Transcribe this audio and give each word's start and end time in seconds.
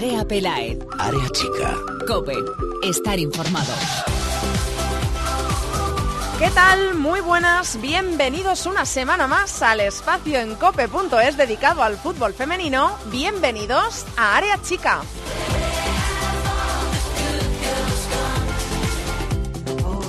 Andrea 0.00 0.24
Pelaez. 0.24 0.78
Área 0.98 1.28
chica. 1.28 1.76
Cope. 2.06 2.32
Estar 2.82 3.18
informado. 3.18 3.70
¿Qué 6.38 6.48
tal? 6.54 6.94
Muy 6.94 7.20
buenas, 7.20 7.78
bienvenidos 7.82 8.64
una 8.64 8.86
semana 8.86 9.26
más 9.26 9.60
al 9.60 9.80
espacio 9.80 10.38
en 10.38 10.54
cope.es 10.54 11.36
dedicado 11.36 11.82
al 11.82 11.98
fútbol 11.98 12.32
femenino. 12.32 12.96
Bienvenidos 13.12 14.06
a 14.16 14.38
Área 14.38 14.56
Chica. 14.62 15.02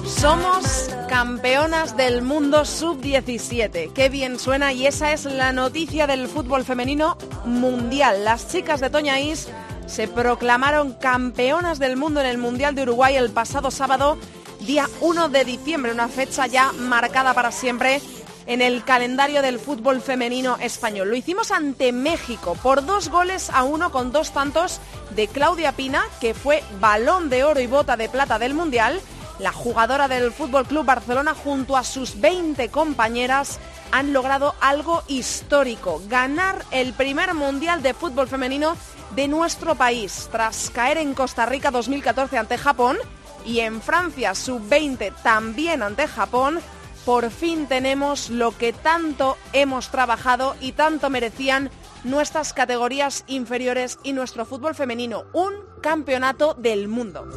Somos 0.07 0.89
campeonas 1.09 1.97
del 1.97 2.21
mundo 2.21 2.63
sub-17. 2.63 3.91
Qué 3.91 4.07
bien 4.07 4.39
suena 4.39 4.71
y 4.71 4.87
esa 4.87 5.11
es 5.11 5.25
la 5.25 5.51
noticia 5.51 6.07
del 6.07 6.29
fútbol 6.29 6.63
femenino 6.63 7.17
mundial. 7.43 8.23
Las 8.23 8.47
chicas 8.47 8.79
de 8.79 8.89
Toñaís 8.89 9.49
se 9.91 10.07
proclamaron 10.07 10.93
campeonas 10.93 11.77
del 11.77 11.97
mundo 11.97 12.21
en 12.21 12.25
el 12.25 12.37
Mundial 12.37 12.73
de 12.73 12.83
Uruguay 12.83 13.17
el 13.17 13.29
pasado 13.29 13.71
sábado, 13.71 14.17
día 14.61 14.87
1 15.01 15.27
de 15.27 15.43
diciembre, 15.43 15.91
una 15.91 16.07
fecha 16.07 16.47
ya 16.47 16.71
marcada 16.71 17.33
para 17.33 17.51
siempre 17.51 18.01
en 18.45 18.61
el 18.61 18.85
calendario 18.85 19.41
del 19.41 19.59
fútbol 19.59 19.99
femenino 19.99 20.55
español. 20.61 21.09
Lo 21.09 21.15
hicimos 21.17 21.51
ante 21.51 21.91
México 21.91 22.57
por 22.63 22.85
dos 22.85 23.09
goles 23.09 23.49
a 23.49 23.63
uno 23.63 23.91
con 23.91 24.13
dos 24.13 24.31
tantos 24.31 24.79
de 25.13 25.27
Claudia 25.27 25.73
Pina, 25.73 26.05
que 26.21 26.33
fue 26.33 26.63
balón 26.79 27.29
de 27.29 27.43
oro 27.43 27.59
y 27.59 27.67
bota 27.67 27.97
de 27.97 28.07
plata 28.07 28.39
del 28.39 28.53
Mundial, 28.53 29.01
la 29.39 29.51
jugadora 29.51 30.07
del 30.07 30.31
Fútbol 30.31 30.67
Club 30.67 30.85
Barcelona 30.85 31.33
junto 31.33 31.75
a 31.75 31.83
sus 31.83 32.21
20 32.21 32.69
compañeras 32.69 33.59
han 33.91 34.13
logrado 34.13 34.55
algo 34.61 35.03
histórico, 35.09 36.01
ganar 36.07 36.63
el 36.71 36.93
primer 36.93 37.33
Mundial 37.33 37.81
de 37.83 37.93
Fútbol 37.93 38.29
Femenino 38.29 38.77
de 39.15 39.27
nuestro 39.27 39.75
país, 39.75 40.29
tras 40.31 40.69
caer 40.69 40.97
en 40.97 41.13
Costa 41.13 41.45
Rica 41.45 41.71
2014 41.71 42.37
ante 42.37 42.57
Japón 42.57 42.97
y 43.45 43.59
en 43.59 43.81
Francia 43.81 44.35
sub-20 44.35 45.13
también 45.23 45.83
ante 45.83 46.07
Japón, 46.07 46.59
por 47.05 47.29
fin 47.31 47.67
tenemos 47.67 48.29
lo 48.29 48.57
que 48.57 48.73
tanto 48.73 49.37
hemos 49.53 49.89
trabajado 49.89 50.55
y 50.61 50.73
tanto 50.73 51.09
merecían 51.09 51.71
nuestras 52.03 52.53
categorías 52.53 53.23
inferiores 53.27 53.99
y 54.03 54.13
nuestro 54.13 54.45
fútbol 54.45 54.75
femenino, 54.75 55.25
un 55.33 55.53
campeonato 55.81 56.53
del 56.53 56.87
mundo. 56.87 57.27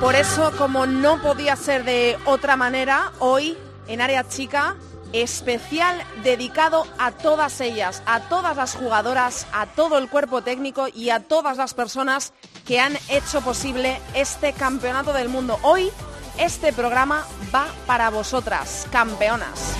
Por 0.00 0.16
eso, 0.16 0.52
como 0.58 0.86
no 0.86 1.22
podía 1.22 1.56
ser 1.56 1.84
de 1.84 2.18
otra 2.26 2.56
manera, 2.56 3.12
hoy 3.20 3.56
en 3.86 4.00
Área 4.00 4.28
Chica, 4.28 4.76
especial 5.14 6.02
dedicado 6.24 6.86
a 6.98 7.12
todas 7.12 7.60
ellas, 7.60 8.02
a 8.04 8.28
todas 8.28 8.56
las 8.56 8.74
jugadoras, 8.74 9.46
a 9.52 9.66
todo 9.66 9.96
el 9.96 10.08
cuerpo 10.08 10.42
técnico 10.42 10.88
y 10.92 11.10
a 11.10 11.20
todas 11.20 11.56
las 11.56 11.72
personas 11.72 12.32
que 12.66 12.80
han 12.80 12.98
hecho 13.08 13.40
posible 13.40 14.00
este 14.14 14.52
campeonato 14.52 15.12
del 15.12 15.28
mundo. 15.28 15.56
Hoy 15.62 15.90
este 16.36 16.72
programa 16.72 17.24
va 17.54 17.66
para 17.86 18.10
vosotras, 18.10 18.88
campeonas. 18.90 19.76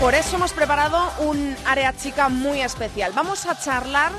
Por 0.00 0.14
eso 0.14 0.36
hemos 0.36 0.52
preparado 0.52 1.10
un 1.18 1.56
área 1.66 1.94
chica 1.94 2.30
muy 2.30 2.62
especial. 2.62 3.12
Vamos 3.14 3.44
a 3.44 3.58
charlar 3.58 4.12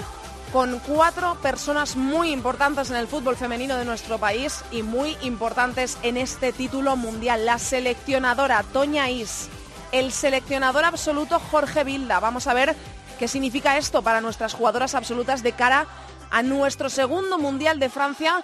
con 0.52 0.80
cuatro 0.80 1.36
personas 1.42 1.95
muy 1.95 2.31
importantes 2.31 2.89
en 2.89 2.95
el 2.95 3.08
fútbol 3.08 3.36
femenino 3.36 3.78
de 3.78 3.86
nuestro 3.86 4.17
país 4.17 4.64
y 4.72 4.81
muy 4.81 5.16
importantes 5.22 5.97
en 6.02 6.17
este 6.17 6.52
título 6.52 6.95
mundial. 6.95 7.45
La 7.45 7.59
seleccionadora 7.59 8.64
Toña 8.64 9.09
Is, 9.09 9.50
el 9.91 10.11
seleccionador 10.11 10.86
absoluto 10.86 11.39
Jorge 11.39 11.83
Vilda. 11.83 12.19
Vamos 12.19 12.47
a 12.47 12.53
ver 12.53 12.75
qué 13.19 13.28
significa 13.28 13.78
esto 13.78 14.01
para 14.01 14.22
nuestras 14.22 14.53
jugadoras 14.53 14.96
absolutas 14.96 15.44
de 15.44 15.51
cara 15.51 15.88
a 16.31 16.41
nuestro 16.41 16.90
segundo 16.90 17.38
mundial 17.38 17.79
de 17.79 17.90
Francia 17.90 18.44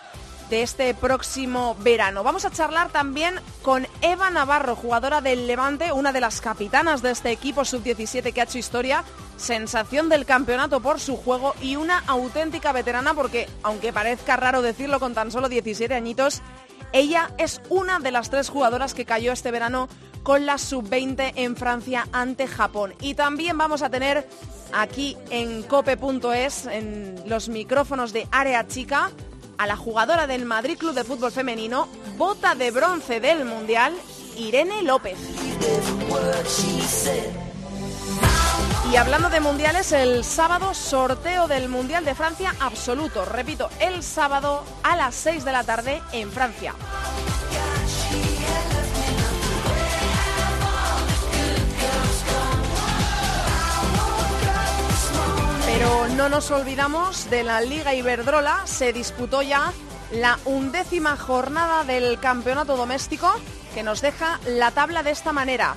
de 0.49 0.61
este 0.61 0.93
próximo 0.93 1.75
verano. 1.79 2.23
Vamos 2.23 2.45
a 2.45 2.51
charlar 2.51 2.89
también 2.89 3.35
con 3.61 3.87
Eva 4.01 4.29
Navarro, 4.29 4.75
jugadora 4.75 5.21
del 5.21 5.47
Levante, 5.47 5.91
una 5.91 6.11
de 6.11 6.21
las 6.21 6.41
capitanas 6.41 7.01
de 7.01 7.11
este 7.11 7.31
equipo 7.31 7.65
sub-17 7.65 8.33
que 8.33 8.41
ha 8.41 8.43
hecho 8.43 8.57
historia, 8.57 9.03
sensación 9.37 10.09
del 10.09 10.25
campeonato 10.25 10.79
por 10.79 10.99
su 10.99 11.17
juego 11.17 11.55
y 11.61 11.75
una 11.75 11.99
auténtica 12.07 12.71
veterana 12.71 13.13
porque, 13.13 13.49
aunque 13.63 13.93
parezca 13.93 14.37
raro 14.37 14.61
decirlo 14.61 14.99
con 14.99 15.13
tan 15.13 15.31
solo 15.31 15.49
17 15.49 15.93
añitos, 15.93 16.41
ella 16.91 17.31
es 17.37 17.61
una 17.69 17.99
de 17.99 18.11
las 18.11 18.29
tres 18.29 18.49
jugadoras 18.49 18.93
que 18.93 19.05
cayó 19.05 19.31
este 19.31 19.51
verano 19.51 19.89
con 20.23 20.45
la 20.45 20.57
sub-20 20.57 21.33
en 21.35 21.55
Francia 21.55 22.07
ante 22.11 22.47
Japón. 22.47 22.93
Y 23.01 23.13
también 23.13 23.57
vamos 23.57 23.81
a 23.81 23.89
tener 23.89 24.27
aquí 24.73 25.17
en 25.29 25.63
cope.es, 25.63 26.65
en 26.65 27.21
los 27.27 27.49
micrófonos 27.49 28.13
de 28.13 28.27
Área 28.31 28.65
Chica, 28.67 29.11
a 29.57 29.67
la 29.67 29.75
jugadora 29.75 30.27
del 30.27 30.45
Madrid 30.45 30.77
Club 30.77 30.93
de 30.93 31.03
Fútbol 31.03 31.31
Femenino, 31.31 31.87
bota 32.17 32.55
de 32.55 32.71
bronce 32.71 33.19
del 33.19 33.45
Mundial, 33.45 33.93
Irene 34.37 34.83
López. 34.83 35.17
Y 38.91 38.95
hablando 38.97 39.29
de 39.29 39.39
mundiales, 39.39 39.91
el 39.91 40.23
sábado 40.23 40.73
sorteo 40.73 41.47
del 41.47 41.69
Mundial 41.69 42.05
de 42.05 42.15
Francia 42.15 42.53
absoluto. 42.59 43.25
Repito, 43.25 43.69
el 43.79 44.03
sábado 44.03 44.63
a 44.83 44.95
las 44.95 45.15
6 45.15 45.43
de 45.43 45.51
la 45.51 45.63
tarde 45.63 46.01
en 46.11 46.31
Francia. 46.31 46.75
No 56.25 56.29
nos 56.29 56.49
olvidamos 56.49 57.29
de 57.29 57.43
la 57.43 57.61
Liga 57.61 57.93
Iberdrola. 57.93 58.65
Se 58.65 58.93
disputó 58.93 59.43
ya 59.43 59.71
la 60.11 60.39
undécima 60.45 61.17
jornada 61.17 61.83
del 61.83 62.19
campeonato 62.19 62.75
doméstico 62.75 63.31
que 63.75 63.83
nos 63.83 64.01
deja 64.01 64.39
la 64.47 64.71
tabla 64.71 65.03
de 65.03 65.11
esta 65.11 65.33
manera. 65.33 65.75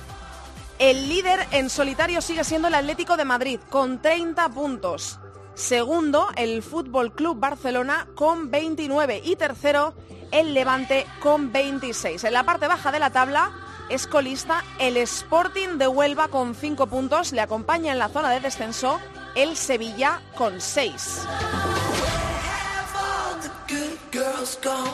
El 0.79 1.09
líder 1.09 1.45
en 1.51 1.69
solitario 1.69 2.21
sigue 2.21 2.43
siendo 2.43 2.69
el 2.69 2.73
Atlético 2.73 3.17
de 3.17 3.25
Madrid 3.25 3.59
con 3.69 4.01
30 4.01 4.49
puntos. 4.49 5.19
Segundo, 5.53 6.29
el 6.35 6.63
Fútbol 6.63 7.13
Club 7.13 7.39
Barcelona 7.39 8.07
con 8.15 8.49
29 8.49 9.21
y 9.23 9.35
tercero, 9.35 9.93
el 10.31 10.55
Levante 10.55 11.05
con 11.19 11.51
26. 11.51 12.23
En 12.23 12.33
la 12.33 12.43
parte 12.43 12.67
baja 12.67 12.91
de 12.91 12.99
la 12.99 13.11
tabla 13.11 13.51
es 13.89 14.07
colista 14.07 14.63
el 14.79 14.97
Sporting 14.97 15.77
de 15.77 15.87
Huelva 15.87 16.29
con 16.29 16.55
5 16.55 16.87
puntos, 16.87 17.33
le 17.33 17.41
acompaña 17.41 17.91
en 17.91 17.99
la 17.99 18.09
zona 18.09 18.31
de 18.31 18.39
descenso 18.39 18.99
el 19.35 19.55
Sevilla 19.55 20.21
con 20.35 20.59
6. 20.59 21.27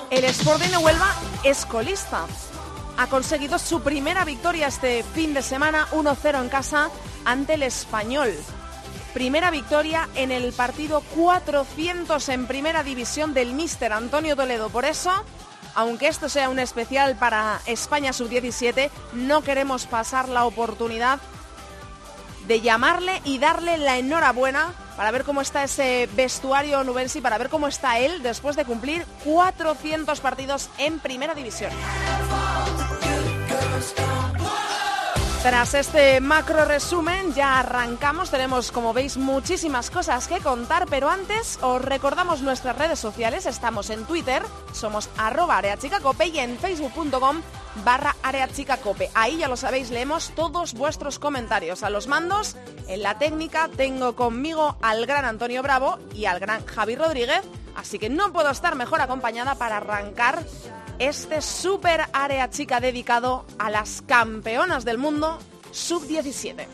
El 0.09 0.23
Sporting 0.25 0.69
de 0.69 0.77
Huelva 0.77 1.13
es 1.43 1.65
colista. 1.65 2.25
Ha 2.97 3.07
conseguido 3.07 3.57
su 3.59 3.81
primera 3.81 4.25
victoria 4.25 4.67
este 4.67 5.03
fin 5.03 5.33
de 5.33 5.41
semana 5.41 5.87
1-0 5.91 6.41
en 6.41 6.49
casa 6.49 6.89
ante 7.23 7.53
el 7.55 7.63
español. 7.63 8.33
Primera 9.13 9.51
victoria 9.51 10.09
en 10.15 10.31
el 10.31 10.51
partido 10.53 11.01
400 11.15 12.29
en 12.29 12.47
primera 12.47 12.83
división 12.83 13.33
del 13.33 13.53
míster 13.53 13.93
Antonio 13.93 14.35
Toledo. 14.35 14.69
Por 14.69 14.85
eso, 14.85 15.11
aunque 15.73 16.07
esto 16.07 16.27
sea 16.27 16.49
un 16.49 16.59
especial 16.59 17.15
para 17.15 17.61
España 17.65 18.11
sub-17, 18.11 18.89
no 19.13 19.41
queremos 19.41 19.85
pasar 19.85 20.27
la 20.27 20.45
oportunidad 20.45 21.19
de 22.47 22.61
llamarle 22.61 23.21
y 23.25 23.39
darle 23.39 23.77
la 23.77 23.97
enhorabuena 23.97 24.73
para 24.95 25.11
ver 25.11 25.23
cómo 25.23 25.41
está 25.41 25.63
ese 25.63 26.07
vestuario 26.15 26.83
nubensi, 26.83 27.21
para 27.21 27.37
ver 27.37 27.49
cómo 27.49 27.67
está 27.67 27.99
él 27.99 28.23
después 28.23 28.55
de 28.55 28.65
cumplir 28.65 29.05
400 29.23 30.19
partidos 30.21 30.69
en 30.77 30.99
Primera 30.99 31.33
División. 31.35 31.71
Tras 35.45 35.75
este 35.75 36.19
macro 36.21 36.65
resumen 36.65 37.35
ya 37.35 37.59
arrancamos, 37.59 38.31
tenemos 38.31 38.71
como 38.71 38.93
veis 38.93 39.15
muchísimas 39.15 39.91
cosas 39.91 40.27
que 40.27 40.39
contar, 40.39 40.87
pero 40.89 41.07
antes 41.07 41.59
os 41.61 41.79
recordamos 41.83 42.41
nuestras 42.41 42.75
redes 42.75 42.97
sociales, 42.97 43.45
estamos 43.45 43.91
en 43.91 44.05
Twitter, 44.05 44.41
somos 44.73 45.07
arroba 45.19 45.59
areachicacope 45.59 46.29
y 46.29 46.39
en 46.39 46.57
facebook.com 46.57 47.43
barra 47.83 48.15
areachicacope. 48.23 49.11
Ahí 49.13 49.37
ya 49.37 49.47
lo 49.47 49.55
sabéis, 49.55 49.91
leemos 49.91 50.31
todos 50.31 50.73
vuestros 50.73 51.19
comentarios. 51.19 51.83
A 51.83 51.91
los 51.91 52.07
mandos, 52.07 52.57
en 52.87 53.03
la 53.03 53.19
técnica, 53.19 53.69
tengo 53.77 54.15
conmigo 54.15 54.77
al 54.81 55.05
gran 55.05 55.25
Antonio 55.25 55.61
Bravo 55.61 55.99
y 56.15 56.25
al 56.25 56.39
gran 56.39 56.65
Javi 56.65 56.95
Rodríguez, 56.95 57.43
así 57.75 57.99
que 57.99 58.09
no 58.09 58.33
puedo 58.33 58.49
estar 58.49 58.75
mejor 58.75 58.99
acompañada 58.99 59.53
para 59.53 59.77
arrancar 59.77 60.43
este 60.99 61.41
super 61.41 62.01
área 62.13 62.49
chica 62.49 62.79
dedicado 62.79 63.45
a 63.59 63.69
las 63.69 64.01
campeonas 64.01 64.85
del 64.85 64.97
mundo 64.97 65.39
sub-17. 65.71 66.67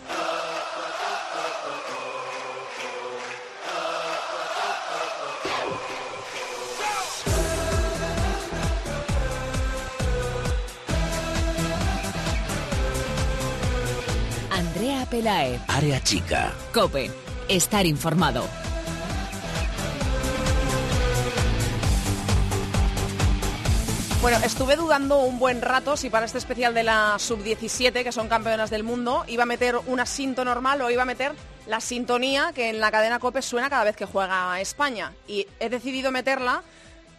Cope 15.12 15.24
Lae. 15.24 15.60
Área 15.68 16.02
chica. 16.02 16.54
Cope. 16.74 17.12
Estar 17.50 17.86
informado. 17.86 18.46
Bueno, 24.22 24.38
estuve 24.46 24.76
dudando 24.76 25.18
un 25.22 25.40
buen 25.40 25.64
rato 25.64 25.98
si 25.98 26.12
para 26.12 26.28
este 26.28 26.38
especial 26.38 26.76
de 26.76 26.84
la 26.84 27.16
sub-17, 27.18 28.04
que 28.04 28.12
son 28.12 28.30
campeonas 28.30 28.70
del 28.70 28.84
mundo, 28.84 29.26
iba 29.28 29.42
a 29.42 29.48
meter 29.48 29.76
un 29.88 30.00
asinto 30.00 30.46
normal 30.46 30.80
o 30.84 30.92
iba 30.92 31.02
a 31.02 31.06
meter 31.06 31.32
la 31.66 31.82
sintonía 31.82 32.52
que 32.54 32.70
en 32.70 32.80
la 32.80 32.92
cadena 32.92 33.18
COPE 33.18 33.42
suena 33.42 33.68
cada 33.72 33.84
vez 33.84 33.96
que 33.96 34.06
juega 34.06 34.62
España. 34.62 35.12
Y 35.28 35.48
he 35.60 35.70
decidido 35.70 36.12
meterla 36.12 36.62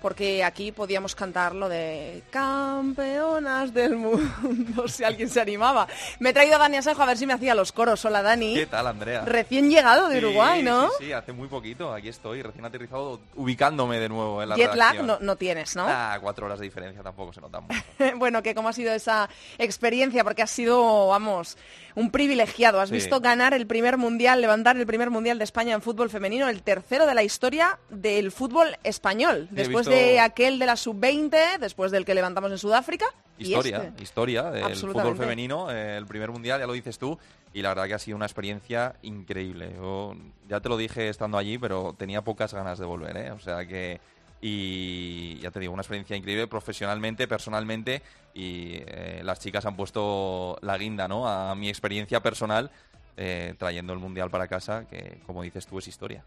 porque 0.03 0.43
aquí 0.43 0.73
podíamos 0.73 1.15
cantar 1.15 1.55
lo 1.55 1.69
de 1.69 2.25
campeonas 2.31 3.73
del 3.73 3.97
mundo, 3.97 4.89
si 4.89 5.05
alguien 5.05 5.31
se 5.31 5.41
animaba. 5.41 5.87
Me 6.19 6.31
he 6.31 6.33
traído 6.33 6.57
a 6.57 6.59
Dani 6.59 6.79
Asejo 6.79 7.01
a 7.03 7.07
ver 7.07 7.17
si 7.17 7.25
me 7.25 7.33
hacía 7.33 7.55
los 7.55 7.71
coros. 7.71 8.05
Hola, 8.05 8.21
Dani. 8.21 8.55
¿Qué 8.55 8.67
tal, 8.67 8.89
Andrea? 8.89 9.25
Recién 9.25 9.71
llegado 9.71 10.09
de 10.09 10.19
Sí, 10.19 10.25
Uruguay, 10.27 10.63
¿no? 10.65 10.89
Sí, 10.99 11.07
sí, 11.07 11.13
hace 11.13 11.33
muy 11.33 11.47
poquito. 11.47 11.95
Aquí 11.95 12.09
estoy, 12.09 12.43
recién 12.43 12.65
aterrizado, 12.65 13.21
ubicándome 13.37 14.01
de 14.01 14.09
nuevo 14.09 14.43
en 14.43 14.49
la 14.49 14.57
Jet 14.57 14.75
lag 14.75 15.05
no, 15.05 15.19
no 15.21 15.37
tienes, 15.37 15.77
¿no? 15.77 15.87
Ah, 15.87 16.19
cuatro 16.21 16.47
horas 16.47 16.59
de 16.59 16.65
diferencia 16.65 17.01
tampoco 17.03 17.33
se 17.33 17.41
nota 17.41 17.61
mucho. 17.61 17.81
bueno, 18.17 18.43
que 18.43 18.57
cómo 18.57 18.69
ha 18.69 18.73
sido 18.73 18.93
esa 18.93 19.29
experiencia, 19.57 20.25
porque 20.25 20.43
has 20.43 20.51
sido, 20.51 21.07
vamos, 21.07 21.57
un 21.95 22.11
privilegiado. 22.11 22.81
Has 22.81 22.89
Sí. 22.89 22.97
visto 22.97 23.21
ganar 23.21 23.55
el 23.55 23.67
primer 23.67 23.97
mundial, 23.99 24.41
levantar 24.41 24.77
el 24.77 24.87
primer 24.87 25.11
mundial 25.11 25.39
de 25.39 25.45
España 25.45 25.75
en 25.75 25.83
fútbol 25.83 26.11
femenino, 26.11 26.49
el 26.49 26.63
tercero 26.63 27.07
de 27.07 27.15
la 27.15 27.23
historia 27.23 27.79
del 27.91 28.33
fútbol 28.33 28.77
español. 28.85 29.49
Después 29.51 29.87
visto- 29.87 29.91
de 30.03 30.21
aquel 30.21 30.59
de 30.59 30.67
la 30.67 30.77
sub-20, 30.77 31.59
después 31.59 31.91
del 31.93 32.05
que 32.05 32.15
levantamos 32.15 32.51
en 32.51 32.59
Sudáfrica. 32.59 33.07
Historia, 33.39 33.79
este. 33.85 34.03
historia 34.03 34.51
del 34.51 34.77
fútbol 34.77 35.17
femenino, 35.17 35.71
eh, 35.71 35.97
el 35.97 36.07
primer 36.07 36.31
mundial, 36.31 36.61
ya 36.61 36.67
lo 36.67 36.75
dices 36.75 36.99
tú, 36.99 37.19
y 37.53 37.61
la 37.63 37.71
verdad 37.71 37.87
que 37.89 37.95
ha 37.95 37.99
sido 37.99 38.17
una 38.17 38.27
experiencia 38.27 38.95
increíble. 39.03 39.73
Yo 39.75 40.15
ya 40.49 40.61
te 40.61 40.69
lo 40.69 40.77
dije 40.77 41.09
estando 41.09 41.39
allí, 41.39 41.59
pero 41.59 41.95
tenía 41.99 42.23
pocas 42.23 42.55
ganas 42.55 42.79
de 42.79 42.85
volver, 42.87 43.17
¿eh? 43.17 43.31
O 43.33 43.41
sea 43.41 43.67
que, 43.67 44.01
y 44.45 45.39
ya 45.39 45.53
te 45.53 45.61
digo, 45.61 45.73
una 45.73 45.83
experiencia 45.83 46.17
increíble 46.17 46.49
profesionalmente, 46.49 47.29
personalmente, 47.29 48.03
y 48.35 48.73
eh, 48.75 49.21
las 49.23 49.39
chicas 49.39 49.65
han 49.65 49.77
puesto 49.77 50.59
la 50.63 50.77
guinda, 50.77 51.07
¿no? 51.07 51.29
A 51.29 51.55
mi 51.55 51.69
experiencia 51.69 52.21
personal, 52.21 52.69
eh, 53.17 53.55
trayendo 53.57 53.93
el 53.93 54.01
mundial 54.01 54.31
para 54.31 54.49
casa, 54.49 54.85
que 54.91 55.21
como 55.27 55.43
dices 55.43 55.65
tú 55.65 55.79
es 55.79 55.87
historia. 55.87 56.25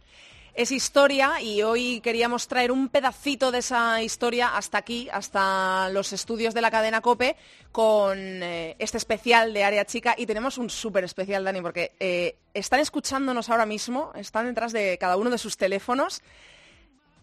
es 0.53 0.71
historia 0.71 1.41
y 1.41 1.61
hoy 1.63 1.99
queríamos 1.99 2.47
traer 2.47 2.71
un 2.71 2.87
pedacito 2.87 3.51
de 3.51 3.57
esa 3.57 4.01
historia 4.01 4.55
hasta 4.55 4.77
aquí, 4.77 5.09
hasta 5.11 5.89
los 5.89 6.13
estudios 6.13 6.53
de 6.53 6.61
la 6.61 6.71
cadena 6.71 7.01
Cope, 7.01 7.35
con 7.73 8.17
eh, 8.17 8.77
este 8.79 8.97
especial 8.97 9.53
de 9.53 9.65
Área 9.65 9.83
Chica 9.83 10.15
y 10.17 10.25
tenemos 10.25 10.57
un 10.57 10.69
súper 10.69 11.03
especial, 11.03 11.43
Dani, 11.43 11.59
porque 11.59 12.37
están 12.53 12.79
escuchándonos 12.79 13.49
ahora 13.49 13.65
mismo, 13.65 14.13
están 14.15 14.45
detrás 14.45 14.71
de 14.71 14.97
cada 14.97 15.17
uno 15.17 15.29
de 15.29 15.37
sus 15.37 15.57
teléfonos. 15.57 16.21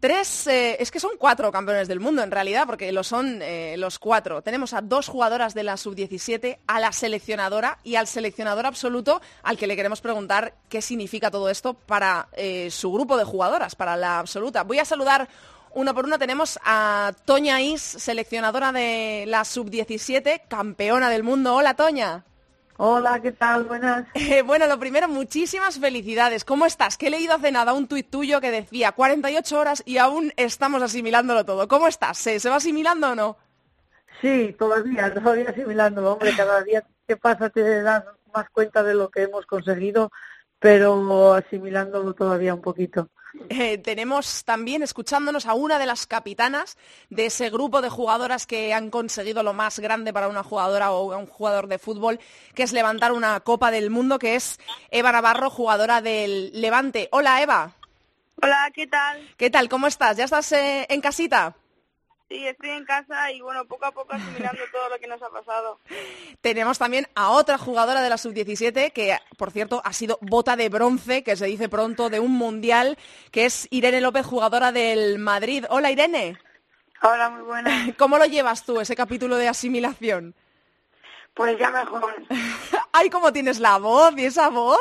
Tres, 0.03 0.49
eh, 0.49 0.79
es 0.81 0.91
que 0.91 0.99
son 0.99 1.13
cuatro 1.17 1.53
campeones 1.53 1.87
del 1.87 2.01
mundo 2.01 2.25
en 2.25 2.33
realidad, 2.33 2.67
porque 2.67 2.91
lo 2.91 3.05
son 3.05 3.41
eh, 3.41 3.77
los 3.79 4.01
cuatro. 4.01 4.43
Tenemos 4.43 4.73
a 4.73 4.81
dos 4.81 5.07
jugadoras 5.07 5.55
de 5.55 5.63
la 5.63 5.77
sub-17, 5.77 6.59
a 6.67 6.81
la 6.81 6.91
seleccionadora 6.91 7.79
y 7.85 7.95
al 7.95 8.09
seleccionador 8.09 8.67
absoluto, 8.67 9.23
al 9.45 9.57
que 9.57 9.69
le 9.69 9.77
queremos 9.77 10.01
preguntar 10.01 10.55
qué 10.69 10.83
significa 10.83 11.31
todo 11.31 11.49
esto 11.49 11.75
para 11.75 12.27
eh, 12.33 12.69
su 12.73 12.93
grupo 12.93 13.17
de 13.17 13.23
jugadoras, 13.23 13.77
para 13.77 13.97
la 13.97 14.19
absoluta. 14.19 14.65
Voy 14.65 14.81
a 14.81 14.85
saludar 14.85 15.29
uno 15.73 15.95
por 15.95 16.05
uno. 16.05 16.19
Tenemos 16.19 16.59
a 16.65 17.13
Toña 17.25 17.63
Is, 17.63 17.81
seleccionadora 17.81 18.73
de 18.73 19.23
la 19.29 19.45
sub-17, 19.45 20.49
campeona 20.49 21.11
del 21.11 21.23
mundo. 21.23 21.55
Hola, 21.55 21.75
Toña. 21.75 22.25
Hola, 22.77 23.21
¿qué 23.21 23.33
tal? 23.33 23.65
Buenas. 23.65 24.07
Eh, 24.15 24.43
bueno, 24.43 24.67
lo 24.67 24.79
primero, 24.79 25.09
muchísimas 25.09 25.79
felicidades. 25.79 26.45
¿Cómo 26.45 26.67
estás? 26.67 26.97
Que 26.97 27.09
he 27.09 27.11
leído 27.11 27.35
hace 27.35 27.53
nada 27.53 27.73
un 27.73 27.87
tuit 27.87 28.09
tuyo 28.09 28.41
que 28.41 28.51
decía 28.51 28.93
48 28.93 29.59
horas 29.59 29.83
y 29.85 29.99
aún 29.99 30.33
estamos 30.37 30.83
asimilándolo 30.83 31.45
todo. 31.45 31.69
¿Cómo 31.69 31.89
estás? 31.89 32.19
¿Se, 32.19 32.41
se 32.41 32.49
va 32.49 32.57
asimilando 32.57 33.11
o 33.11 33.15
no? 33.15 33.37
Sí, 34.21 34.55
todavía, 34.59 35.13
todavía 35.13 35.51
asimilándolo, 35.51 36.13
hombre, 36.13 36.33
cada 36.37 36.63
día 36.63 36.85
que 37.07 37.17
pasa 37.17 37.51
te 37.51 37.83
das 37.83 38.05
más 38.33 38.49
cuenta 38.51 38.83
de 38.83 38.95
lo 38.95 39.11
que 39.11 39.23
hemos 39.23 39.47
conseguido, 39.47 40.11
pero 40.59 41.35
asimilándolo 41.35 42.15
todavía 42.15 42.55
un 42.55 42.63
poquito. 42.63 43.11
Eh, 43.49 43.79
tenemos 43.79 44.45
también 44.45 44.83
escuchándonos 44.83 45.47
a 45.47 45.55
una 45.55 45.79
de 45.79 45.87
las 45.87 46.07
capitanas 46.07 46.77
de 47.11 47.27
ese 47.27 47.51
grupo 47.51 47.81
de 47.81 47.89
jugadoras 47.89 48.47
que 48.47 48.75
han 48.75 48.91
conseguido 48.91 49.43
lo 49.43 49.55
más 49.55 49.79
grande 49.79 50.13
para 50.13 50.29
una 50.29 50.43
jugadora 50.43 50.93
o 50.93 51.17
un 51.17 51.27
jugador 51.27 51.67
de 51.67 51.79
fútbol, 51.79 52.21
que 52.55 52.63
es 52.63 52.73
levantar 52.73 53.13
una 53.13 53.41
Copa 53.41 53.71
del 53.71 53.91
Mundo, 53.91 54.19
que 54.19 54.35
es 54.35 54.59
Eva 54.91 55.13
Navarro, 55.13 55.51
jugadora 55.51 56.03
del 56.03 56.51
Levante. 56.61 57.09
Hola, 57.13 57.43
Eva. 57.43 57.73
Hola, 58.43 58.71
¿qué 58.75 58.87
tal? 58.87 59.35
¿Qué 59.37 59.51
tal? 59.51 59.69
¿Cómo 59.69 59.87
estás? 59.87 60.17
¿Ya 60.17 60.25
estás 60.25 60.51
eh, 60.53 60.87
en 60.89 61.01
casita? 61.01 61.55
Sí, 62.33 62.47
estoy 62.47 62.71
en 62.71 62.87
casa 62.87 63.31
y 63.31 63.43
bueno, 63.43 63.67
poco 63.67 63.85
a 63.85 63.93
poco 63.93 64.15
asimilando 64.15 64.63
todo 64.73 64.89
lo 64.89 64.99
que 64.99 65.07
nos 65.07 65.21
ha 65.21 65.29
pasado. 65.29 65.79
Tenemos 66.41 66.79
también 66.79 67.07
a 67.15 67.29
otra 67.29 67.59
jugadora 67.59 68.01
de 68.01 68.09
la 68.09 68.17
sub-17 68.17 68.91
que, 68.95 69.19
por 69.37 69.51
cierto, 69.51 69.83
ha 69.85 69.93
sido 69.93 70.19
bota 70.23 70.57
de 70.57 70.71
bronce, 70.71 71.23
que 71.25 71.37
se 71.37 71.45
dice 71.45 71.69
pronto, 71.69 72.09
de 72.09 72.21
un 72.21 72.33
mundial, 72.33 72.97
que 73.33 73.45
es 73.45 73.69
Irene 73.71 74.01
López, 74.01 74.25
jugadora 74.25 74.73
del 74.73 75.19
Madrid. 75.19 75.67
Hola, 75.69 75.91
Irene. 75.91 76.39
Hola, 77.03 77.29
muy 77.29 77.43
buena. 77.43 77.93
¿Cómo 77.99 78.17
lo 78.17 78.25
llevas 78.25 78.65
tú, 78.65 78.81
ese 78.81 78.97
capítulo 78.97 79.37
de 79.37 79.49
asimilación? 79.49 80.35
Pues 81.35 81.59
ya 81.59 81.71
mejor. 81.71 82.15
¡Ay, 82.93 83.11
cómo 83.11 83.31
tienes 83.35 83.61
la 83.61 83.77
voz 83.77 84.15
y 84.17 84.25
esa 84.25 84.49
voz! 84.49 84.79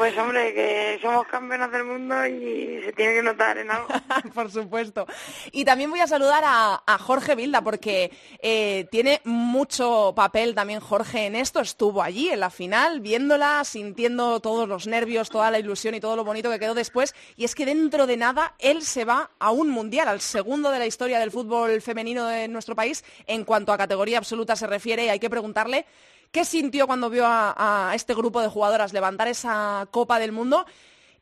Pues 0.00 0.16
hombre, 0.16 0.54
que 0.54 0.98
somos 1.02 1.26
campeonas 1.26 1.70
del 1.70 1.84
mundo 1.84 2.26
y 2.26 2.80
se 2.82 2.90
tiene 2.94 3.16
que 3.16 3.22
notar 3.22 3.58
en 3.58 3.70
algo. 3.70 3.86
Por 4.34 4.50
supuesto. 4.50 5.06
Y 5.52 5.66
también 5.66 5.90
voy 5.90 6.00
a 6.00 6.06
saludar 6.06 6.42
a, 6.42 6.98
Jorge 7.00 7.34
Vilda 7.34 7.60
porque 7.60 8.10
eh, 8.40 8.86
tiene 8.90 9.20
mucho 9.24 10.14
papel 10.16 10.54
también 10.54 10.80
Jorge 10.80 11.26
en 11.26 11.36
esto. 11.36 11.60
Estuvo 11.60 12.02
allí 12.02 12.30
en 12.30 12.40
la 12.40 12.48
final, 12.48 13.00
viéndola, 13.00 13.62
sintiendo 13.64 14.40
todos 14.40 14.66
los 14.66 14.86
nervios, 14.86 15.28
toda 15.28 15.50
la 15.50 15.58
ilusión 15.58 15.94
y 15.94 16.00
todo 16.00 16.16
lo 16.16 16.24
bonito 16.24 16.50
que 16.50 16.58
quedó 16.58 16.72
después. 16.72 17.14
Y 17.36 17.44
es 17.44 17.54
que 17.54 17.66
dentro 17.66 18.06
de 18.06 18.16
nada 18.16 18.54
él 18.58 18.80
se 18.80 19.04
va 19.04 19.32
a 19.38 19.50
un 19.50 19.68
mundial, 19.68 20.08
al 20.08 20.22
segundo 20.22 20.70
de 20.70 20.78
la 20.78 20.86
historia 20.86 21.18
del 21.18 21.30
fútbol 21.30 21.82
femenino 21.82 22.26
de 22.26 22.48
nuestro 22.48 22.74
país 22.74 23.04
en 23.26 23.44
cuanto 23.44 23.70
a 23.70 23.76
categoría 23.76 24.16
absoluta 24.16 24.56
se 24.56 24.66
refiere. 24.66 25.04
Y 25.04 25.08
hay 25.10 25.18
que 25.18 25.28
preguntarle 25.28 25.84
¿Qué 26.30 26.44
sintió 26.44 26.86
cuando 26.86 27.10
vio 27.10 27.24
a, 27.26 27.92
este 27.94 28.14
grupo 28.14 28.40
de 28.40 28.48
jugadoras 28.48 28.92
levantar 28.92 29.26
esa 29.26 29.88
Copa 29.90 30.18
del 30.20 30.30
Mundo? 30.30 30.64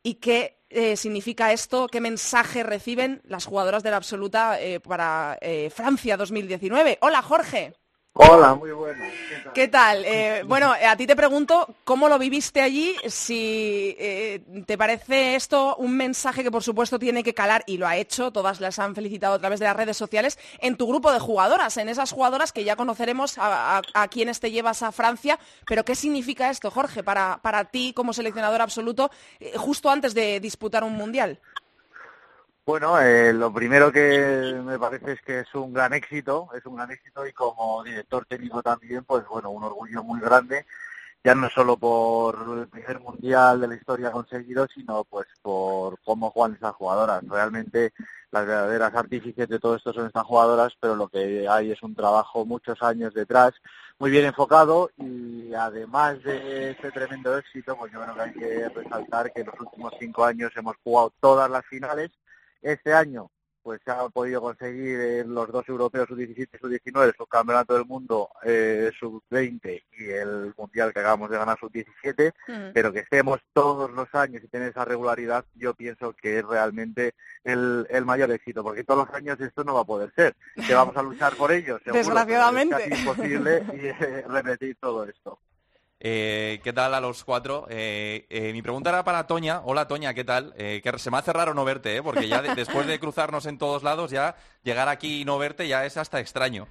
¿Y 0.03 0.15
qué 0.15 0.59
eh, 0.69 0.97
significa 0.97 1.53
esto? 1.53 1.87
¿Qué 1.87 2.01
mensaje 2.01 2.63
reciben 2.63 3.23
las 3.25 3.47
jugadoras 3.47 3.83
de 3.83 3.91
la 3.91 3.97
absoluta 3.97 4.61
eh, 4.61 4.81
para 4.81 5.39
eh, 5.41 5.71
Francia 5.71 6.19
2019? 6.19 6.99
Hola, 7.01 7.23
Jorge. 7.23 7.75
Hola, 8.21 8.57
muy 8.57 8.73
buena. 8.73 9.07
¿Qué 9.55 9.69
tal? 9.69 10.05
Eh, 10.05 10.43
bueno, 10.45 10.73
a 10.73 10.97
ti 10.97 11.07
te 11.07 11.15
pregunto, 11.15 11.73
¿cómo 11.85 12.09
lo 12.09 12.19
viviste 12.19 12.61
allí? 12.61 12.97
Si 13.07 13.95
eh, 13.97 14.41
te 14.67 14.77
parece 14.77 15.37
esto 15.37 15.77
un 15.77 15.97
mensaje 15.97 16.43
que 16.43 16.51
por 16.51 16.65
supuesto 16.65 16.99
tiene 16.99 17.23
que 17.23 17.33
calar, 17.33 17.63
y 17.69 17.79
lo 17.79 17.87
ha 17.87 17.97
hecho, 17.97 18.33
todas 18.33 18.61
las 18.61 18.81
han 18.81 18.97
felicitado 18.97 19.35
a 19.35 19.39
través 19.39 19.61
de 19.61 19.67
las 19.67 19.77
redes 19.77 19.97
sociales, 19.97 20.37
en 20.59 20.77
tu 20.77 20.89
grupo 20.89 21.13
de 21.13 21.21
jugadoras, 21.21 21.77
en 21.77 21.89
esas 21.89 22.11
jugadoras 22.11 22.53
que 22.53 22.65
ya 22.65 22.75
conoceremos 22.75 23.37
a 23.39 24.09
quienes 24.11 24.41
te 24.41 24.51
llevas 24.51 24.83
a 24.83 24.91
Francia, 24.91 25.39
pero 25.65 25.85
¿qué 25.85 25.95
significa 25.95 26.51
esto, 26.51 26.73
Jorge, 26.73 27.05
para, 27.05 27.39
para 27.41 27.67
ti 27.67 27.93
como 27.95 28.13
seleccionador 28.13 28.63
absoluto, 28.63 29.13
eh, 29.39 29.53
justo 29.57 29.91
antes 29.91 30.13
de 30.13 30.41
disputar 30.41 30.83
un 30.83 30.95
mundial? 30.95 31.39
Bueno, 32.69 33.01
eh, 33.01 33.33
lo 33.33 33.51
primero 33.51 33.91
que 33.91 34.61
me 34.63 34.79
parece 34.79 35.13
es 35.13 35.23
que 35.23 35.41
es 35.41 35.55
un 35.55 35.73
gran 35.73 35.95
éxito, 35.95 36.51
es 36.55 36.67
un 36.67 36.77
gran 36.77 36.91
éxito 36.91 37.27
y 37.27 37.33
como 37.33 37.83
director 37.83 38.27
técnico 38.27 38.63
también, 38.63 39.05
pues 39.07 39.27
bueno, 39.27 39.49
un 39.49 39.65
orgullo 39.65 40.05
muy 40.05 40.21
grande, 40.21 40.67
ya 41.25 41.35
no 41.35 41.49
solo 41.49 41.79
por 41.79 42.59
el 42.59 42.69
primer 42.69 43.01
mundial 43.01 43.63
de 43.63 43.69
la 43.69 43.75
historia 43.75 44.13
conseguido, 44.13 44.69
sino 44.69 45.05
pues 45.05 45.27
por 45.41 45.99
cómo 46.05 46.31
juegan 46.31 46.57
estas 46.57 46.75
jugadoras. 46.75 47.27
Realmente 47.27 47.95
las 48.31 48.47
verdaderas 48.47 48.95
artífices 48.95 49.49
de 49.49 49.59
todo 49.59 49.75
esto 49.77 49.95
son 49.95 50.09
estas 50.09 50.27
jugadoras, 50.27 50.75
pero 50.79 50.95
lo 50.95 51.09
que 51.09 51.49
hay 51.49 51.71
es 51.73 51.83
un 51.83 51.95
trabajo 51.95 52.45
muchos 52.45 52.83
años 52.83 53.15
detrás, 53.15 53.55
muy 53.99 54.11
bien 54.11 54.27
enfocado 54.27 54.91
y 54.99 55.55
además 55.55 56.23
de 56.23 56.73
este 56.73 56.91
tremendo 56.91 57.35
éxito, 57.39 57.79
pues 57.79 57.91
yo 57.95 58.03
creo 58.03 58.15
que 58.15 58.21
hay 58.21 58.33
que 58.35 58.69
resaltar 58.69 59.33
que 59.33 59.41
en 59.41 59.47
los 59.47 59.59
últimos 59.59 59.95
cinco 59.99 60.23
años 60.27 60.53
hemos 60.55 60.77
jugado 60.85 61.15
todas 61.19 61.51
las 61.51 61.65
finales 61.65 62.11
este 62.63 62.93
año 62.93 63.31
pues 63.63 63.81
se 63.85 63.91
ha 63.91 64.09
podido 64.09 64.41
conseguir 64.41 64.99
en 64.99 65.35
los 65.35 65.53
dos 65.53 65.69
europeos 65.69 66.09
sub-17 66.09 66.49
y 66.55 66.59
sub-19 66.59 67.05
el 67.05 67.15
subcampeonato 67.15 67.75
del 67.75 67.85
mundo 67.85 68.31
eh, 68.43 68.91
sub-20 68.99 69.85
y 69.99 70.05
el 70.05 70.55
mundial 70.57 70.93
que 70.95 71.01
acabamos 71.01 71.29
de 71.29 71.37
ganar 71.37 71.59
sub-17 71.59 72.33
pero 72.73 72.93
que 72.93 73.01
estemos 73.01 73.41
todos 73.53 73.91
los 73.91 74.15
años 74.15 74.43
y 74.43 74.49
tener 74.49 74.71
esa 74.71 74.87
regularidad 74.87 75.45
yo 75.55 75.75
pienso 75.75 76.15
que 76.15 76.39
es 76.39 76.45
realmente 76.47 77.15
el, 77.45 77.87
el 77.91 78.05
mayor 78.07 78.31
éxito 78.31 78.63
porque 78.63 78.85
todos 78.85 79.07
los 79.07 79.15
años 79.15 79.39
esto 79.39 79.65
no 79.65 79.75
va 79.75 79.81
a 79.83 79.85
poder 79.85 80.13
ser. 80.15 80.35
Que 80.67 80.75
vamos 80.75 80.97
a 80.97 81.03
luchar 81.03 81.35
por 81.35 81.53
ello 81.53 81.79
seguro, 81.79 81.99
Desgraciadamente. 81.99 82.77
es 82.77 82.89
casi 82.89 83.01
imposible 83.03 83.65
y, 83.75 83.87
eh, 83.87 84.25
repetir 84.29 84.77
todo 84.81 85.05
esto 85.05 85.39
Eh, 86.01 86.61
¿Qué 86.63 86.73
tal 86.73 86.95
a 86.95 87.01
los 87.01 87.25
cuatro? 87.25 87.67
Eh, 87.69 88.27
eh, 88.31 88.53
mi 88.53 88.63
pregunta 88.63 88.91
era 88.91 89.03
para 89.05 89.27
Toña. 89.27 89.63
Hola 89.65 89.89
Toña, 89.89 90.15
¿qué 90.15 90.25
tal? 90.25 90.55
que 90.55 90.95
se 90.99 91.11
me 91.11 91.19
hace 91.19 91.33
raro 91.33 91.55
no 91.55 91.65
verte, 91.65 92.03
porque 92.03 92.29
ya 92.29 92.41
después 92.43 92.87
de 92.87 93.01
cruzarnos 93.01 93.47
en 93.47 93.59
todos 93.59 93.83
lados, 93.83 94.11
ya 94.11 94.37
llegar 94.63 94.89
aquí 94.89 95.23
y 95.23 95.25
no 95.25 95.39
verte 95.39 95.67
ya 95.67 95.85
es 95.85 95.97
hasta 95.97 96.21
extraño. 96.21 96.69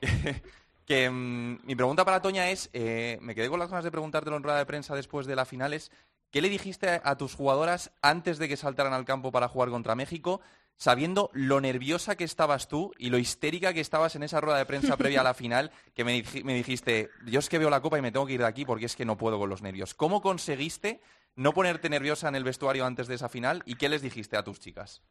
que 0.86 1.10
mm, 1.10 1.58
mi 1.64 1.74
pregunta 1.74 2.04
para 2.04 2.22
Toña 2.22 2.50
es, 2.50 2.70
me 2.72 3.34
quedé 3.34 3.48
con 3.48 3.58
las 3.58 3.70
ganas 3.70 3.84
de 3.84 3.90
preguntarte 3.90 4.30
en 4.30 4.42
rueda 4.42 4.58
de 4.58 4.66
prensa 4.66 4.94
después 4.94 5.26
de 5.26 5.34
la 5.34 5.44
finales, 5.44 5.90
¿qué 6.30 6.40
le 6.40 6.48
dijiste 6.48 7.00
a 7.02 7.16
tus 7.16 7.34
jugadoras 7.34 7.90
antes 8.00 8.38
de 8.38 8.48
que 8.48 8.56
saltaran 8.56 8.92
al 8.92 9.04
campo 9.04 9.32
para 9.32 9.48
jugar 9.48 9.70
contra 9.70 9.96
México? 9.96 10.40
Sabiendo 10.78 11.28
lo 11.34 11.60
nerviosa 11.60 12.16
que 12.16 12.24
estabas 12.24 12.68
tú 12.68 12.92
y 12.98 13.10
lo 13.10 13.18
histérica 13.18 13.74
que 13.74 13.80
estabas 13.80 14.16
en 14.16 14.22
esa 14.22 14.40
rueda 14.40 14.58
de 14.58 14.64
prensa 14.64 14.96
previa 14.96 15.20
a 15.20 15.24
la 15.24 15.34
final, 15.34 15.70
que 15.94 16.04
me, 16.04 16.12
dijiste, 16.12 17.10
yo 17.26 17.40
es 17.40 17.48
que 17.48 17.58
veo 17.58 17.68
la 17.68 17.82
copa 17.82 17.98
y 17.98 18.02
me 18.02 18.12
tengo 18.12 18.26
que 18.26 18.34
ir 18.34 18.40
de 18.40 18.46
aquí 18.46 18.64
porque 18.64 18.86
es 18.86 18.96
que 18.96 19.04
no 19.04 19.18
puedo 19.18 19.38
con 19.38 19.50
los 19.50 19.60
nervios. 19.60 19.92
¿Cómo 19.92 20.22
conseguiste 20.22 21.00
no 21.34 21.52
ponerte 21.52 21.90
nerviosa 21.90 22.28
en 22.28 22.36
el 22.36 22.44
vestuario 22.44 22.86
antes 22.86 23.08
de 23.08 23.16
esa 23.16 23.28
final 23.28 23.62
y 23.66 23.74
qué 23.74 23.88
les 23.88 24.02
dijiste 24.02 24.36
a 24.36 24.44
tus 24.44 24.60
chicas? 24.60 25.02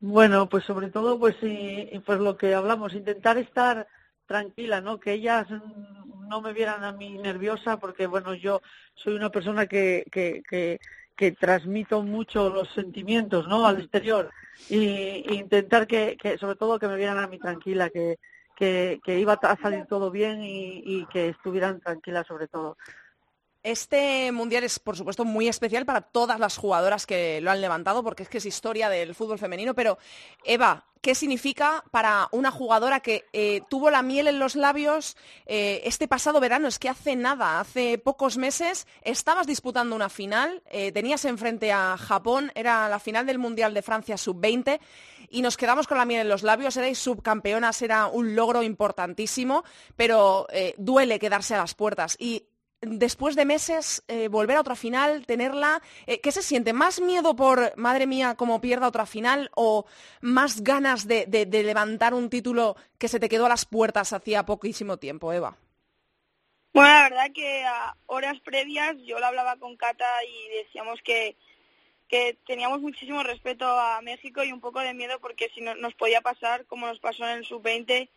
Bueno, 0.00 0.48
pues 0.48 0.64
sobre 0.64 0.90
todo, 0.90 1.18
pues, 1.18 1.36
pues 2.04 2.20
lo 2.20 2.36
que 2.36 2.54
hablamos, 2.54 2.94
intentar 2.94 3.38
estar 3.38 3.88
tranquila, 4.26 4.80
¿no? 4.80 5.00
Que 5.00 5.14
ellas 5.14 5.48
no 6.28 6.40
me 6.40 6.52
vieran 6.52 6.84
a 6.84 6.92
mí 6.92 7.18
nerviosa 7.18 7.78
porque, 7.78 8.06
bueno, 8.06 8.34
yo 8.34 8.60
soy 8.94 9.14
una 9.14 9.30
persona 9.30 9.66
que, 9.66 10.04
que, 10.12 10.42
que 10.48 10.78
que 11.18 11.32
transmito 11.32 12.00
mucho 12.04 12.48
los 12.48 12.72
sentimientos 12.72 13.48
¿no? 13.48 13.66
al 13.66 13.80
exterior 13.80 14.30
y, 14.70 15.34
intentar 15.34 15.88
que, 15.88 16.16
sobre 16.38 16.54
todo 16.54 16.78
que 16.78 16.86
me 16.86 16.96
vieran 16.96 17.18
a 17.18 17.26
mí 17.26 17.40
tranquila, 17.40 17.90
que, 17.90 18.18
que, 18.56 19.18
iba 19.18 19.32
a 19.32 19.56
salir 19.56 19.84
todo 19.86 20.12
bien 20.12 20.40
y, 20.44 20.80
y 20.84 21.06
que 21.06 21.30
estuvieran 21.30 21.80
tranquilas 21.80 22.24
sobre 22.24 22.46
todo. 22.46 22.76
Este 23.64 24.30
mundial 24.30 24.62
es, 24.62 24.78
por 24.78 24.96
supuesto, 24.96 25.24
muy 25.24 25.48
especial 25.48 25.84
para 25.84 26.00
todas 26.00 26.38
las 26.38 26.56
jugadoras 26.56 27.06
que 27.06 27.40
lo 27.40 27.50
han 27.50 27.60
levantado, 27.60 28.04
porque 28.04 28.22
es 28.22 28.28
que 28.28 28.38
es 28.38 28.46
historia 28.46 28.88
del 28.88 29.16
fútbol 29.16 29.38
femenino. 29.38 29.74
Pero, 29.74 29.98
Eva, 30.44 30.86
¿qué 31.02 31.16
significa 31.16 31.82
para 31.90 32.28
una 32.30 32.52
jugadora 32.52 33.00
que 33.00 33.24
eh, 33.32 33.62
tuvo 33.68 33.90
la 33.90 34.02
miel 34.02 34.28
en 34.28 34.38
los 34.38 34.54
labios 34.54 35.16
eh, 35.46 35.80
este 35.84 36.06
pasado 36.06 36.38
verano? 36.38 36.68
Es 36.68 36.78
que 36.78 36.88
hace 36.88 37.16
nada, 37.16 37.58
hace 37.58 37.98
pocos 37.98 38.36
meses, 38.36 38.86
estabas 39.02 39.48
disputando 39.48 39.96
una 39.96 40.08
final, 40.08 40.62
eh, 40.70 40.92
tenías 40.92 41.24
enfrente 41.24 41.72
a 41.72 41.96
Japón, 41.96 42.52
era 42.54 42.88
la 42.88 43.00
final 43.00 43.26
del 43.26 43.38
Mundial 43.38 43.74
de 43.74 43.82
Francia 43.82 44.16
sub-20 44.16 44.78
y 45.30 45.42
nos 45.42 45.56
quedamos 45.56 45.88
con 45.88 45.98
la 45.98 46.04
miel 46.04 46.20
en 46.20 46.28
los 46.28 46.44
labios, 46.44 46.76
erais 46.76 46.98
subcampeonas, 46.98 47.82
era 47.82 48.06
un 48.06 48.36
logro 48.36 48.62
importantísimo, 48.62 49.64
pero 49.96 50.46
duele 50.78 51.18
quedarse 51.18 51.54
a 51.54 51.58
las 51.58 51.74
puertas. 51.74 52.16
Y 52.18 52.46
después 52.80 53.34
de 53.36 53.44
meses 53.44 54.04
eh, 54.08 54.28
volver 54.28 54.56
a 54.56 54.60
otra 54.60 54.76
final, 54.76 55.26
tenerla, 55.26 55.82
eh, 56.06 56.20
¿qué 56.20 56.32
se 56.32 56.42
siente? 56.42 56.72
¿Más 56.72 57.00
miedo 57.00 57.34
por, 57.34 57.76
madre 57.76 58.06
mía, 58.06 58.34
como 58.36 58.60
pierda 58.60 58.88
otra 58.88 59.06
final 59.06 59.50
o 59.54 59.86
más 60.20 60.62
ganas 60.62 61.06
de, 61.06 61.26
levantar 61.50 62.14
un 62.14 62.30
título 62.30 62.76
que 62.98 63.08
se 63.08 63.20
te 63.20 63.28
quedó 63.28 63.46
a 63.46 63.50
las 63.50 63.64
puertas 63.64 64.12
hacía 64.12 64.44
poquísimo 64.44 64.96
tiempo, 64.98 65.32
Eva? 65.32 65.56
Bueno, 66.72 66.88
la 66.90 67.02
verdad 67.08 67.32
que 67.34 67.64
a 67.64 67.96
horas 68.06 68.38
previas 68.40 68.96
yo 69.04 69.18
lo 69.18 69.26
hablaba 69.26 69.56
con 69.56 69.76
Cata 69.76 70.06
y 70.24 70.64
decíamos 70.64 71.00
que, 71.02 71.36
que 72.08 72.38
teníamos 72.46 72.80
muchísimo 72.80 73.22
respeto 73.24 73.66
a 73.66 74.00
México 74.02 74.44
y 74.44 74.52
un 74.52 74.60
poco 74.60 74.80
de 74.80 74.94
miedo 74.94 75.18
porque 75.20 75.50
si 75.54 75.60
no, 75.60 75.74
nos 75.74 75.94
podía 75.94 76.20
pasar 76.20 76.66
como 76.66 76.86
nos 76.86 77.00
pasó 77.00 77.24
en 77.24 77.38
el 77.38 77.46
sub-20 77.46 78.08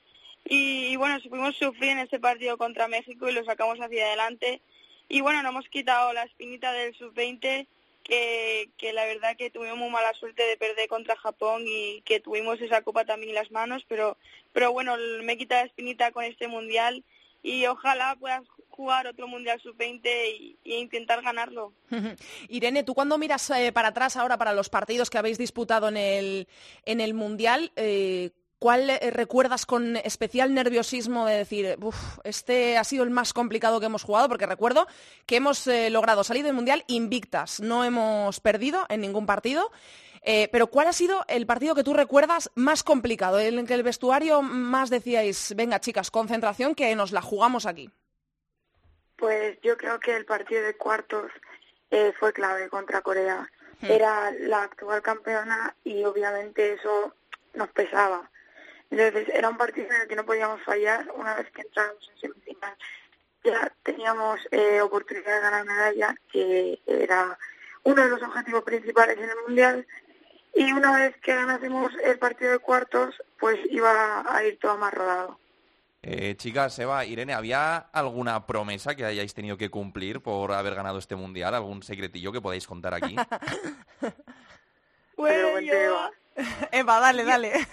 y, 0.45 0.95
bueno, 0.95 1.19
supimos 1.19 1.55
sufrir 1.55 1.91
en 1.91 1.99
ese 1.99 2.19
partido 2.19 2.57
contra 2.57 2.87
México 2.87 3.29
y 3.29 3.33
lo 3.33 3.43
sacamos 3.45 3.79
hacia 3.79 4.05
adelante. 4.05 4.61
Y 5.07 5.21
bueno, 5.21 5.43
no 5.43 5.49
hemos 5.49 5.67
quitado 5.69 6.13
la 6.13 6.23
espinita 6.23 6.71
del 6.71 6.95
sub-20, 6.95 7.67
que, 8.03 8.69
que 8.77 8.93
la 8.93 9.05
verdad 9.05 9.37
que 9.37 9.49
tuvimos 9.49 9.77
muy 9.77 9.89
mala 9.89 10.13
suerte 10.13 10.43
de 10.43 10.57
perder 10.57 10.87
contra 10.87 11.15
Japón 11.15 11.63
y 11.67 12.01
que 12.01 12.19
tuvimos 12.19 12.59
esa 12.61 12.81
copa 12.81 13.05
también 13.05 13.29
en 13.29 13.35
las 13.35 13.51
manos, 13.51 13.85
pero, 13.87 14.17
pero 14.53 14.71
bueno, 14.71 14.95
me 15.23 15.37
quita 15.37 15.57
la 15.57 15.67
espinita 15.67 16.11
con 16.11 16.23
este 16.23 16.47
mundial 16.47 17.03
y 17.43 17.65
ojalá 17.65 18.15
puedas 18.19 18.43
jugar 18.69 19.07
otro 19.07 19.27
Mundial 19.27 19.59
Sub-20 19.61 20.05
y, 20.05 20.57
intentar 20.63 21.21
ganarlo. 21.21 21.73
Irene, 22.49 22.83
tú 22.83 22.93
cuando 22.93 23.17
miras 23.17 23.49
eh, 23.51 23.71
para 23.71 23.89
atrás 23.89 24.15
ahora 24.15 24.37
para 24.37 24.53
los 24.53 24.69
partidos 24.69 25.09
que 25.09 25.17
habéis 25.17 25.37
disputado 25.37 25.87
en 25.87 25.97
el, 25.97 26.47
en 26.85 27.01
el 27.01 27.13
Mundial, 27.13 27.71
eh, 27.75 28.31
¿Cuál 28.61 28.91
eh, 28.91 29.09
recuerdas 29.09 29.65
con 29.65 29.97
especial 29.97 30.53
nerviosismo 30.53 31.25
de 31.25 31.37
decir, 31.37 31.79
este 32.23 32.77
ha 32.77 32.83
sido 32.83 33.03
el 33.03 33.09
más 33.09 33.33
complicado 33.33 33.79
que 33.79 33.87
hemos 33.87 34.03
jugado? 34.03 34.29
Porque 34.29 34.45
recuerdo 34.45 34.85
que 35.25 35.37
hemos 35.37 35.65
eh, 35.65 35.89
logrado 35.89 36.23
salir 36.23 36.43
del 36.43 36.53
Mundial 36.53 36.83
invictas, 36.85 37.59
no 37.59 37.83
hemos 37.83 38.39
perdido 38.39 38.85
en 38.89 39.01
ningún 39.01 39.25
partido. 39.25 39.71
Eh, 40.21 40.47
pero 40.51 40.67
¿cuál 40.67 40.85
ha 40.85 40.93
sido 40.93 41.25
el 41.27 41.47
partido 41.47 41.73
que 41.73 41.83
tú 41.83 41.95
recuerdas 41.95 42.51
más 42.53 42.83
complicado, 42.83 43.39
en 43.39 43.65
que 43.65 43.73
el 43.73 43.81
vestuario 43.81 44.43
más 44.43 44.91
decíais, 44.91 45.55
venga 45.55 45.79
chicas, 45.79 46.11
concentración, 46.11 46.75
que 46.75 46.95
nos 46.95 47.11
la 47.11 47.23
jugamos 47.23 47.65
aquí? 47.65 47.89
Pues 49.15 49.57
yo 49.63 49.75
creo 49.75 49.99
que 49.99 50.15
el 50.15 50.25
partido 50.25 50.61
de 50.61 50.77
cuartos 50.77 51.31
fue 52.19 52.31
clave 52.31 52.69
contra 52.69 53.01
Corea. 53.01 53.49
Hmm. 53.81 53.87
Era 53.87 54.31
la 54.39 54.61
actual 54.61 55.01
campeona 55.01 55.75
y 55.83 56.03
obviamente 56.03 56.73
eso 56.73 57.15
nos 57.55 57.69
pesaba 57.69 58.29
entonces 58.91 59.29
era 59.33 59.49
un 59.49 59.57
partido 59.57 59.87
en 59.87 60.01
el 60.01 60.07
que 60.07 60.15
no 60.15 60.25
podíamos 60.25 60.61
fallar 60.63 61.09
una 61.15 61.35
vez 61.35 61.49
que 61.51 61.61
entrábamos 61.61 62.11
en 62.13 62.19
semifinal. 62.19 62.75
Ya 63.43 63.71
teníamos 63.83 64.39
eh, 64.51 64.81
oportunidad 64.81 65.35
de 65.35 65.41
ganar 65.41 65.65
medalla, 65.65 66.15
que 66.31 66.79
era 66.85 67.37
uno 67.83 68.03
de 68.03 68.09
los 68.09 68.21
objetivos 68.21 68.63
principales 68.63 69.17
en 69.17 69.29
el 69.29 69.35
Mundial. 69.47 69.87
Y 70.53 70.71
una 70.73 70.97
vez 70.97 71.15
que 71.21 71.33
ganásemos 71.33 71.93
el 72.03 72.19
partido 72.19 72.51
de 72.51 72.59
cuartos, 72.59 73.15
pues 73.39 73.57
iba 73.69 74.25
a 74.29 74.43
ir 74.43 74.59
todo 74.59 74.77
más 74.77 74.93
rodado. 74.93 75.39
Eh, 76.03 76.35
chicas, 76.35 76.77
Eva, 76.79 77.05
Irene, 77.05 77.33
¿había 77.33 77.77
alguna 77.77 78.47
promesa 78.47 78.95
que 78.95 79.05
hayáis 79.05 79.33
tenido 79.33 79.57
que 79.57 79.69
cumplir 79.69 80.21
por 80.21 80.51
haber 80.51 80.75
ganado 80.75 80.97
este 80.97 81.15
mundial? 81.15 81.53
¿Algún 81.53 81.83
secretillo 81.83 82.31
que 82.31 82.41
podáis 82.41 82.65
contar 82.65 82.95
aquí? 82.95 83.15
bueno, 85.15 85.59
Eva, 86.71 86.99
dale, 86.99 87.23
dale. 87.23 87.53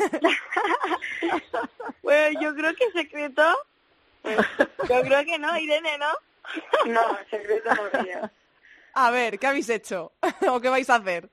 bueno, 2.02 2.40
yo 2.40 2.54
creo 2.54 2.74
que 2.74 2.90
secreto. 2.92 3.56
Pues, 4.22 4.36
yo 4.88 5.02
creo 5.02 5.24
que 5.24 5.38
no, 5.38 5.56
Irene, 5.58 5.98
¿no? 5.98 6.12
no, 6.86 7.18
secreto 7.30 7.70
no 7.74 8.30
A 8.94 9.10
ver, 9.10 9.38
¿qué 9.38 9.46
habéis 9.46 9.68
hecho? 9.68 10.12
¿O 10.48 10.60
qué 10.60 10.68
vais 10.68 10.90
a 10.90 10.96
hacer? 10.96 11.30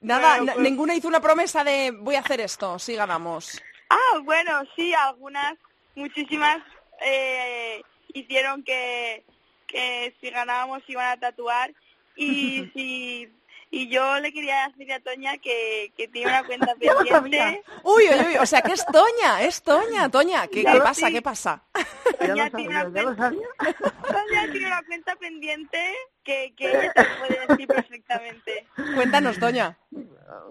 Nada, 0.00 0.38
pues 0.38 0.58
ninguna 0.58 0.94
hizo 0.94 1.08
una 1.08 1.20
promesa 1.20 1.64
de 1.64 1.90
voy 1.90 2.14
a 2.14 2.20
hacer 2.20 2.40
esto, 2.40 2.78
sí 2.78 2.94
ganamos. 2.94 3.60
Ah, 3.88 4.18
bueno, 4.22 4.62
sí, 4.76 4.92
algunas, 4.94 5.54
muchísimas 5.94 6.62
eh, 7.00 7.82
hicieron 8.08 8.62
que, 8.62 9.24
que 9.66 10.14
si 10.20 10.30
ganábamos 10.30 10.82
iban 10.88 11.06
a 11.06 11.20
tatuar 11.20 11.72
y 12.14 12.70
si 12.74 13.32
y 13.70 13.88
yo 13.88 14.20
le 14.20 14.32
quería 14.32 14.68
decir 14.68 14.92
a 14.92 15.00
Toña 15.00 15.38
que, 15.38 15.92
que 15.96 16.08
tiene 16.08 16.30
una 16.30 16.44
cuenta 16.44 16.74
pendiente. 16.78 17.62
Uy, 17.82 18.04
uy, 18.08 18.26
uy, 18.28 18.36
o 18.36 18.46
sea 18.46 18.62
que 18.62 18.72
es 18.72 18.84
Toña, 18.86 19.42
es 19.42 19.62
Toña, 19.62 20.08
Toña. 20.08 20.46
¿Qué, 20.46 20.64
¿qué 20.64 20.80
pasa? 20.80 21.10
¿Qué 21.10 21.22
pasa? 21.22 21.62
Toña 22.18 22.50
tiene, 22.50 22.68
una 22.68 22.90
cuenta, 22.90 23.30
Toña 23.60 24.52
tiene 24.52 24.66
una 24.66 24.82
cuenta 24.82 25.16
pendiente 25.16 25.94
que, 26.22 26.54
que 26.56 26.70
ella 26.70 26.92
te 26.92 27.04
puede 27.18 27.46
decir 27.46 27.66
perfectamente. 27.66 28.66
Cuéntanos, 28.94 29.38
Toña. 29.38 29.76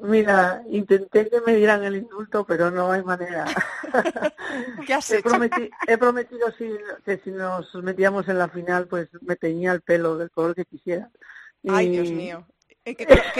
Mira, 0.02 0.62
intenté 0.70 1.30
que 1.30 1.42
me 1.42 1.56
dieran 1.56 1.84
el 1.84 1.98
indulto, 1.98 2.46
pero 2.46 2.72
no 2.72 2.92
hay 2.92 3.04
manera. 3.04 3.46
¿Qué 4.86 4.94
has 4.94 5.12
he, 5.12 5.22
he 5.88 5.98
prometido 5.98 6.48
que 7.06 7.18
si 7.24 7.32
nos 7.32 7.74
metíamos 7.76 8.28
en 8.28 8.38
la 8.38 8.48
final, 8.48 8.88
pues 8.88 9.10
me 9.22 9.36
teñía 9.36 9.72
el 9.72 9.82
pelo 9.82 10.18
del 10.18 10.32
color 10.32 10.56
que 10.56 10.66
quisiera. 10.66 11.10
Ay, 11.68 11.90
Dios 11.90 12.10
mío. 12.12 12.48
¿Qué, 12.86 12.96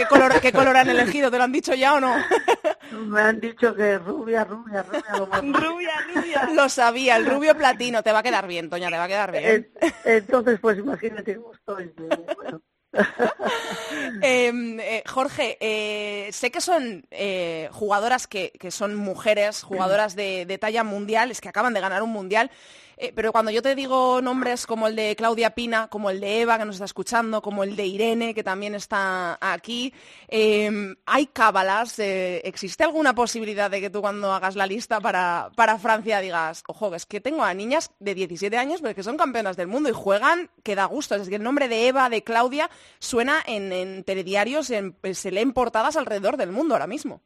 color, 0.08 0.40
¿Qué, 0.40 0.52
color, 0.52 0.76
han 0.76 0.88
elegido? 0.90 1.30
¿Te 1.30 1.38
lo 1.38 1.44
han 1.44 1.52
dicho 1.52 1.72
ya 1.72 1.94
o 1.94 2.00
no? 2.00 2.16
Me 2.90 3.20
han 3.20 3.40
dicho 3.40 3.72
que 3.76 3.96
rubia, 3.96 4.42
rubia, 4.42 4.82
rubia. 4.82 5.40
rubia, 5.40 5.92
rubia. 6.12 6.48
Lo 6.52 6.68
sabía, 6.68 7.16
el 7.16 7.26
rubio 7.26 7.56
platino. 7.56 8.02
Te 8.02 8.10
va 8.10 8.18
a 8.18 8.22
quedar 8.24 8.48
bien, 8.48 8.68
Toña, 8.68 8.90
te 8.90 8.96
va 8.96 9.04
a 9.04 9.08
quedar 9.08 9.30
bien. 9.30 9.70
Entonces, 10.04 10.58
pues 10.60 10.78
imagínate 10.78 11.36
cómo 11.36 11.52
estoy. 11.52 11.92
Bueno, 12.34 12.60
Em, 14.22 14.80
eh, 14.80 15.02
Jorge, 15.06 15.56
eh, 15.60 16.30
sé 16.32 16.50
que 16.50 16.60
son 16.60 17.06
eh, 17.10 17.68
jugadoras 17.72 18.26
que, 18.26 18.52
que, 18.58 18.70
son 18.70 18.94
mujeres, 18.94 19.62
jugadoras 19.62 20.16
de, 20.16 20.46
de 20.46 20.58
talla 20.58 20.84
mundial, 20.84 21.30
es 21.30 21.40
que 21.40 21.48
acaban 21.48 21.74
de 21.74 21.80
ganar 21.80 22.02
un 22.02 22.10
mundial. 22.10 22.50
Eh, 22.98 23.12
pero 23.14 23.30
cuando 23.30 23.50
yo 23.50 23.60
te 23.60 23.74
digo 23.74 24.22
nombres 24.22 24.66
como 24.66 24.86
el 24.86 24.96
de 24.96 25.14
Claudia 25.16 25.50
Pina, 25.50 25.88
como 25.88 26.08
el 26.08 26.18
de 26.18 26.40
Eva, 26.40 26.58
que 26.58 26.64
nos 26.64 26.76
está 26.76 26.86
escuchando, 26.86 27.42
como 27.42 27.62
el 27.62 27.76
de 27.76 27.86
Irene, 27.86 28.34
que 28.34 28.42
también 28.42 28.74
está 28.74 29.36
aquí, 29.40 29.92
em, 30.28 30.96
¿hay 31.04 31.26
cábalas? 31.26 31.98
Eh, 31.98 32.40
¿Existe 32.44 32.84
alguna 32.84 33.14
posibilidad 33.14 33.70
de 33.70 33.82
que 33.82 33.90
tú 33.90 34.00
cuando 34.00 34.32
hagas 34.32 34.56
la 34.56 34.66
lista 34.66 34.98
para, 35.00 35.50
para 35.56 35.78
Francia 35.78 36.20
digas, 36.20 36.62
ojo, 36.68 36.94
es 36.94 37.04
que 37.04 37.20
tengo 37.20 37.44
a 37.44 37.52
niñas 37.52 37.90
de 37.98 38.14
17 38.14 38.56
años, 38.56 38.80
pero 38.80 38.94
que 38.94 39.02
son 39.02 39.18
campeonas 39.18 39.56
del 39.56 39.66
mundo 39.66 39.90
y 39.90 39.92
juegan 39.92 40.50
que 40.62 40.74
da 40.74 40.86
gusto? 40.86 41.16
Es 41.16 41.28
que 41.28 41.36
el 41.36 41.42
nombre 41.42 41.68
de 41.68 41.88
Eva, 41.88 42.08
de 42.08 42.22
Claudia, 42.22 42.70
suena 42.98 43.42
en, 43.46 44.04
telediarios, 44.04 44.68
se 44.68 45.30
leen 45.30 45.52
portadas 45.52 45.96
alrededor 45.96 46.38
del 46.38 46.52
mundo 46.52 46.74
ahora 46.74 46.86
mismo. 46.86 47.20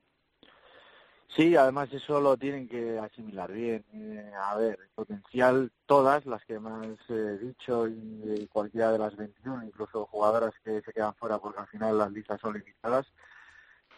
Sí, 1.36 1.54
además 1.54 1.92
eso 1.92 2.20
lo 2.20 2.36
tienen 2.36 2.68
que 2.68 2.98
asimilar 2.98 3.52
bien. 3.52 3.84
Eh, 3.92 4.32
a 4.36 4.56
ver, 4.56 4.78
potencial 4.94 5.70
todas 5.86 6.26
las 6.26 6.44
que 6.44 6.58
me 6.58 6.70
has 6.70 6.98
eh, 7.08 7.38
dicho 7.40 7.86
y, 7.86 8.48
cualquiera 8.52 8.90
de 8.90 8.98
las 8.98 9.16
21, 9.16 9.64
incluso 9.64 10.06
jugadoras 10.06 10.52
que 10.64 10.82
se 10.82 10.92
quedan 10.92 11.14
fuera 11.14 11.38
porque 11.38 11.60
al 11.60 11.68
final 11.68 11.98
las 11.98 12.10
listas 12.10 12.40
son 12.40 12.54
limitadas, 12.54 13.06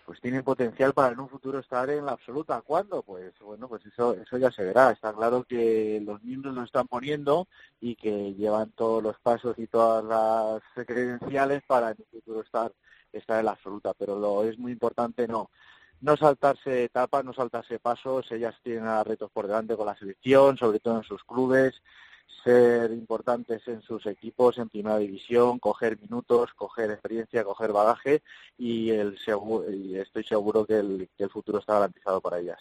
pues 0.05 0.21
tienen 0.21 0.43
potencial 0.43 0.93
para 0.93 1.15
en 1.15 1.21
un 1.21 1.29
futuro 1.29 1.59
estar 1.59 1.89
en 1.89 2.05
la 2.05 2.13
absoluta. 2.13 2.61
¿Cuándo? 2.61 3.03
Pues 3.03 3.33
bueno, 3.41 3.67
pues 3.69 3.87
eso 3.87 4.15
eso 4.15 4.37
ya 4.37 4.51
se 4.51 4.65
verá. 4.65 4.91
Está 4.91 5.13
claro 5.15 5.45
que 5.45 6.03
los 6.05 6.23
miembros 6.23 6.55
lo 6.55 6.65
están 6.65 6.87
poniendo 6.87 7.49
y 7.81 7.97
que 7.97 8.35
llevan 8.35 8.73
todos 8.73 9.03
los 9.03 9.19
pasos 9.21 9.59
y 9.59 9.67
todas 9.69 10.05
las 10.05 10.87
credenciales 10.87 11.63
para 11.67 11.93
en 11.93 11.97
un 11.99 12.07
futuro 12.07 12.43
estar 12.43 12.73
estar 13.13 13.39
en 13.39 13.47
la 13.47 13.53
absoluta, 13.53 13.95
pero 13.95 14.19
lo 14.19 14.45
es 14.45 14.59
muy 14.59 14.73
importante 14.73 15.29
no 15.29 15.51
no 16.03 16.17
saltarse 16.17 16.85
etapas, 16.85 17.25
no 17.25 17.33
saltarse 17.33 17.79
pasos, 17.79 18.31
ellas 18.33 18.55
tienen 18.63 19.05
retos 19.05 19.31
por 19.31 19.47
delante 19.47 19.77
con 19.77 19.87
la 19.87 19.97
selección, 19.97 20.59
sobre 20.59 20.81
todo 20.81 20.99
en 20.99 21.05
sus 21.05 21.23
clubes, 21.25 21.81
ser 22.43 22.91
importantes 22.91 23.67
en 23.69 23.83
sus 23.83 24.05
equipos 24.07 24.59
en 24.59 24.69
primera 24.69 24.99
división, 24.99 25.61
coger 25.61 25.99
minutos, 26.01 26.51
coger 26.55 26.91
experiencia, 26.91 27.45
coger 27.45 27.73
bagaje 27.73 28.23
y, 28.59 28.91
el 28.91 29.17
y 29.73 29.97
estoy 29.97 30.25
seguro 30.25 30.67
que 30.67 30.79
el, 30.79 31.09
futuro 31.31 31.61
está 31.61 31.75
garantizado 31.75 32.21
para 32.21 32.41
ellas. 32.41 32.59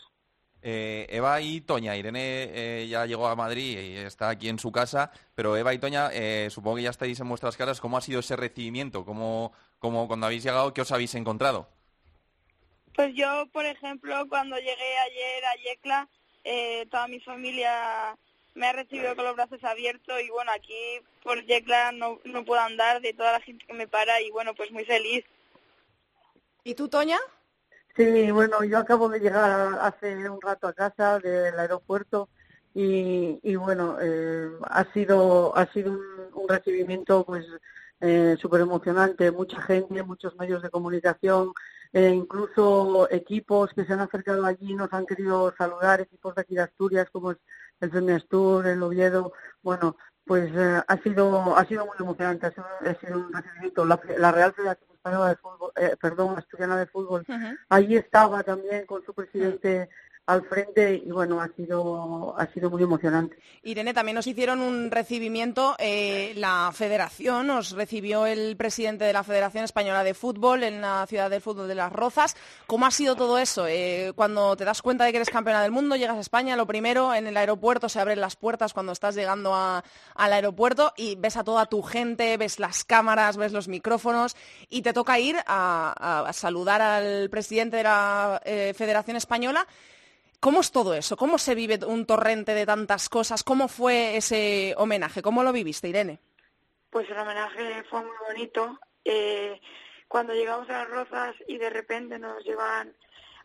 Eh, 0.62 1.08
Eva 1.10 1.42
y 1.42 1.62
Toña, 1.62 1.98
Irene 1.98 2.44
eh, 2.54 2.88
ya 2.88 3.08
llegó 3.08 3.28
a 3.28 3.36
Madrid 3.36 3.80
y 3.80 3.96
está 3.98 4.30
aquí 4.30 4.50
en 4.50 4.60
su 4.60 4.72
casa, 4.72 5.12
pero 5.34 5.58
Eva 5.58 5.74
y 5.74 5.80
Toña, 5.80 6.12
eh, 6.14 6.50
supongo 6.52 6.76
que 6.76 6.84
ya 6.84 6.92
estáis 6.92 7.20
en 7.20 7.30
vuestras 7.30 7.58
caras, 7.58 7.82
¿cómo 7.82 7.98
ha 7.98 8.02
sido 8.02 8.20
ese 8.20 8.36
recibimiento? 8.36 9.04
¿Cómo, 9.04 9.52
cómo 9.80 10.08
cuando 10.08 10.28
habéis 10.28 10.44
llegado, 10.44 10.72
qué 10.76 10.82
os 10.82 10.92
habéis 10.92 11.16
encontrado? 11.16 11.81
Pues 12.96 13.14
yo, 13.16 13.48
por 13.52 13.66
ejemplo, 13.66 14.28
cuando 14.30 14.58
llegué 14.58 14.98
ayer 15.06 15.46
a 15.46 15.56
Yecla, 15.64 16.10
eh, 16.44 16.86
toda 16.92 17.08
mi 17.08 17.20
familia 17.20 18.18
me 18.54 18.68
ha 18.68 18.74
recibido 18.74 19.16
con 19.16 19.26
los 19.26 19.36
brazos 19.36 19.64
abiertos 19.64 20.22
y 20.22 20.30
bueno, 20.30 20.52
aquí 20.52 20.76
por 21.24 21.44
Yecla 21.46 21.92
no, 21.94 22.20
no 22.26 22.44
puedo 22.44 22.62
andar 22.62 23.02
de 23.02 23.14
toda 23.14 23.34
la 23.34 23.40
gente 23.40 23.66
que 23.66 23.74
me 23.74 23.88
para 23.88 24.22
y 24.22 24.30
bueno, 24.32 24.54
pues 24.54 24.72
muy 24.72 24.84
feliz. 24.84 25.24
¿Y 26.64 26.76
tú, 26.76 26.90
Toña? 26.90 27.18
Sí, 27.96 28.32
bueno, 28.32 28.64
yo 28.64 28.78
acabo 28.78 29.10
de 29.10 29.20
llegar 29.20 29.78
hace 29.82 30.30
un 30.30 30.42
rato 30.42 30.68
a 30.68 30.74
casa 30.74 31.20
del 31.20 31.58
aeropuerto 31.58 32.30
y, 32.74 33.40
y 33.44 33.56
bueno, 33.56 33.98
eh, 34.02 34.50
ha 34.64 34.86
sido 34.94 35.56
ha 35.58 35.66
sido 35.68 35.92
un, 35.92 36.02
un 36.34 36.48
recibimiento 36.48 37.26
pues 37.26 37.46
eh, 38.00 38.36
súper 38.40 38.62
emocionante, 38.62 39.32
mucha 39.32 39.62
gente, 39.62 40.04
muchos 40.04 40.36
medios 40.38 40.62
de 40.62 40.70
comunicación, 40.70 41.54
eh, 41.94 42.10
incluso 42.10 43.10
equipos 43.12 43.72
que 43.74 43.86
se 43.86 43.94
han 43.94 44.00
acercado 44.00 44.46
allí 44.46 44.74
nos 44.74 44.92
han 44.94 45.06
querido 45.06 45.54
saludar, 45.58 46.02
equipos 46.02 46.36
de 46.36 46.42
aquí 46.42 46.56
de 46.56 46.62
Asturias 46.62 47.10
como 47.12 47.32
el 47.32 47.92
Femias 47.92 48.26
Tour, 48.30 48.68
el 48.68 48.82
Oviedo, 48.82 49.34
bueno, 49.62 49.98
pues 50.26 50.52
eh, 50.56 50.82
ha 50.88 50.98
sido 50.98 51.58
ha 51.58 51.66
sido 51.66 51.86
muy 51.86 51.96
emocionante, 52.00 52.48
ha 52.48 52.52
sido, 52.52 53.18
un 53.18 53.34
recibimiento. 53.34 53.86
La, 53.86 54.32
Real 54.32 54.54
Federación 54.54 54.92
Española 54.94 55.30
de 55.30 55.36
Fútbol, 55.36 55.72
eh, 55.76 55.96
perdón, 56.00 56.38
Asturiana 56.38 56.78
de 56.78 56.86
Fútbol, 56.86 57.26
allí 57.70 57.98
estaba 57.98 58.44
también 58.44 58.86
con 58.86 59.04
su 59.04 59.14
presidente 59.14 59.90
al 60.32 60.44
frente 60.44 61.02
y 61.06 61.12
bueno, 61.12 61.42
ha 61.42 61.50
sido, 61.50 62.36
ha 62.38 62.48
sido 62.48 62.70
muy 62.70 62.82
emocionante. 62.84 63.38
Irene, 63.64 63.94
también 63.94 64.16
nos 64.16 64.28
hicieron 64.28 64.62
un 64.62 64.90
recibimiento, 64.90 65.76
eh, 65.78 66.34
la 66.36 66.72
federación, 66.74 67.48
nos 67.48 67.72
recibió 67.72 68.26
el 68.26 68.56
presidente 68.56 69.04
de 69.06 69.14
la 69.14 69.24
Federación 69.24 69.64
Española 69.64 70.04
de 70.04 70.14
Fútbol 70.14 70.64
en 70.64 70.82
la 70.82 71.06
ciudad 71.08 71.30
del 71.30 71.42
fútbol 71.42 71.68
de 71.68 71.76
Las 71.76 71.92
Rozas. 71.92 72.36
¿Cómo 72.68 72.86
ha 72.86 72.92
sido 72.92 73.16
todo 73.16 73.38
eso? 73.38 73.68
Eh, 73.68 74.14
cuando 74.16 74.56
te 74.56 74.66
das 74.66 74.82
cuenta 74.82 75.06
de 75.06 75.12
que 75.12 75.18
eres 75.18 75.30
campeona 75.30 75.62
del 75.62 75.72
mundo, 75.72 75.96
llegas 75.96 76.18
a 76.18 76.22
España, 76.22 76.56
lo 76.56 76.66
primero, 76.66 77.14
en 77.14 77.28
el 77.28 77.38
aeropuerto 77.38 77.90
se 77.90 78.00
abren 78.00 78.22
las 78.22 78.36
puertas 78.36 78.74
cuando 78.74 78.94
estás 78.94 79.16
llegando 79.16 79.54
al 79.54 80.34
aeropuerto 80.34 80.94
y 80.96 81.16
ves 81.16 81.38
a 81.38 81.44
toda 81.44 81.66
tu 81.66 81.82
gente, 81.82 82.38
ves 82.38 82.60
las 82.60 82.84
cámaras, 82.84 83.38
ves 83.38 83.52
los 83.52 83.68
micrófonos 83.68 84.36
y 84.70 84.82
te 84.82 84.94
toca 84.94 85.20
ir 85.20 85.38
a, 85.46 86.30
saludar 86.34 86.82
al 86.82 87.30
presidente 87.30 87.78
de 87.78 87.84
la 87.84 88.42
eh, 88.46 88.74
Federación 88.76 89.18
Española 89.18 89.68
¿Cómo 90.42 90.62
es 90.62 90.72
todo 90.72 90.96
eso? 90.96 91.16
¿Cómo 91.18 91.38
se 91.38 91.54
vive 91.54 91.78
un 91.86 92.08
torrente 92.08 92.56
de 92.56 92.66
tantas 92.66 93.10
cosas? 93.10 93.44
¿Cómo 93.44 93.68
fue 93.68 94.18
ese 94.18 94.74
homenaje? 94.76 95.22
¿Cómo 95.22 95.44
lo 95.44 95.54
viviste, 95.54 95.88
Irene? 95.88 96.20
Pues 96.90 97.08
el 97.12 97.18
homenaje 97.20 97.84
fue 97.84 98.02
muy 98.02 98.18
bonito. 98.28 98.80
Eh, 99.06 99.62
cuando 100.08 100.34
llegamos 100.34 100.68
a 100.72 100.80
las 100.80 100.90
Rozas 100.90 101.36
y 101.48 101.60
de 101.60 101.70
repente 101.70 102.18
nos 102.18 102.44
llevan 102.44 102.92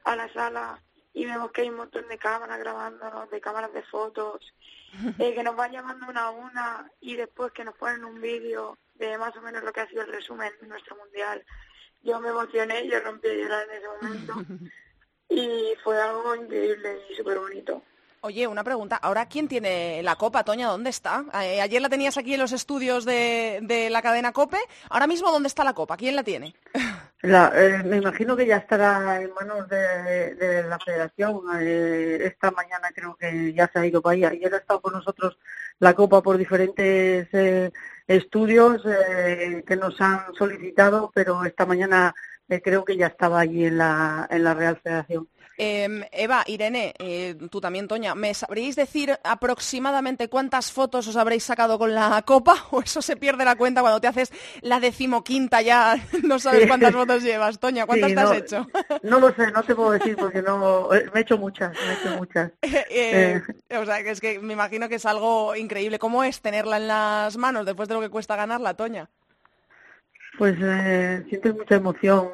a 0.04 0.16
la 0.16 0.32
sala 0.32 0.82
y 1.12 1.26
vemos 1.26 1.52
que 1.52 1.60
hay 1.60 1.68
un 1.68 1.76
montón 1.76 2.08
de 2.08 2.16
cámaras 2.16 2.58
grabándonos, 2.58 3.30
de 3.30 3.42
cámaras 3.42 3.74
de 3.74 3.82
fotos, 3.82 4.54
eh, 5.18 5.34
que 5.34 5.42
nos 5.42 5.54
van 5.54 5.72
llamando 5.72 6.06
una 6.08 6.24
a 6.24 6.30
una 6.30 6.90
y 7.02 7.14
después 7.14 7.52
que 7.52 7.64
nos 7.64 7.74
ponen 7.74 8.06
un 8.06 8.22
vídeo 8.22 8.78
de 8.94 9.18
más 9.18 9.36
o 9.36 9.42
menos 9.42 9.62
lo 9.62 9.70
que 9.70 9.82
ha 9.82 9.88
sido 9.88 10.00
el 10.00 10.12
resumen 10.12 10.50
de 10.62 10.66
nuestro 10.66 10.96
mundial. 10.96 11.44
Yo 12.00 12.18
me 12.20 12.30
emocioné, 12.30 12.88
yo 12.88 13.00
rompí 13.00 13.28
a 13.28 13.34
llorar 13.34 13.66
en 13.68 13.76
ese 13.76 13.86
momento. 13.86 14.34
y 15.28 15.74
fue 15.82 16.00
algo 16.00 16.34
increíble 16.34 17.00
y 17.10 17.14
súper 17.14 17.38
bonito. 17.38 17.82
Oye, 18.26 18.46
una 18.48 18.64
pregunta. 18.64 18.96
¿Ahora 18.96 19.26
quién 19.26 19.46
tiene 19.46 20.02
la 20.02 20.16
copa, 20.16 20.42
Toña? 20.42 20.66
¿Dónde 20.66 20.90
está? 20.90 21.24
Eh, 21.44 21.60
ayer 21.60 21.80
la 21.80 21.88
tenías 21.88 22.16
aquí 22.18 22.34
en 22.34 22.40
los 22.40 22.50
estudios 22.50 23.04
de, 23.04 23.60
de, 23.62 23.88
la 23.88 24.02
cadena 24.02 24.32
COPE. 24.32 24.58
Ahora 24.90 25.06
mismo, 25.06 25.30
¿dónde 25.30 25.46
está 25.46 25.62
la 25.62 25.74
copa? 25.74 25.96
¿Quién 25.96 26.16
la 26.16 26.24
tiene? 26.24 26.56
La, 27.22 27.52
eh, 27.54 27.82
me 27.84 27.98
imagino 27.98 28.36
que 28.36 28.46
ya 28.46 28.56
estará 28.56 29.22
en 29.22 29.32
manos 29.32 29.68
de, 29.68 30.34
de 30.34 30.62
la 30.64 30.78
federación. 30.78 31.40
Eh, 31.60 32.18
esta 32.22 32.50
mañana 32.50 32.90
creo 32.92 33.14
que 33.14 33.52
ya 33.54 33.70
se 33.72 33.78
ha 33.78 33.86
ido 33.86 34.02
para 34.02 34.14
allá. 34.14 34.28
Ayer 34.30 34.52
ha 34.54 34.58
estado 34.58 34.80
con 34.80 34.94
nosotros 34.94 35.38
la 35.78 35.94
copa 35.94 36.20
por 36.20 36.36
diferentes 36.36 37.28
estudios 38.08 38.82
que 38.82 39.76
nos 39.76 40.00
han 40.00 40.34
solicitado, 40.34 41.12
pero 41.14 41.44
esta 41.44 41.64
mañana 41.64 42.14
eh, 42.48 42.60
creo 42.62 42.84
que 42.84 42.96
ya 42.96 43.08
estaba 43.08 43.40
allí 43.40 43.64
en 43.64 43.78
la, 43.78 44.26
en 44.30 44.44
la 44.44 44.54
Real 44.54 44.78
Federación. 44.82 45.28
Em, 45.58 46.02
Eva, 46.12 46.44
Irene, 46.46 46.94
eh, 46.98 47.34
tú 47.50 47.62
también, 47.62 47.88
Toña, 47.88 48.14
¿me 48.14 48.34
sabréis 48.34 48.76
decir 48.76 49.18
aproximadamente 49.24 50.28
cuántas 50.28 50.70
fotos 50.70 51.08
os 51.08 51.16
habréis 51.16 51.44
sacado 51.44 51.78
con 51.78 51.94
la 51.94 52.22
copa? 52.26 52.66
¿O 52.70 52.82
eso 52.82 53.00
se 53.00 53.16
pierde 53.16 53.44
la 53.44 53.56
cuenta 53.56 53.80
cuando 53.80 54.00
te 54.00 54.06
haces 54.06 54.32
la 54.60 54.80
decimoquinta 54.80 55.62
ya? 55.62 55.96
No 56.26 56.38
sabes 56.38 56.66
cuántas 56.66 56.92
fotos 56.92 57.22
llevas. 57.22 57.58
Toña, 57.58 57.86
¿cuántas 57.86 58.12
te 58.12 58.20
has 58.20 58.32
hecho? 58.32 58.66
No 59.02 59.20
lo 59.20 59.32
sé, 59.34 59.50
no 59.52 59.62
te 59.62 59.74
puedo 59.74 59.92
decir 59.92 60.16
porque 60.16 60.42
no... 60.42 60.92
Eh, 60.92 61.08
me 61.12 61.20
he 61.20 61.22
hecho 61.22 61.38
muchas, 61.38 61.72
me 61.72 61.92
he 61.92 61.94
hecho 61.94 62.16
muchas. 62.16 62.52
O 63.80 63.84
sea, 63.84 64.02
que 64.02 64.10
es 64.10 64.20
que 64.20 64.38
me 64.38 64.52
imagino 64.52 64.88
que 64.88 64.96
es 64.96 65.06
algo 65.06 65.54
increíble. 65.54 65.98
¿Cómo 65.98 66.24
es 66.24 66.40
tenerla 66.40 66.78
en 66.78 66.88
las 66.88 67.36
manos 67.36 67.64
después 67.64 67.88
de 67.88 67.94
lo 67.94 68.00
que 68.00 68.08
cuesta 68.08 68.36
ganarla, 68.36 68.74
Toña? 68.74 69.08
Pues 70.38 70.56
eh, 70.60 71.24
sientes 71.28 71.54
mucha 71.54 71.76
emoción 71.76 72.28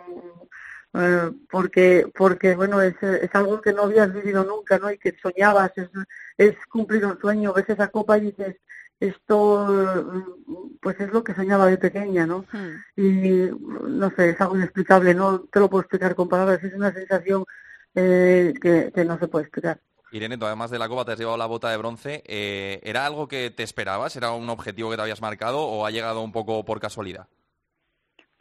eh, 0.94 1.30
porque 1.50 2.06
porque 2.14 2.54
bueno 2.54 2.82
es, 2.82 2.94
es 3.02 3.34
algo 3.34 3.62
que 3.62 3.72
no 3.72 3.84
habías 3.84 4.12
vivido 4.12 4.44
nunca 4.44 4.78
no 4.78 4.90
y 4.90 4.98
que 4.98 5.16
soñabas 5.22 5.72
es, 5.76 5.88
es 6.36 6.54
cumplir 6.66 7.06
un 7.06 7.18
sueño 7.18 7.54
ves 7.54 7.68
esa 7.70 7.88
copa 7.88 8.18
y 8.18 8.26
dices 8.26 8.56
esto 9.00 10.44
pues 10.82 11.00
es 11.00 11.10
lo 11.10 11.24
que 11.24 11.34
soñaba 11.34 11.66
de 11.66 11.78
pequeña 11.78 12.26
no 12.26 12.44
hmm. 12.52 13.00
y 13.00 13.50
no 13.88 14.10
sé 14.14 14.30
es 14.30 14.40
algo 14.42 14.56
inexplicable 14.56 15.14
no 15.14 15.40
te 15.50 15.60
lo 15.60 15.70
puedo 15.70 15.80
explicar 15.80 16.14
con 16.14 16.28
palabras 16.28 16.62
es 16.62 16.74
una 16.74 16.92
sensación 16.92 17.46
eh, 17.94 18.52
que, 18.60 18.92
que 18.94 19.04
no 19.06 19.18
se 19.18 19.28
puede 19.28 19.46
explicar 19.46 19.80
Irene, 20.10 20.36
tú 20.36 20.44
además 20.44 20.70
de 20.70 20.78
la 20.78 20.90
copa 20.90 21.06
te 21.06 21.12
has 21.12 21.18
llevado 21.18 21.38
la 21.38 21.46
bota 21.46 21.70
de 21.70 21.78
bronce. 21.78 22.22
Eh, 22.26 22.80
¿Era 22.82 23.06
algo 23.06 23.28
que 23.28 23.50
te 23.50 23.62
esperabas? 23.62 24.14
¿Era 24.14 24.32
un 24.32 24.50
objetivo 24.50 24.90
que 24.90 24.96
te 24.96 25.00
habías 25.00 25.22
marcado 25.22 25.62
o 25.62 25.86
ha 25.86 25.90
llegado 25.90 26.20
un 26.20 26.32
poco 26.32 26.66
por 26.66 26.80
casualidad? 26.80 27.28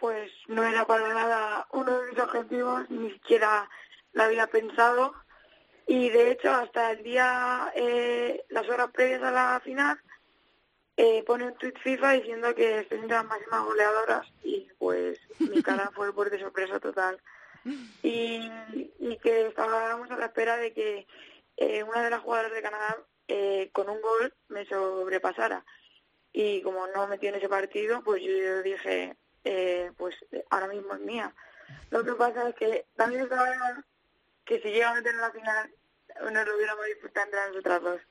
Pues 0.02 0.32
no 0.48 0.64
era 0.64 0.86
para 0.86 1.14
nada 1.14 1.68
uno 1.72 2.02
de 2.02 2.12
mis 2.12 2.20
objetivos, 2.20 2.90
ni 2.90 3.12
siquiera 3.12 3.70
lo 4.14 4.24
había 4.24 4.48
pensado. 4.48 5.14
Y 5.88 6.10
de 6.10 6.32
hecho, 6.32 6.52
hasta 6.52 6.92
el 6.92 7.04
día, 7.04 7.72
eh, 7.76 8.44
las 8.50 8.68
horas 8.68 8.90
previas 8.92 9.22
a 9.22 9.32
la 9.32 9.62
final, 9.64 9.98
eh, 10.98 11.24
pone 11.24 11.46
un 11.46 11.56
tweet 11.56 11.76
FIFA 11.84 12.12
diciendo 12.14 12.54
que 12.56 12.80
estoy 12.80 12.98
entre 12.98 13.16
las 13.16 13.26
máximas 13.26 13.64
goleadoras 13.64 14.28
y 14.44 14.68
pues 14.78 15.20
mi 15.40 15.62
cara 15.62 15.92
fue 15.94 16.14
por 16.14 16.30
de 16.30 16.40
sorpresa 16.40 16.80
total. 16.80 17.22
Y, 18.02 18.52
y 18.98 19.18
que 19.18 19.46
estábamos 19.46 20.10
a 20.10 20.18
la 20.18 20.26
espera 20.26 20.58
de 20.58 20.74
que 20.74 21.06
eh, 21.58 21.84
una 21.84 22.04
de 22.04 22.10
las 22.10 22.22
jugadoras 22.22 22.52
de 22.52 22.62
Canadá 22.64 22.98
eh, 23.28 23.70
con 23.72 23.88
un 23.88 24.02
gol 24.02 24.34
me 24.48 24.66
sobrepasara. 24.66 25.64
Y 26.34 26.64
como 26.64 26.88
no 26.88 27.08
metí 27.08 27.28
en 27.28 27.36
ese 27.36 27.48
partido, 27.48 28.02
pues 28.04 28.24
yo 28.24 28.64
dije, 28.64 29.16
eh, 29.44 29.92
pues 29.98 30.16
ahora 30.50 30.68
mismo 30.68 30.94
es 30.94 31.02
mía. 31.02 31.34
Lo 31.90 32.04
que 32.04 32.14
pasa 32.14 32.50
es 32.50 32.56
que 32.56 32.86
también 32.96 33.24
estaba 33.24 33.84
que 34.46 34.60
si 34.62 34.70
llega 34.70 34.92
a 34.92 34.96
meter 34.96 35.16
la 35.16 35.32
final, 35.32 35.72
nos 36.32 36.48
lo 36.48 36.56
hubiéramos 36.56 36.86
disputado 36.86 37.26
entre 37.26 37.48
nosotras 37.48 37.82
dos. 37.82 38.02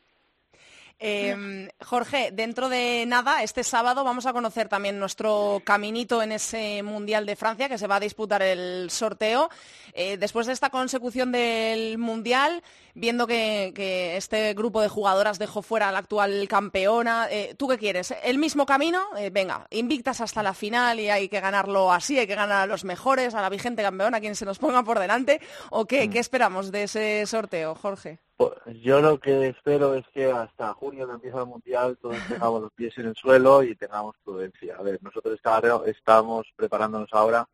Eh, 1.02 1.70
Jorge, 1.82 2.30
dentro 2.30 2.68
de 2.68 3.04
nada, 3.06 3.42
este 3.42 3.64
sábado 3.64 4.04
vamos 4.04 4.26
a 4.26 4.34
conocer 4.34 4.68
también 4.68 4.98
nuestro 4.98 5.62
caminito 5.64 6.22
en 6.22 6.32
ese 6.32 6.82
Mundial 6.82 7.24
de 7.24 7.36
Francia, 7.36 7.70
que 7.70 7.78
se 7.78 7.86
va 7.86 7.96
a 7.96 8.00
disputar 8.00 8.42
el 8.42 8.90
sorteo. 8.90 9.48
Eh, 9.94 10.18
después 10.18 10.46
de 10.46 10.52
esta 10.52 10.68
consecución 10.68 11.32
del 11.32 11.96
Mundial, 11.96 12.62
viendo 12.94 13.26
que, 13.26 13.72
este 14.16 14.52
grupo 14.52 14.82
de 14.82 14.88
jugadoras 14.88 15.38
dejó 15.38 15.62
fuera 15.62 15.88
a 15.88 15.92
la 15.92 15.98
actual 15.98 16.46
campeona, 16.48 17.28
eh, 17.30 17.54
¿tú 17.56 17.66
qué 17.68 17.78
quieres? 17.78 18.14
¿El 18.22 18.38
mismo 18.38 18.66
camino? 18.66 19.02
Eh, 19.16 19.30
venga, 19.30 19.66
invictas 19.70 20.20
hasta 20.20 20.42
la 20.42 20.52
final 20.52 21.00
y 21.00 21.08
hay 21.08 21.30
que 21.30 21.40
ganarlo 21.40 21.92
así, 21.92 22.18
hay 22.18 22.26
que 22.26 22.34
ganar 22.34 22.62
a 22.62 22.66
los 22.66 22.84
mejores, 22.84 23.34
a 23.34 23.40
la 23.40 23.48
vigente 23.48 23.82
campeona, 23.82 24.18
a 24.18 24.20
quien 24.20 24.36
se 24.36 24.44
nos 24.44 24.58
ponga 24.58 24.82
por 24.82 24.98
delante. 24.98 25.40
¿O 25.70 25.86
qué, 25.86 26.06
mm. 26.06 26.10
qué 26.10 26.18
esperamos 26.18 26.70
de 26.70 26.82
ese 26.82 27.26
sorteo, 27.26 27.74
Jorge? 27.74 28.18
Pues 28.40 28.54
yo 28.80 29.02
lo 29.02 29.20
que 29.20 29.48
espero 29.48 29.94
es 29.94 30.08
que 30.14 30.32
hasta 30.32 30.72
junio 30.72 31.06
que 31.06 31.12
empieza 31.12 31.40
el 31.40 31.46
mundial 31.46 31.98
todos 32.00 32.16
tengamos 32.26 32.62
los 32.62 32.72
pies 32.72 32.96
en 32.96 33.08
el 33.08 33.14
suelo 33.14 33.62
y 33.62 33.76
tengamos 33.76 34.16
prudencia. 34.24 34.76
A 34.78 34.82
ver, 34.82 34.98
nosotros 35.02 35.38
estamos 35.84 36.46
preparándonos 36.56 37.10
ahora 37.12 37.46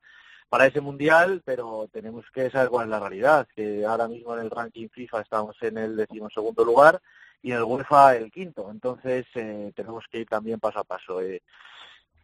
para 0.49 0.66
ese 0.66 0.81
mundial, 0.81 1.42
pero 1.44 1.88
tenemos 1.92 2.25
que 2.33 2.51
saber 2.51 2.68
cuál 2.68 2.85
es 2.85 2.90
la 2.90 3.01
realidad, 3.01 3.49
que 3.53 3.85
ahora 3.85 4.07
mismo 4.07 4.35
en 4.35 4.44
el 4.44 4.51
ranking 4.53 4.87
FIFA 4.88 5.22
estamos 5.22 5.57
en 5.61 5.77
el 5.77 5.96
decimosegundo 5.96 6.64
lugar 6.64 7.03
y 7.42 7.51
en 7.51 7.57
el 7.57 7.64
UEFA 7.64 8.14
el 8.14 8.31
quinto. 8.31 8.68
Entonces 8.70 9.27
eh, 9.35 9.72
tenemos 9.75 10.05
que 10.09 10.20
ir 10.20 10.29
también 10.29 10.61
paso 10.61 10.79
a 10.79 10.85
paso. 10.85 11.20
Eh, 11.20 11.42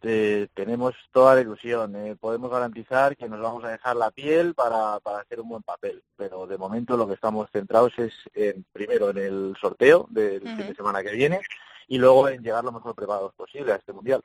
este, 0.03 0.49
tenemos 0.53 0.93
toda 1.13 1.35
la 1.35 1.41
ilusión. 1.41 1.95
Eh, 1.95 2.17
podemos 2.19 2.51
garantizar 2.51 3.15
que 3.15 3.29
nos 3.29 3.39
vamos 3.39 3.63
a 3.63 3.69
dejar 3.69 3.95
la 3.95 4.11
piel 4.11 4.53
para, 4.53 4.99
para 4.99 5.19
hacer 5.19 5.39
un 5.39 5.47
buen 5.47 5.63
papel, 5.63 6.03
pero 6.17 6.45
de 6.45 6.57
momento 6.57 6.97
lo 6.97 7.07
que 7.07 7.13
estamos 7.13 7.49
centrados 7.51 7.97
es 7.97 8.11
en, 8.33 8.65
primero 8.73 9.11
en 9.11 9.17
el 9.17 9.55
sorteo 9.61 10.05
del 10.09 10.41
fin 10.41 10.57
de 10.57 10.75
semana 10.75 11.01
que 11.03 11.13
viene 11.13 11.39
y 11.87 11.97
luego 11.97 12.27
en 12.27 12.43
llegar 12.43 12.65
lo 12.65 12.73
mejor 12.73 12.95
preparados 12.95 13.33
posible 13.33 13.71
a 13.71 13.77
este 13.77 13.93
mundial. 13.93 14.21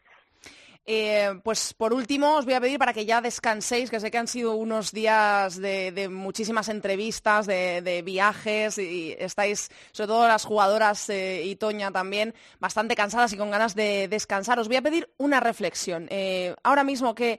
Eh, 0.91 1.39
pues 1.45 1.75
por 1.75 1.93
último 1.93 2.37
os 2.37 2.47
voy 2.47 2.55
a 2.55 2.63
pedir 2.63 2.79
para 2.79 2.95
que 2.95 3.05
ya 3.05 3.21
descanséis, 3.21 3.91
que 3.91 4.01
sé 4.01 4.11
que 4.11 4.17
han 4.17 4.27
sido 4.27 4.55
unos 4.55 4.91
días 4.91 5.61
de, 5.61 6.09
muchísimas 6.11 6.71
entrevistas, 6.71 7.47
de, 7.47 8.03
viajes 8.03 8.79
y 8.79 9.15
estáis, 9.19 9.71
sobre 9.93 10.09
todo 10.09 10.27
las 10.27 10.47
jugadoras 10.47 11.11
eh, 11.11 11.43
y 11.45 11.57
Toña 11.57 11.91
también, 11.91 12.35
bastante 12.59 12.97
cansadas 12.97 13.35
y 13.35 13.37
con 13.37 13.51
ganas 13.51 13.75
de 13.75 14.09
descansar. 14.09 14.59
Os 14.59 14.69
voy 14.69 14.79
a 14.79 14.83
pedir 14.83 15.11
una 15.19 15.41
reflexión. 15.41 16.07
Eh, 16.09 16.57
ahora 16.63 16.85
mismo, 16.85 17.15
¿qué, 17.15 17.39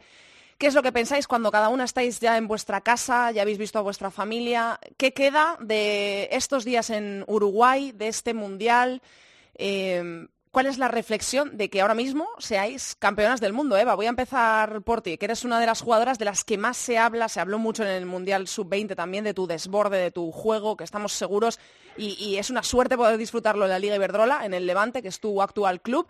¿qué 0.59 0.67
es 0.67 0.75
lo 0.75 0.83
que 0.83 0.91
pensáis 0.91 1.25
cuando 1.25 1.49
cada 1.49 1.69
una 1.69 1.85
estáis 1.85 2.19
ya 2.19 2.37
en 2.37 2.47
vuestra 2.47 2.81
casa, 2.81 3.31
ya 3.31 3.41
habéis 3.41 3.57
visto 3.57 3.79
a 3.79 3.81
vuestra 3.81 4.11
familia? 4.11 4.79
¿Qué 4.95 5.11
queda 5.11 5.57
de 5.59 6.29
estos 6.33 6.65
días 6.65 6.91
en 6.91 7.23
Uruguay, 7.25 7.93
de 7.93 8.09
este 8.09 8.35
mundial? 8.35 9.01
¿Cuál 10.51 10.65
es 10.65 10.79
la 10.79 10.87
reflexión 10.87 11.57
de 11.57 11.69
que 11.69 11.81
ahora 11.81 11.93
mismo 11.93 12.27
seáis 12.39 12.95
campeonas 12.95 13.39
del 13.39 13.53
mundo, 13.53 13.77
Eva? 13.77 13.93
Voy 13.93 14.07
a 14.07 14.09
empezar 14.09 14.81
por 14.81 15.03
ti, 15.03 15.19
que 15.19 15.25
eres 15.25 15.45
una 15.45 15.59
de 15.59 15.67
las 15.67 15.81
jugadoras 15.81 16.17
de 16.17 16.25
las 16.25 16.43
que 16.43 16.57
más 16.57 16.75
se 16.75 16.97
habla, 16.97 17.29
se 17.29 17.39
habló 17.39 17.59
mucho 17.59 17.83
en 17.83 17.89
el 17.89 18.07
Mundial 18.07 18.47
Sub-20 18.47 18.95
también, 18.95 19.23
de 19.23 19.35
tu 19.35 19.45
desborde, 19.45 19.97
de 19.97 20.09
tu 20.09 20.31
juego, 20.31 20.75
que 20.75 20.83
estamos 20.83 21.13
seguros, 21.13 21.59
y, 21.97 22.37
es 22.37 22.49
una 22.49 22.63
suerte 22.63 22.97
poder 22.97 23.17
disfrutarlo 23.17 23.65
en 23.65 23.71
la 23.71 23.77
Liga 23.77 23.95
Iberdrola, 23.95 24.43
en 24.43 24.55
el 24.55 24.65
Levante, 24.65 25.03
que 25.03 25.09
es 25.09 25.19
tu 25.19 25.39
actual 25.39 25.81
club. 25.81 26.07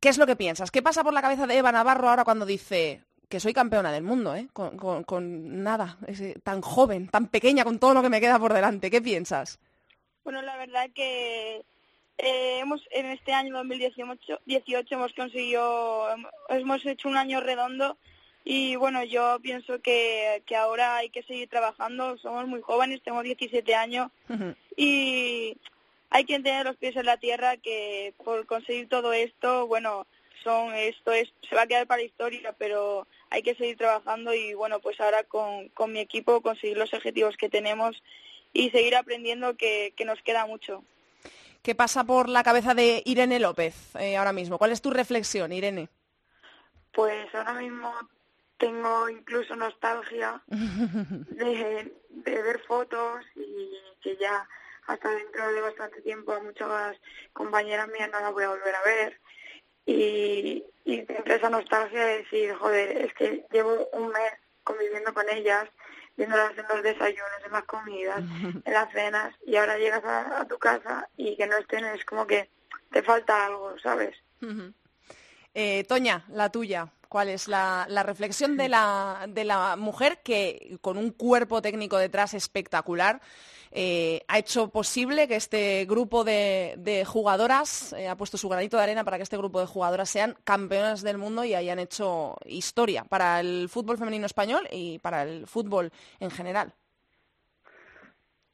¿Qué 0.00 0.08
es 0.08 0.16
lo 0.16 0.26
que 0.26 0.36
piensas? 0.36 0.70
¿Qué 0.70 0.80
pasa 0.80 1.04
por 1.04 1.12
la 1.12 1.20
cabeza 1.20 1.46
de 1.46 1.58
Eva 1.58 1.70
Navarro 1.70 2.08
ahora 2.08 2.24
cuando 2.24 2.46
dice 2.46 3.02
que 3.28 3.38
soy 3.38 3.52
campeona 3.52 3.92
del 3.92 4.02
mundo, 4.02 4.34
¿eh? 4.34 4.48
con, 4.52 5.62
nada, 5.62 5.98
tan 6.42 6.62
joven, 6.62 7.08
tan 7.08 7.26
pequeña, 7.26 7.64
con 7.64 7.78
todo 7.78 7.92
lo 7.92 8.02
que 8.02 8.08
me 8.08 8.20
queda 8.20 8.38
por 8.38 8.54
delante? 8.54 8.90
¿Qué 8.90 9.02
piensas? 9.02 9.58
Bueno, 10.22 10.40
la 10.40 10.56
verdad 10.56 10.88
que 10.94 11.66
eh, 12.18 12.60
hemos 12.60 12.80
en 12.90 13.06
este 13.06 13.32
año 13.32 13.54
2018 13.54 14.40
18 14.46 14.94
hemos 14.94 15.12
conseguido 15.14 16.06
hemos 16.48 16.86
hecho 16.86 17.08
un 17.08 17.16
año 17.16 17.40
redondo 17.40 17.96
y 18.44 18.76
bueno 18.76 19.02
yo 19.02 19.38
pienso 19.42 19.80
que, 19.80 20.42
que 20.46 20.54
ahora 20.54 20.96
hay 20.96 21.08
que 21.08 21.22
seguir 21.22 21.48
trabajando. 21.48 22.16
Somos 22.18 22.46
muy 22.46 22.60
jóvenes 22.60 23.02
tengo 23.02 23.22
17 23.22 23.74
años 23.74 24.10
y 24.76 25.56
hay 26.10 26.24
que 26.24 26.38
tener 26.38 26.66
los 26.66 26.76
pies 26.76 26.94
en 26.96 27.06
la 27.06 27.16
tierra 27.16 27.56
que 27.56 28.14
por 28.22 28.46
conseguir 28.46 28.88
todo 28.88 29.12
esto 29.12 29.66
bueno 29.66 30.06
son 30.44 30.74
esto 30.74 31.10
es 31.10 31.32
se 31.48 31.56
va 31.56 31.62
a 31.62 31.66
quedar 31.66 31.86
para 31.86 32.02
la 32.02 32.06
historia 32.06 32.54
pero 32.56 33.08
hay 33.30 33.42
que 33.42 33.54
seguir 33.56 33.76
trabajando 33.76 34.34
y 34.34 34.54
bueno 34.54 34.78
pues 34.78 35.00
ahora 35.00 35.24
con, 35.24 35.68
con 35.70 35.92
mi 35.92 36.00
equipo 36.00 36.42
conseguir 36.42 36.76
los 36.76 36.92
objetivos 36.94 37.36
que 37.36 37.48
tenemos 37.48 38.00
y 38.52 38.70
seguir 38.70 38.94
aprendiendo 38.94 39.56
que, 39.56 39.94
que 39.96 40.04
nos 40.04 40.20
queda 40.22 40.46
mucho 40.46 40.84
¿Qué 41.64 41.74
pasa 41.74 42.04
por 42.04 42.28
la 42.28 42.42
cabeza 42.42 42.74
de 42.74 43.02
Irene 43.06 43.40
López 43.40 43.96
eh, 43.96 44.18
ahora 44.18 44.34
mismo? 44.34 44.58
¿Cuál 44.58 44.72
es 44.72 44.82
tu 44.82 44.90
reflexión, 44.90 45.50
Irene? 45.50 45.88
Pues 46.92 47.34
ahora 47.34 47.54
mismo 47.54 47.90
tengo 48.58 49.08
incluso 49.08 49.56
nostalgia 49.56 50.42
de, 50.48 51.90
ver 52.10 52.60
fotos 52.68 53.24
y 53.34 53.80
que 54.02 54.14
ya 54.18 54.46
hasta 54.88 55.08
dentro 55.08 55.50
de 55.50 55.62
bastante 55.62 56.02
tiempo 56.02 56.32
a 56.32 56.42
muchas 56.42 56.98
compañeras 57.32 57.88
mías 57.88 58.10
no 58.12 58.20
las 58.20 58.32
voy 58.34 58.44
a 58.44 58.50
volver 58.50 58.74
a 58.74 58.82
ver. 58.82 59.20
Y, 59.86 60.62
y 60.84 60.98
entre 60.98 61.36
esa 61.36 61.48
nostalgia 61.48 62.04
de 62.04 62.18
decir, 62.18 62.52
joder, 62.56 63.06
es 63.06 63.14
que 63.14 63.46
llevo 63.50 63.88
un 63.94 64.08
mes 64.08 64.32
conviviendo 64.64 65.14
con 65.14 65.30
ellas 65.30 65.66
viéndolas 66.16 66.52
en 66.56 66.64
los 66.68 66.82
desayunos, 66.82 67.44
en 67.44 67.52
las 67.52 67.64
comidas, 67.64 68.20
en 68.20 68.72
las 68.72 68.92
cenas, 68.92 69.34
y 69.46 69.56
ahora 69.56 69.78
llegas 69.78 70.04
a, 70.04 70.44
tu 70.46 70.58
casa 70.58 71.08
y 71.16 71.36
que 71.36 71.46
no 71.46 71.56
estén, 71.56 71.84
es 71.84 72.04
como 72.04 72.26
que 72.26 72.50
te 72.90 73.02
falta 73.02 73.46
algo, 73.46 73.74
¿sabes? 73.82 74.16
eh, 75.54 75.84
Toña, 75.84 76.24
la 76.28 76.50
tuya. 76.50 76.88
¿Cuál 77.08 77.28
es 77.28 77.46
la, 77.46 77.86
la, 77.88 78.02
reflexión 78.02 78.56
de 78.56 78.68
la, 78.68 79.26
de 79.28 79.44
la 79.44 79.76
mujer 79.76 80.20
que 80.24 80.78
con 80.80 80.96
un 80.98 81.12
cuerpo 81.12 81.62
técnico 81.62 81.96
detrás 81.96 82.34
espectacular 82.34 83.20
eh, 83.76 84.24
ha 84.28 84.38
hecho 84.38 84.68
posible 84.68 85.26
que 85.26 85.34
este 85.34 85.84
grupo 85.84 86.22
de, 86.22 87.04
jugadoras, 87.04 87.92
eh, 87.94 88.06
ha 88.06 88.16
puesto 88.16 88.38
su 88.38 88.48
granito 88.48 88.76
de 88.76 88.84
arena 88.84 89.02
para 89.02 89.16
que 89.16 89.24
este 89.24 89.36
grupo 89.36 89.58
de 89.58 89.66
jugadoras 89.66 90.08
sean 90.08 90.36
campeonas 90.44 91.02
del 91.02 91.18
mundo 91.18 91.42
y 91.44 91.54
hayan 91.54 91.80
hecho 91.80 92.36
historia 92.46 93.02
para 93.02 93.40
el 93.40 93.68
fútbol 93.68 93.98
femenino 93.98 94.26
español 94.26 94.68
y 94.70 95.00
para 95.00 95.24
el 95.24 95.48
fútbol 95.48 95.90
en 96.20 96.30
general. 96.30 96.72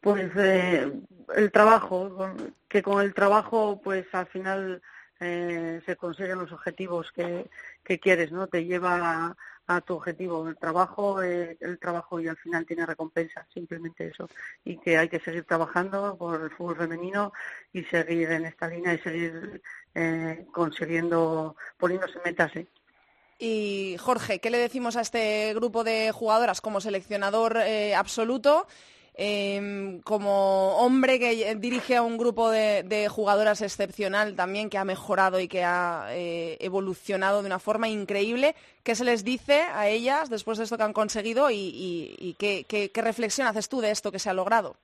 Pues 0.01 0.31
eh, 0.37 0.91
el 1.37 1.53
trabajo, 1.53 2.35
que 2.67 2.83
con 2.83 3.03
el 3.03 3.13
trabajo 3.13 3.79
pues 3.85 4.07
al 4.13 4.27
final 4.27 4.81
se 5.19 5.97
consiguen 5.99 6.39
los 6.39 6.51
objetivos 6.51 7.13
que, 7.13 7.51
que 7.85 7.99
quieres, 7.99 8.33
¿no? 8.33 8.47
Te 8.47 8.65
lleva 8.65 9.27
a, 9.27 9.37
a 9.77 9.81
tu 9.81 9.95
objetivo. 9.95 10.49
El 10.49 10.57
trabajo, 10.57 11.23
eh, 11.23 11.57
el 11.61 11.79
trabajo 11.79 12.21
y 12.21 12.27
al 12.27 12.37
final 12.37 12.67
tiene 12.67 12.85
recompensa, 12.85 13.47
simplemente 13.55 14.09
eso. 14.09 14.29
Y 14.65 14.79
que 14.79 14.99
hay 14.99 15.09
que 15.09 15.21
seguir 15.21 15.45
trabajando 15.45 16.17
por 16.19 16.43
el 16.43 16.51
fútbol 16.51 16.77
femenino 16.77 17.33
y 17.73 17.85
seguir 17.85 18.33
en 18.33 18.47
esta 18.47 18.67
línea 18.67 18.95
y 18.95 18.99
seguir 18.99 19.63
eh, 19.95 20.45
consiguiendo, 20.53 21.55
poniéndose 21.79 22.19
metas. 22.25 22.55
¿eh? 22.57 22.67
Y 23.39 23.97
Jorge, 24.01 24.41
¿qué 24.41 24.51
le 24.51 24.59
decimos 24.59 24.97
a 24.97 25.03
este 25.03 25.55
grupo 25.55 25.85
de 25.85 26.11
jugadoras 26.11 26.61
como 26.61 26.81
seleccionador 26.81 27.57
absoluto? 27.97 28.67
Em, 29.15 30.01
como 30.03 30.77
hombre 30.77 31.19
que 31.19 31.55
dirige 31.57 31.97
a 31.97 32.03
un 32.03 32.17
grupo 32.17 32.49
de, 32.51 33.09
jugadoras 33.11 33.61
excepcional 33.61 34.35
también, 34.35 34.71
que 34.71 34.79
ha 34.79 34.85
mejorado 34.85 35.41
y 35.41 35.49
que 35.49 35.65
ha 35.65 36.07
eh, 36.11 36.57
evolucionado 36.61 37.43
de 37.43 37.47
una 37.47 37.59
forma 37.59 37.89
increíble, 37.89 38.55
¿qué 38.83 38.95
se 38.95 39.05
les 39.05 39.25
dice 39.25 39.63
a 39.63 39.89
ellas 39.89 40.31
después 40.31 40.59
de 40.59 40.65
esto 40.65 40.77
que 40.77 40.85
han 40.85 40.93
conseguido 40.93 41.51
y, 41.51 42.37
qué, 42.39 42.91
reflexión 42.95 43.47
haces 43.47 43.69
tú 43.69 43.81
de 43.81 43.91
esto 43.91 44.13
que 44.13 44.19
se 44.19 44.31
ha 44.31 44.35
logrado? 44.35 44.77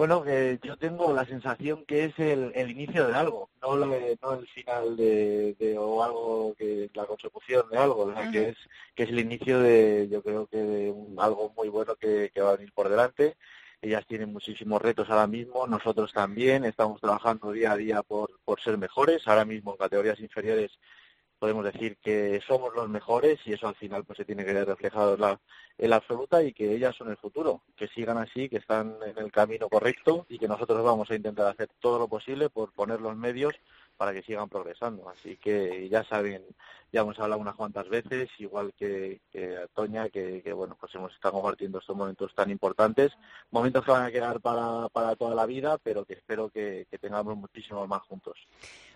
Bueno, 0.00 0.24
yo 0.62 0.78
tengo 0.78 1.12
la 1.12 1.26
sensación 1.26 1.84
que 1.84 2.06
es 2.06 2.18
el, 2.18 2.70
inicio 2.70 3.06
de 3.06 3.14
algo, 3.14 3.50
no, 3.60 3.74
el 3.84 4.48
final 4.48 4.96
de, 4.96 5.76
o 5.78 6.02
algo 6.02 6.54
que 6.56 6.88
la 6.94 7.04
consecución 7.04 7.68
de 7.70 7.76
algo, 7.76 8.10
que 8.32 8.48
es 8.48 8.56
que 8.94 9.02
es 9.02 9.10
el 9.10 9.18
inicio 9.18 9.60
de, 9.60 10.08
yo 10.10 10.22
creo 10.22 10.46
que 10.46 10.56
de 10.56 10.94
algo 11.18 11.52
muy 11.54 11.68
bueno 11.68 11.96
que, 11.96 12.32
va 12.40 12.48
a 12.48 12.56
venir 12.56 12.72
por 12.72 12.88
delante. 12.88 13.36
Ellas 13.82 14.06
tienen 14.06 14.32
muchísimos 14.32 14.80
retos 14.80 15.10
ahora 15.10 15.26
mismo, 15.26 15.66
nosotros 15.66 16.10
también, 16.14 16.64
estamos 16.64 16.98
trabajando 16.98 17.52
día 17.52 17.72
a 17.72 17.76
día 17.76 18.02
por, 18.02 18.40
por 18.42 18.58
ser 18.58 18.78
mejores, 18.78 19.28
ahora 19.28 19.44
mismo 19.44 19.72
en 19.72 19.76
categorías 19.76 20.18
inferiores 20.20 20.70
podemos 21.40 21.64
decir 21.64 21.96
que 21.96 22.40
somos 22.46 22.74
los 22.74 22.88
mejores 22.88 23.40
y 23.46 23.54
eso 23.54 23.66
al 23.66 23.74
final 23.74 24.04
pues 24.04 24.18
se 24.18 24.26
tiene 24.26 24.44
que 24.44 24.52
ver 24.52 24.68
reflejado 24.68 25.14
en 25.14 25.22
la, 25.22 25.40
en 25.78 25.90
la 25.90 25.96
absoluta 25.96 26.42
y 26.42 26.52
que 26.52 26.74
ellas 26.74 26.94
son 26.94 27.10
el 27.10 27.16
futuro, 27.16 27.62
que 27.76 27.88
sigan 27.88 28.18
así, 28.18 28.50
que 28.50 28.58
están 28.58 28.96
en 29.04 29.16
el 29.16 29.32
camino 29.32 29.68
correcto 29.68 30.26
y 30.28 30.38
que 30.38 30.46
nosotros 30.46 30.84
vamos 30.84 31.10
a 31.10 31.14
intentar 31.14 31.46
hacer 31.48 31.70
todo 31.80 31.98
lo 31.98 32.08
posible 32.08 32.50
por 32.50 32.72
poner 32.72 33.00
los 33.00 33.16
medios 33.16 33.54
para 33.96 34.12
que 34.12 34.22
sigan 34.22 34.48
progresando. 34.48 35.08
Así 35.08 35.36
que 35.36 35.88
ya 35.88 36.04
saben, 36.04 36.42
ya 36.92 37.00
hemos 37.00 37.18
hablado 37.18 37.40
unas 37.40 37.54
cuantas 37.54 37.88
veces, 37.88 38.28
igual 38.38 38.72
que, 38.78 39.20
que 39.30 39.66
Toña, 39.74 40.08
que, 40.10 40.42
que, 40.42 40.52
bueno, 40.52 40.76
pues 40.78 40.94
hemos 40.94 41.12
estado 41.14 41.34
compartiendo 41.34 41.78
estos 41.78 41.96
momentos 41.96 42.34
tan 42.34 42.50
importantes, 42.50 43.12
momentos 43.50 43.84
que 43.84 43.90
van 43.90 44.04
a 44.04 44.10
quedar 44.10 44.40
para, 44.40 44.88
para 44.90 45.16
toda 45.16 45.34
la 45.34 45.46
vida, 45.46 45.78
pero 45.82 46.04
que 46.04 46.14
espero 46.14 46.50
que, 46.50 46.86
que 46.90 46.98
tengamos 46.98 47.36
muchísimos 47.36 47.86
más 47.88 48.02
juntos. 48.02 48.38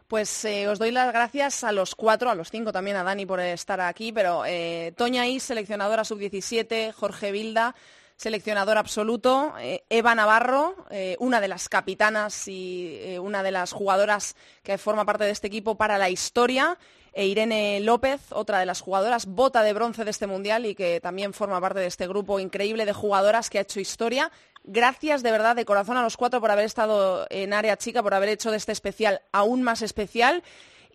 Pues 0.09 0.45
eh, 0.45 0.69
os 0.69 0.79
doy 0.79 0.90
las 0.90 1.11
gracias 1.12 1.64
a 1.64 1.73
los 1.73 1.95
cuatro, 1.95 2.29
a 2.29 2.35
los 2.35 2.51
cinco 2.51 2.73
también, 2.73 2.97
a 2.99 3.05
Dani 3.05 3.25
por 3.25 3.40
estar 3.40 3.81
aquí, 3.81 4.12
pero 4.12 4.45
eh, 4.47 4.93
Toña 4.97 5.27
Is, 5.27 5.45
seleccionadora 5.45 6.05
sub-17, 6.05 6.93
Jorge 6.93 7.33
Vilda, 7.33 7.75
seleccionador 8.17 8.77
absoluto, 8.77 9.55
eh, 9.59 9.83
Eva 9.88 10.14
Navarro, 10.14 10.77
una 11.21 11.40
de 11.40 11.49
las 11.49 11.71
capitanas 11.71 12.47
y 12.49 13.17
una 13.19 13.43
de 13.43 13.51
las 13.51 13.73
jugadoras 13.73 14.37
que 14.62 14.77
forma 14.77 15.07
parte 15.07 15.25
de 15.25 15.31
este 15.31 15.47
equipo 15.47 15.77
para 15.77 15.97
la 15.97 16.11
historia, 16.11 16.79
e 17.14 17.27
Irene 17.27 17.81
López, 17.81 18.20
otra 18.31 18.59
de 18.59 18.66
las 18.66 18.81
jugadoras, 18.81 19.27
bota 19.27 19.62
de 19.62 19.72
bronce 19.72 20.05
de 20.05 20.11
este 20.11 20.27
mundial 20.27 20.66
y 20.66 20.74
que 20.74 21.00
también 21.00 21.33
forma 21.33 21.61
parte 21.61 21.81
de 21.81 21.87
este 21.87 22.09
grupo 22.09 22.40
increíble 22.40 22.85
de 22.85 22.92
jugadoras 22.92 23.50
que 23.50 23.59
ha 23.59 23.62
hecho 23.62 23.81
historia. 23.81 24.31
Gracias 24.64 25.22
de 25.22 25.31
verdad, 25.31 25.57
de 25.57 25.64
corazón 25.64 25.96
a 25.96 26.03
los 26.03 26.16
cuatro 26.16 26.40
por 26.40 26.50
haber 26.50 26.64
estado 26.64 27.27
en 27.31 27.53
área 27.53 27.77
chica, 27.77 28.03
por 28.03 28.14
haber 28.14 28.31
hecho 28.31 28.50
de 28.50 28.57
este 28.57 28.72
especial 28.72 29.22
aún 29.33 29.62
más 29.62 29.83
especial 29.83 30.42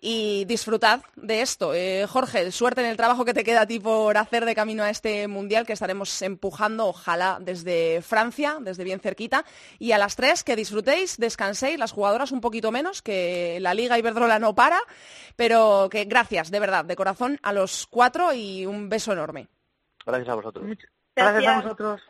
y 0.00 0.44
disfrutad 0.46 1.02
de 1.16 1.42
esto. 1.42 1.74
Eh, 1.74 2.06
Jorge, 2.08 2.50
suerte 2.52 2.80
en 2.80 2.86
el 2.88 2.96
trabajo 2.96 3.24
que 3.24 3.34
te 3.34 3.44
queda 3.44 3.62
a 3.62 3.66
ti 3.66 3.78
por 3.80 4.16
hacer 4.16 4.44
de 4.44 4.54
camino 4.54 4.82
a 4.82 4.90
este 4.90 5.28
mundial 5.28 5.66
que 5.66 5.72
estaremos 5.72 6.22
empujando, 6.22 6.86
ojalá, 6.86 7.38
desde 7.40 8.02
Francia, 8.02 8.58
desde 8.60 8.84
bien 8.84 9.00
cerquita. 9.00 9.44
Y 9.78 9.92
a 9.92 9.98
las 9.98 10.16
tres, 10.16 10.42
que 10.44 10.56
disfrutéis, 10.56 11.18
descanséis, 11.18 11.78
las 11.78 11.92
jugadoras 11.92 12.32
un 12.32 12.40
poquito 12.40 12.70
menos, 12.70 13.02
que 13.02 13.58
la 13.60 13.74
Liga 13.74 13.98
Iberdrola 13.98 14.38
no 14.38 14.54
para, 14.54 14.80
pero 15.36 15.88
que 15.90 16.04
gracias, 16.04 16.50
de 16.50 16.60
verdad, 16.60 16.84
de 16.84 16.96
corazón, 16.96 17.38
a 17.42 17.52
los 17.52 17.86
cuatro 17.86 18.32
y 18.32 18.66
un 18.66 18.88
beso 18.88 19.12
enorme. 19.12 19.48
Gracias 20.06 20.28
a 20.28 20.34
vosotros. 20.34 20.66
Gracias 21.14 21.46
a 21.46 21.60
vosotros. 21.60 22.00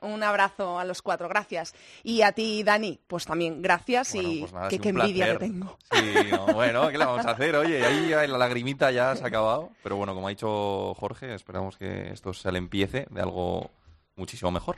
Un 0.00 0.22
abrazo 0.22 0.78
a 0.78 0.84
los 0.84 1.02
cuatro, 1.02 1.28
gracias. 1.28 1.74
Y 2.02 2.22
a 2.22 2.32
ti, 2.32 2.62
Dani, 2.62 2.98
pues 3.06 3.26
también 3.26 3.60
gracias 3.60 4.14
Bueno, 4.14 4.28
y 4.28 4.40
pues 4.40 4.52
nada, 4.52 4.68
qué, 4.68 4.80
envidia 4.82 5.32
que 5.32 5.38
tengo. 5.38 5.78
Sí, 5.92 6.14
no, 6.30 6.46
bueno, 6.54 6.88
¿qué 6.88 6.98
le 6.98 7.04
vamos 7.04 7.26
a 7.26 7.30
hacer? 7.30 7.56
Oye, 7.56 7.84
ahí 7.84 8.08
ya 8.08 8.26
la 8.26 8.38
lagrimita 8.38 8.90
ya 8.90 9.14
se 9.16 9.24
ha 9.24 9.28
acabado. 9.28 9.70
Pero 9.82 9.96
bueno, 9.96 10.14
como 10.14 10.28
ha 10.28 10.30
dicho 10.30 10.94
Jorge, 10.94 11.34
esperamos 11.34 11.76
que 11.76 12.12
esto 12.12 12.32
se 12.32 12.50
le 12.52 12.58
empiece 12.58 13.06
de 13.10 13.20
algo 13.20 13.70
muchísimo 14.16 14.50
mejor. 14.50 14.76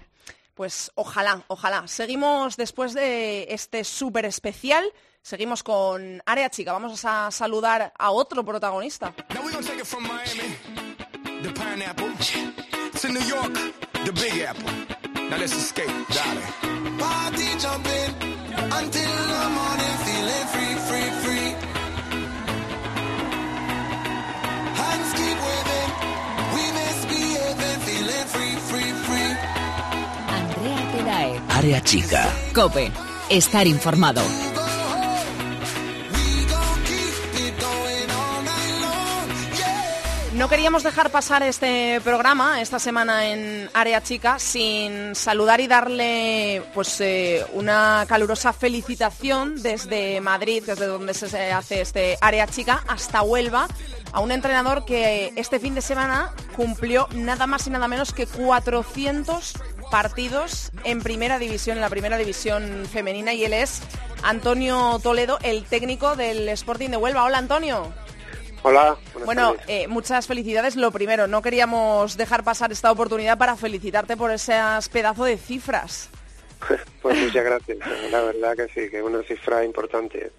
Pues 0.55 0.91
ojalá, 0.95 1.43
ojalá. 1.49 1.87
Seguimos 1.87 2.57
después 2.57 2.95
de 2.95 3.47
este 3.51 3.85
súper 3.85 4.25
especial. 4.25 4.91
Seguimos 5.21 5.62
con 5.62 6.23
Área 6.25 6.49
Chica. 6.49 6.73
Vamos 6.73 7.05
a 7.05 7.31
saludar 7.31 7.93
a 7.99 8.11
otro 8.11 8.43
protagonista. 8.43 9.12
Now 11.77 11.93
to 13.07 13.12
New 13.12 13.27
York, 13.27 13.53
the 14.05 14.12
Big 14.12 14.40
Apple. 14.42 14.71
Now 15.31 15.38
let's 15.38 15.55
escape, 15.55 15.90
darling. 16.16 16.99
Party 16.99 17.49
jumping 17.59 18.11
until 18.79 19.14
the 19.33 19.49
morning, 19.59 19.95
feeling 20.07 20.47
free, 20.55 20.75
free, 20.88 21.11
free. 21.23 21.49
Hands 24.81 25.11
keep 25.19 25.38
waving, 25.47 25.90
we 26.55 26.62
misbehaving, 26.79 27.79
feeling 27.87 28.27
free, 28.35 28.55
free, 28.69 28.90
free. 29.07 29.33
Andrea 30.38 30.83
Pelae. 30.92 31.40
Área 31.49 31.81
chica. 31.83 32.23
Cope. 32.55 32.90
Estar 33.31 33.66
informado. 33.66 34.23
No 40.37 40.51
queríamos 40.51 40.83
dejar 40.83 41.11
pasar 41.11 41.42
este 41.42 41.99
programa 42.05 42.61
esta 42.61 42.79
semana 42.79 43.29
en 43.29 43.70
Área 43.72 44.03
Chica 44.03 44.38
sin 44.38 45.14
saludar 45.14 45.62
y 45.62 45.66
darle 45.66 46.62
pues 46.75 47.01
eh, 47.01 47.46
una 47.55 48.05
calurosa 48.07 48.53
felicitación 48.53 49.62
desde 49.62 50.20
Madrid, 50.20 50.62
desde 50.66 50.88
donde 50.88 51.14
se 51.14 51.53
hace 51.53 51.81
este 51.81 52.18
Área 52.20 52.46
Chica, 52.46 52.85
hasta 52.87 53.22
Huelva, 53.22 53.66
a 54.12 54.20
un 54.20 54.31
entrenador 54.31 54.85
que 54.85 55.33
este 55.37 55.59
fin 55.59 55.75
de 55.75 55.81
semana 55.81 56.35
cumplió 56.55 57.09
nada 57.14 57.46
más 57.46 57.66
y 57.66 57.70
nada 57.70 57.88
menos 57.88 58.12
que 58.12 58.27
400 58.27 59.55
partidos 59.90 60.70
en 60.85 61.01
primera 61.01 61.38
división, 61.38 61.79
en 61.79 61.81
la 61.81 61.88
primera 61.88 62.18
división 62.18 62.85
femenina, 62.92 63.33
y 63.33 63.46
él 63.46 63.55
es 63.55 63.81
Antonio 64.22 65.01
Toledo, 65.03 65.38
el 65.42 65.64
técnico 65.64 66.14
del 66.14 66.46
Sporting 66.51 66.90
de 66.90 66.99
Huelva. 66.99 67.25
Hola 67.25 67.38
Antonio. 67.38 68.06
Hola, 68.68 68.96
Bueno, 69.24 69.55
eh, 69.68 69.87
muchas 69.87 70.26
felicidades. 70.26 70.74
Lo 70.74 70.90
primero, 70.90 71.29
no 71.29 71.40
queríamos 71.40 72.16
dejar 72.16 72.42
pasar 72.42 72.72
esta 72.72 72.90
oportunidad 72.90 73.38
para 73.38 73.55
felicitarte 73.55 74.16
por 74.16 74.33
esas 74.33 74.88
pedazo 74.88 75.24
de 75.24 75.37
cifras. 75.38 76.09
Pues 77.02 77.16
muchas 77.22 77.44
gracias. 77.44 77.79
La 78.11 78.20
verdad 78.22 78.57
que 78.57 78.64
sí, 78.66 78.90
que 78.90 78.96
es 78.98 79.02
una 79.05 79.22
cifra 79.22 79.64
importante. 79.64 80.33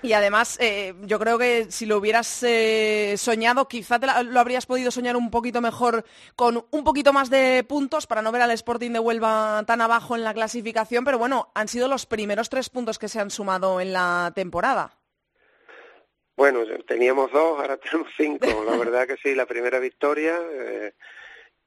Y 0.00 0.14
además, 0.14 0.56
eh, 0.60 0.94
yo 1.02 1.18
creo 1.18 1.36
que 1.36 1.66
si 1.70 1.84
lo 1.84 1.98
hubieras 1.98 2.42
eh, 2.42 3.16
soñado, 3.18 3.68
quizá 3.68 3.98
te 3.98 4.06
la- 4.06 4.22
lo 4.22 4.40
habrías 4.40 4.64
podido 4.64 4.90
soñar 4.90 5.14
un 5.16 5.30
poquito 5.30 5.60
mejor 5.60 6.06
con 6.34 6.64
un 6.70 6.84
poquito 6.84 7.12
más 7.12 7.28
de 7.28 7.62
puntos 7.68 8.06
para 8.06 8.22
no 8.22 8.32
ver 8.32 8.40
al 8.40 8.52
Sporting 8.52 8.92
de 8.92 8.98
Huelva 9.00 9.62
tan 9.66 9.82
abajo 9.82 10.16
en 10.16 10.24
la 10.24 10.32
clasificación. 10.32 11.04
Pero 11.04 11.18
bueno, 11.18 11.50
han 11.54 11.68
sido 11.68 11.88
los 11.88 12.06
primeros 12.06 12.48
tres 12.48 12.70
puntos 12.70 12.98
que 12.98 13.08
se 13.08 13.20
han 13.20 13.30
sumado 13.30 13.78
en 13.82 13.92
la 13.92 14.32
temporada. 14.34 14.92
Bueno, 16.36 16.64
teníamos 16.86 17.32
dos, 17.32 17.58
ahora 17.58 17.76
tenemos 17.82 18.08
cinco. 18.16 18.46
La 18.64 18.76
verdad 18.76 19.06
que 19.06 19.16
sí, 19.16 19.34
la 19.34 19.46
primera 19.46 19.78
victoria. 19.80 20.38
eh, 20.52 20.92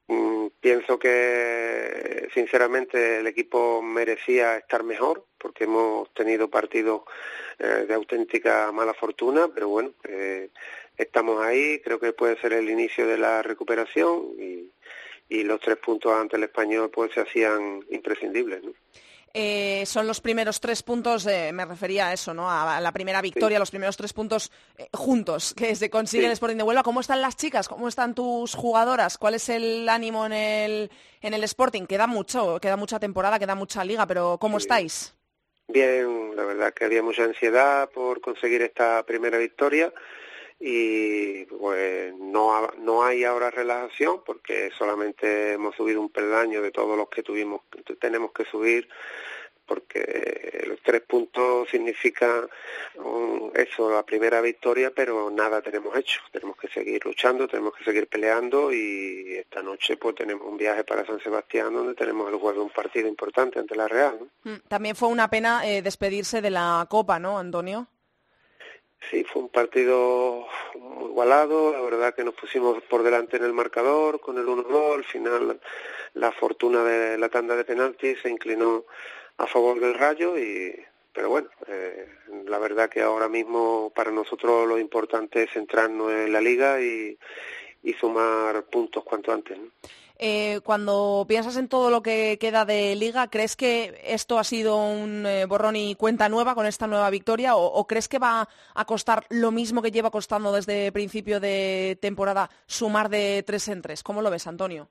mm, 0.08 0.46
pienso 0.60 0.98
que, 0.98 2.28
sinceramente, 2.34 3.18
el 3.18 3.26
equipo 3.26 3.82
merecía 3.82 4.56
estar 4.56 4.82
mejor, 4.84 5.26
porque 5.38 5.64
hemos 5.64 6.12
tenido 6.14 6.48
partidos 6.48 7.02
eh, 7.58 7.84
de 7.88 7.94
auténtica 7.94 8.70
mala 8.72 8.94
fortuna, 8.94 9.48
pero 9.52 9.68
bueno, 9.68 9.92
eh, 10.04 10.50
estamos 10.96 11.42
ahí. 11.44 11.80
Creo 11.80 11.98
que 11.98 12.12
puede 12.12 12.40
ser 12.40 12.52
el 12.52 12.70
inicio 12.70 13.06
de 13.06 13.18
la 13.18 13.42
recuperación 13.42 14.34
y, 14.38 14.70
y 15.28 15.42
los 15.44 15.60
tres 15.60 15.76
puntos 15.78 16.12
ante 16.12 16.36
el 16.36 16.44
español 16.44 16.90
pues 16.90 17.12
se 17.12 17.20
hacían 17.20 17.84
imprescindibles. 17.90 18.62
¿no? 18.64 18.72
Eh, 19.32 19.84
son 19.86 20.08
los 20.08 20.20
primeros 20.20 20.60
tres 20.60 20.82
puntos, 20.82 21.24
eh, 21.26 21.52
me 21.52 21.64
refería 21.64 22.08
a 22.08 22.12
eso, 22.12 22.34
¿no? 22.34 22.50
A 22.50 22.80
la 22.80 22.90
primera 22.92 23.22
victoria, 23.22 23.60
los 23.60 23.70
primeros 23.70 23.96
tres 23.96 24.12
puntos 24.12 24.50
eh, 24.76 24.88
juntos 24.92 25.54
que 25.54 25.76
se 25.76 25.88
consigue 25.88 26.22
Sí. 26.22 26.26
el 26.26 26.32
Sporting 26.32 26.56
de 26.56 26.64
Huelva. 26.64 26.82
¿Cómo 26.82 27.00
están 27.00 27.20
las 27.20 27.36
chicas? 27.36 27.68
¿Cómo 27.68 27.86
están 27.86 28.14
tus 28.14 28.54
jugadoras? 28.54 29.18
¿Cuál 29.18 29.34
es 29.34 29.48
el 29.48 29.88
ánimo 29.88 30.26
en 30.26 30.32
el, 30.32 30.90
en 31.20 31.34
el 31.34 31.44
Sporting? 31.44 31.86
Queda 31.86 32.08
mucho, 32.08 32.58
queda 32.60 32.76
mucha 32.76 32.98
temporada, 32.98 33.38
queda 33.38 33.54
mucha 33.54 33.84
liga, 33.84 34.04
pero 34.06 34.36
¿cómo 34.40 34.58
Sí. 34.58 34.64
estáis? 34.64 35.14
Bien, 35.68 36.34
la 36.34 36.42
verdad 36.42 36.74
que 36.74 36.84
había 36.86 37.00
mucha 37.00 37.22
ansiedad 37.22 37.88
por 37.90 38.20
conseguir 38.20 38.62
esta 38.62 39.04
primera 39.04 39.38
victoria 39.38 39.92
y 40.60 41.46
pues 41.46 42.14
no, 42.14 42.70
no 42.78 43.02
hay 43.02 43.24
ahora 43.24 43.50
relajación 43.50 44.22
porque 44.24 44.70
solamente 44.76 45.54
hemos 45.54 45.74
subido 45.74 46.02
un 46.02 46.10
peldaño 46.10 46.60
de 46.60 46.70
todos 46.70 46.98
los 46.98 47.08
que 47.08 47.22
tuvimos 47.22 47.62
tenemos 47.98 48.32
que 48.32 48.44
subir 48.44 48.86
porque 49.70 50.64
los 50.66 50.80
tres 50.82 51.00
puntos 51.02 51.68
significa 51.70 52.44
um, 52.96 53.52
eso, 53.54 53.88
la 53.88 54.02
primera 54.02 54.40
victoria, 54.40 54.90
pero 54.92 55.30
nada 55.30 55.62
tenemos 55.62 55.96
hecho. 55.96 56.20
Tenemos 56.32 56.56
que 56.56 56.66
seguir 56.66 57.00
luchando, 57.04 57.46
tenemos 57.46 57.74
que 57.76 57.84
seguir 57.84 58.08
peleando 58.08 58.72
y 58.72 59.36
esta 59.36 59.62
noche 59.62 59.96
pues 59.96 60.16
tenemos 60.16 60.44
un 60.48 60.56
viaje 60.56 60.82
para 60.82 61.06
San 61.06 61.20
Sebastián 61.20 61.72
donde 61.72 61.94
tenemos 61.94 62.28
el 62.32 62.38
juego 62.40 62.58
de 62.58 62.64
un 62.64 62.70
partido 62.70 63.06
importante 63.06 63.60
ante 63.60 63.76
la 63.76 63.86
Real. 63.86 64.18
¿no? 64.18 64.52
Mm, 64.52 64.58
También 64.66 64.96
fue 64.96 65.08
una 65.08 65.30
pena 65.30 65.64
eh, 65.64 65.82
despedirse 65.82 66.42
de 66.42 66.50
la 66.50 66.84
Copa, 66.90 67.20
¿no, 67.20 67.38
Antonio? 67.38 67.86
Sí, 69.08 69.24
fue 69.24 69.42
un 69.42 69.48
partido 69.48 70.46
muy 70.78 71.10
igualado, 71.10 71.72
la 71.72 71.80
verdad 71.80 72.14
que 72.14 72.22
nos 72.22 72.34
pusimos 72.34 72.82
por 72.82 73.02
delante 73.02 73.38
en 73.38 73.44
el 73.44 73.52
marcador 73.52 74.20
con 74.20 74.36
el 74.38 74.46
1-2, 74.46 74.94
al 74.94 75.04
final 75.04 75.60
la 76.14 76.32
fortuna 76.32 76.84
de 76.84 77.16
la 77.16 77.28
tanda 77.28 77.56
de 77.56 77.64
penaltis 77.64 78.20
se 78.20 78.28
inclinó 78.28 78.84
a 79.38 79.46
favor 79.46 79.80
del 79.80 79.94
Rayo 79.94 80.38
y 80.38 80.74
pero 81.12 81.28
bueno, 81.28 81.48
eh, 81.66 82.08
la 82.46 82.58
verdad 82.58 82.88
que 82.88 83.02
ahora 83.02 83.28
mismo 83.28 83.90
para 83.94 84.12
nosotros 84.12 84.68
lo 84.68 84.78
importante 84.78 85.42
es 85.42 85.50
centrarnos 85.50 86.12
en 86.12 86.32
la 86.32 86.40
liga 86.40 86.80
y, 86.80 87.18
y 87.82 87.92
sumar 87.94 88.62
puntos 88.64 89.02
cuanto 89.02 89.32
antes. 89.32 89.58
Eh, 90.22 90.60
cuando 90.64 91.24
piensas 91.26 91.56
en 91.56 91.66
todo 91.66 91.88
lo 91.88 92.02
que 92.02 92.36
queda 92.38 92.66
de 92.66 92.94
liga, 92.94 93.30
¿crees 93.30 93.56
que 93.56 93.98
esto 94.04 94.38
ha 94.38 94.44
sido 94.44 94.76
un 94.76 95.24
eh, 95.24 95.46
borrón 95.46 95.76
y 95.76 95.94
cuenta 95.94 96.28
nueva 96.28 96.54
con 96.54 96.66
esta 96.66 96.86
nueva 96.86 97.08
victoria 97.08 97.56
o, 97.56 97.86
crees 97.86 98.06
que 98.06 98.18
va 98.18 98.46
a 98.74 98.84
costar 98.84 99.24
lo 99.30 99.50
mismo 99.50 99.80
que 99.80 99.90
lleva 99.90 100.10
costando 100.10 100.52
desde 100.52 100.92
principio 100.92 101.40
de 101.40 101.96
temporada 102.02 102.50
sumar 102.66 103.08
de 103.08 103.42
tres 103.46 103.68
en 103.68 103.80
tres? 103.80 104.02
¿Cómo 104.02 104.20
lo 104.20 104.30
ves, 104.30 104.46
Antonio? 104.46 104.90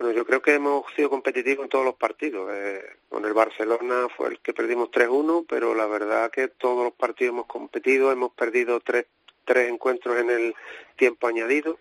Bueno, 0.00 0.12
yo 0.12 0.26
creo 0.26 0.42
que 0.42 0.54
hemos 0.54 0.92
sido 0.96 1.08
competitivos 1.08 1.62
en 1.62 1.70
todos 1.70 1.84
los 1.84 1.94
partidos. 1.94 2.50
Eh, 2.52 2.82
con 3.08 3.24
el 3.24 3.34
Barcelona 3.34 4.08
fue 4.16 4.30
el 4.30 4.40
que 4.40 4.52
perdimos 4.52 4.90
3-1, 4.90 5.46
pero 5.48 5.72
la 5.76 5.86
verdad 5.86 6.32
que 6.32 6.48
todos 6.48 6.82
los 6.82 6.94
partidos 6.94 7.34
hemos 7.34 7.46
competido, 7.46 8.10
hemos 8.10 8.32
perdido 8.32 8.80
tres 8.80 9.06
tres 9.44 9.68
encuentros 9.70 10.18
en 10.18 10.30
el 10.30 10.54
tiempo 10.96 11.26
añadido. 11.26 11.78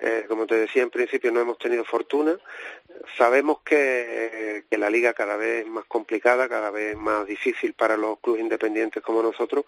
Eh, 0.00 0.24
como 0.28 0.46
te 0.46 0.54
decía, 0.54 0.82
en 0.82 0.90
principio 0.90 1.30
no 1.30 1.40
hemos 1.40 1.58
tenido 1.58 1.84
fortuna. 1.84 2.38
Sabemos 3.18 3.60
que, 3.62 4.64
que, 4.70 4.78
la 4.78 4.90
liga 4.90 5.12
cada 5.12 5.36
vez 5.36 5.64
es 5.64 5.70
más 5.70 5.84
complicada, 5.86 6.48
cada 6.48 6.70
vez 6.70 6.96
más 6.96 7.26
difícil 7.26 7.74
para 7.74 7.96
los 7.96 8.18
clubes 8.20 8.40
independientes 8.40 9.02
como 9.02 9.22
nosotros, 9.22 9.64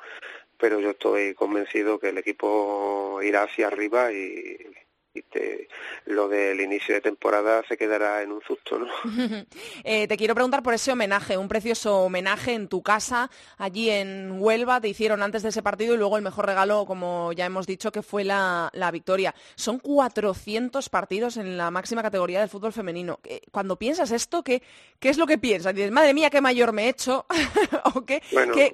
pero 0.59 0.81
yo 0.81 0.91
estoy 0.91 1.35
convencido 1.35 1.99
que 1.99 2.11
el 2.11 2.19
equipo 2.19 3.21
irá 3.23 3.43
hacia 3.43 3.67
arriba 3.67 4.13
y, 4.13 4.57
te, 5.21 5.69
lo 6.07 6.29
del 6.29 6.61
inicio 6.61 6.95
de 6.95 7.03
temporada 7.03 7.63
se 7.69 7.77
quedará 7.77 8.23
en 8.23 8.33
un 8.33 8.41
susto, 8.43 8.79
¿no? 8.79 8.87
Eh, 9.85 10.07
te 10.07 10.17
quiero 10.17 10.35
preguntar 10.35 10.63
por 10.63 10.75
ese 10.75 10.93
homenaje, 10.93 11.37
un 11.37 11.49
precioso 11.49 11.99
homenaje 11.99 12.55
en 12.55 12.69
tu 12.69 12.83
casa, 12.83 13.31
allí 13.59 13.91
en 13.91 14.37
Huelva, 14.41 14.81
te 14.81 14.89
hicieron 14.89 15.23
antes 15.23 15.43
de 15.43 15.51
ese 15.51 15.63
partido 15.63 15.95
y 15.95 15.99
luego 15.99 16.17
el 16.17 16.23
mejor 16.23 16.47
regalo, 16.47 16.87
como 16.87 17.33
ya 17.33 17.47
hemos 17.47 17.67
dicho, 17.67 17.91
que 17.93 18.03
fue 18.03 18.25
la, 18.25 18.71
victoria. 18.93 19.35
Son 19.57 19.79
400 19.79 20.89
partidos 20.89 21.37
en 21.37 21.57
la 21.57 21.71
máxima 21.71 22.03
categoría 22.03 22.41
del 22.41 22.49
fútbol 22.49 22.73
femenino. 22.73 23.21
Cuando 23.51 23.77
piensas 23.77 24.11
esto, 24.13 24.43
¿qué, 24.43 24.63
qué 24.99 25.09
es 25.09 25.19
lo 25.19 25.27
que 25.27 25.39
piensas? 25.39 25.75
Dices, 25.75 25.91
madre 25.91 26.15
mía, 26.15 26.31
qué 26.31 26.41
mayor 26.41 26.73
me 26.73 26.85
he 26.85 26.89
hecho. 26.91 27.27
¿O 27.95 28.05
qué, 28.05 28.23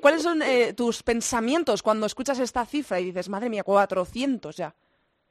¿Cuáles 0.00 0.22
son 0.22 0.42
eh, 0.42 0.74
tus 0.74 1.02
pensamientos 1.02 1.82
cuando 1.82 2.06
escuchas 2.06 2.38
esta 2.38 2.66
cifra 2.66 3.00
y 3.00 3.06
dices, 3.06 3.28
madre 3.28 3.48
mía, 3.48 3.62
400 3.62 4.56
ya? 4.56 4.74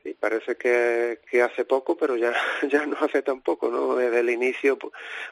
Sí, 0.07 0.15
parece 0.17 0.55
que, 0.55 1.19
que, 1.29 1.41
hace 1.41 1.65
poco, 1.65 1.97
pero 1.97 2.15
ya, 2.15 2.31
ya 2.71 2.85
no 2.85 2.95
hace 3.01 3.21
tampoco, 3.23 3.69
¿no? 3.69 3.93
Desde 3.93 4.21
el 4.21 4.29
inicio, 4.29 4.79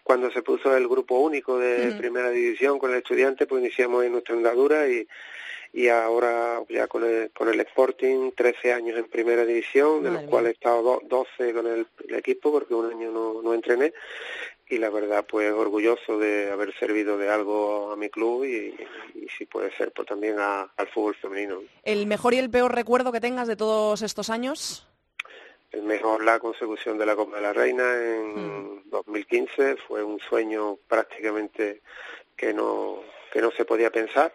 cuando 0.04 0.30
se 0.32 0.42
puso 0.42 0.76
el 0.76 0.86
grupo 0.90 1.18
único 1.20 1.58
de 1.58 1.94
primera 1.94 2.30
división 2.30 2.78
con 2.78 2.92
el 2.92 2.98
estudiante, 2.98 3.48
pues 3.48 3.62
iniciamos 3.62 4.04
en 4.04 4.12
nuestra 4.12 4.36
andadura 4.36 4.90
y, 4.90 5.08
y 5.72 5.88
ahora 5.88 6.62
ya 6.68 6.88
con 6.88 7.06
el, 7.06 7.32
con 7.32 7.48
el 7.48 7.62
Sporting 7.62 8.32
13 8.36 8.74
años 8.74 9.00
en 9.00 9.06
primera 9.06 9.46
división, 9.46 10.04
de 10.04 10.12
los 10.12 10.24
cuales 10.24 10.50
he 10.50 10.54
estado 10.56 11.02
12 11.06 11.54
con 11.54 11.68
el, 11.68 11.88
equipo 12.10 12.52
porque 12.52 12.74
un 12.74 12.92
año 12.92 13.12
no, 13.12 13.42
no 13.42 13.54
entrené 13.54 13.94
y 14.68 14.78
la 14.78 14.90
verdad 14.90 15.26
pues 15.30 15.52
orgulloso 15.52 16.18
de 16.18 16.52
haber 16.52 16.74
servido 16.78 17.18
de 17.18 17.30
algo 17.30 17.92
a 17.92 17.96
mi 17.96 18.10
club 18.10 18.46
y, 18.46 18.76
si 19.38 19.46
puede 19.46 19.72
ser 19.76 19.92
pues 19.92 20.08
también 20.08 20.38
al 20.40 20.88
fútbol 20.94 21.16
femenino. 21.16 21.62
¿El 21.84 22.08
mejor 22.08 22.34
y 22.34 22.38
el 22.38 22.50
peor 22.50 22.74
recuerdo 22.74 23.12
que 23.12 23.20
tengas 23.20 23.48
de 23.48 23.56
todos 23.56 24.02
estos 24.02 24.30
años? 24.30 24.88
El 25.72 25.84
mejor 25.84 26.24
la 26.24 26.40
consecución 26.40 26.98
de 26.98 27.06
la 27.06 27.16
Copa 27.16 27.36
de 27.36 27.42
la 27.42 27.54
Reina 27.54 27.84
en 27.84 28.90
2015 28.90 29.74
hmm. 29.74 29.78
fue 29.88 30.04
un 30.04 30.20
sueño 30.20 30.78
prácticamente 30.88 31.82
que 32.36 32.54
no 32.54 33.02
que 33.32 33.42
no 33.42 33.52
se 33.52 33.66
podía 33.66 33.92
pensar 33.92 34.34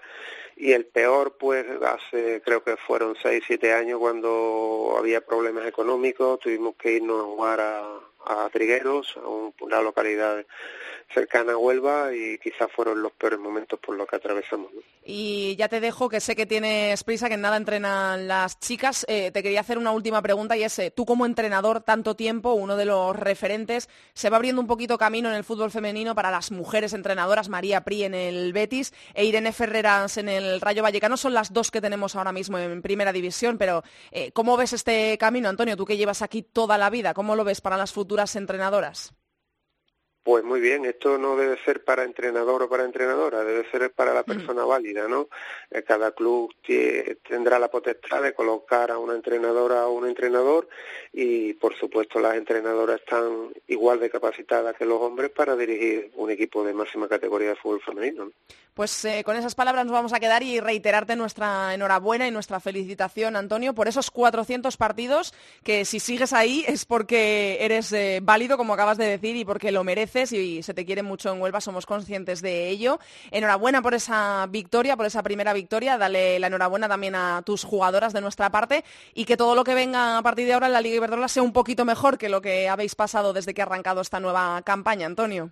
y 0.56 0.72
el 0.72 0.84
peor 0.84 1.36
pues 1.38 1.66
hace 1.82 2.42
creo 2.44 2.62
que 2.62 2.76
fueron 2.76 3.16
seis 3.20 3.42
siete 3.46 3.72
años 3.72 3.98
cuando 3.98 4.94
había 4.98 5.22
problemas 5.22 5.66
económicos 5.66 6.38
tuvimos 6.40 6.74
que 6.76 6.92
irnos 6.92 7.20
a 7.20 7.24
jugar 7.24 7.60
a, 7.60 8.00
a 8.26 8.48
Trigueros, 8.50 9.16
a 9.16 9.54
una 9.64 9.80
localidad 9.80 10.44
cercana 11.12 11.52
a 11.52 11.56
Huelva 11.56 12.14
y 12.14 12.38
quizás 12.38 12.70
fueron 12.74 13.02
los 13.02 13.12
peores 13.12 13.38
momentos 13.38 13.78
por 13.78 13.96
los 13.96 14.06
que 14.06 14.16
atravesamos. 14.16 14.70
Y 15.04 15.56
ya 15.56 15.68
te 15.68 15.80
dejo, 15.80 16.08
que 16.08 16.20
sé 16.20 16.36
que 16.36 16.46
tienes 16.46 17.02
prisa, 17.04 17.28
que 17.28 17.34
en 17.34 17.40
nada 17.40 17.56
entrenan 17.56 18.28
las 18.28 18.60
chicas. 18.60 19.04
Eh, 19.08 19.30
te 19.30 19.42
quería 19.42 19.60
hacer 19.60 19.78
una 19.78 19.92
última 19.92 20.22
pregunta 20.22 20.56
y 20.56 20.62
es, 20.62 20.78
eh, 20.78 20.90
tú 20.90 21.04
como 21.04 21.26
entrenador 21.26 21.80
tanto 21.80 22.14
tiempo, 22.14 22.52
uno 22.52 22.76
de 22.76 22.84
los 22.84 23.16
referentes, 23.16 23.88
se 24.14 24.30
va 24.30 24.36
abriendo 24.36 24.60
un 24.60 24.66
poquito 24.66 24.98
camino 24.98 25.28
en 25.28 25.34
el 25.34 25.44
fútbol 25.44 25.70
femenino 25.70 26.14
para 26.14 26.30
las 26.30 26.50
mujeres 26.50 26.92
entrenadoras, 26.92 27.48
María 27.48 27.82
Pri 27.82 28.04
en 28.04 28.14
el 28.14 28.52
Betis 28.52 28.92
e 29.14 29.24
Irene 29.24 29.52
Ferreras 29.52 30.16
en 30.16 30.28
el 30.28 30.60
Rayo 30.60 30.82
Vallecano, 30.82 31.16
son 31.16 31.34
las 31.34 31.52
dos 31.52 31.70
que 31.70 31.80
tenemos 31.80 32.16
ahora 32.16 32.32
mismo 32.32 32.58
en 32.58 32.82
primera 32.82 33.12
división, 33.12 33.58
pero 33.58 33.82
eh, 34.10 34.32
¿cómo 34.32 34.56
ves 34.56 34.72
este 34.72 35.18
camino, 35.18 35.48
Antonio? 35.48 35.76
Tú 35.76 35.84
que 35.84 35.96
llevas 35.96 36.22
aquí 36.22 36.42
toda 36.42 36.78
la 36.78 36.90
vida, 36.90 37.14
¿cómo 37.14 37.36
lo 37.36 37.44
ves 37.44 37.60
para 37.60 37.76
las 37.76 37.92
futuras 37.92 38.36
entrenadoras? 38.36 39.14
Pues 40.22 40.44
muy 40.44 40.60
bien, 40.60 40.84
esto 40.84 41.16
no 41.16 41.34
debe 41.34 41.56
ser 41.64 41.82
para 41.82 42.04
entrenador 42.04 42.62
o 42.62 42.68
para 42.68 42.84
entrenadora, 42.84 43.42
debe 43.42 43.64
ser 43.70 43.90
para 43.90 44.12
la 44.12 44.22
persona 44.22 44.66
válida, 44.66 45.08
¿no? 45.08 45.30
Eh, 45.70 45.82
cada 45.82 46.12
club 46.12 46.54
tendrá 47.26 47.58
la 47.58 47.70
potestad 47.70 48.22
de 48.22 48.34
colocar 48.34 48.90
a 48.90 48.98
una 48.98 49.14
entrenadora 49.14 49.86
o 49.86 49.92
un 49.92 50.06
entrenador 50.06 50.68
y, 51.10 51.54
por 51.54 51.74
supuesto, 51.74 52.20
las 52.20 52.36
entrenadoras 52.36 53.00
están 53.00 53.48
igual 53.68 53.98
de 53.98 54.10
capacitadas 54.10 54.76
que 54.76 54.84
los 54.84 55.00
hombres 55.00 55.30
para 55.30 55.56
dirigir 55.56 56.10
un 56.16 56.30
equipo 56.30 56.62
de 56.64 56.74
máxima 56.74 57.08
categoría 57.08 57.48
de 57.48 57.56
fútbol 57.56 57.80
femenino. 57.80 58.30
Pues 58.74 59.04
eh, 59.04 59.24
con 59.24 59.36
esas 59.36 59.54
palabras 59.54 59.84
nos 59.84 59.92
vamos 59.92 60.12
a 60.12 60.20
quedar 60.20 60.42
y 60.42 60.60
reiterarte 60.60 61.16
nuestra 61.16 61.74
enhorabuena 61.74 62.28
y 62.28 62.30
nuestra 62.30 62.60
felicitación, 62.60 63.36
Antonio, 63.36 63.74
por 63.74 63.88
esos 63.88 64.10
400 64.10 64.76
partidos 64.76 65.34
que 65.64 65.84
si 65.84 65.98
sigues 65.98 66.32
ahí 66.32 66.64
es 66.68 66.84
porque 66.84 67.58
eres 67.60 67.92
eh, 67.92 68.20
válido, 68.22 68.56
como 68.56 68.74
acabas 68.74 68.96
de 68.96 69.06
decir, 69.06 69.36
y 69.36 69.44
porque 69.44 69.72
lo 69.72 69.82
mereces 69.82 70.09
y 70.14 70.62
se 70.62 70.74
te 70.74 70.84
quiere 70.84 71.02
mucho 71.02 71.32
en 71.32 71.40
Huelva, 71.40 71.60
somos 71.60 71.86
conscientes 71.86 72.42
de 72.42 72.68
ello. 72.68 72.98
Enhorabuena 73.30 73.80
por 73.82 73.94
esa 73.94 74.46
victoria, 74.50 74.96
por 74.96 75.06
esa 75.06 75.22
primera 75.22 75.52
victoria. 75.52 75.98
Dale 75.98 76.38
la 76.38 76.48
enhorabuena 76.48 76.88
también 76.88 77.14
a 77.14 77.42
tus 77.42 77.64
jugadoras 77.64 78.12
de 78.12 78.20
nuestra 78.20 78.50
parte 78.50 78.84
y 79.14 79.24
que 79.24 79.36
todo 79.36 79.54
lo 79.54 79.64
que 79.64 79.74
venga 79.74 80.18
a 80.18 80.22
partir 80.22 80.46
de 80.46 80.54
ahora 80.54 80.66
en 80.66 80.72
la 80.72 80.80
Liga 80.80 80.96
Iberdrola 80.96 81.28
sea 81.28 81.42
un 81.42 81.52
poquito 81.52 81.84
mejor 81.84 82.18
que 82.18 82.28
lo 82.28 82.40
que 82.40 82.68
habéis 82.68 82.94
pasado 82.94 83.32
desde 83.32 83.54
que 83.54 83.62
ha 83.62 83.64
arrancado 83.64 84.00
esta 84.00 84.20
nueva 84.20 84.62
campaña, 84.62 85.06
Antonio. 85.06 85.50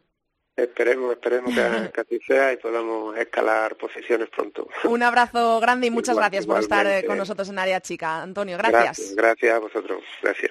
Esperemos, 0.58 1.12
esperemos 1.12 1.54
que, 1.54 1.60
así 2.00 2.18
sea 2.26 2.52
y 2.52 2.56
podamos 2.56 3.16
escalar 3.16 3.76
posiciones 3.76 4.28
pronto. 4.28 4.68
Un 4.84 5.04
abrazo 5.04 5.60
grande 5.60 5.86
y 5.86 5.90
muchas 5.90 6.16
gracias 6.16 6.46
por 6.46 6.58
estar 6.58 6.84
eh, 6.84 7.04
con 7.06 7.16
nosotros 7.16 7.48
en 7.48 7.60
Área 7.60 7.80
Chica. 7.80 8.22
Antonio, 8.22 8.58
gracias. 8.58 9.14
Gracias, 9.14 9.54
a 9.54 9.58
vosotros. 9.60 10.02
Gracias. 10.20 10.50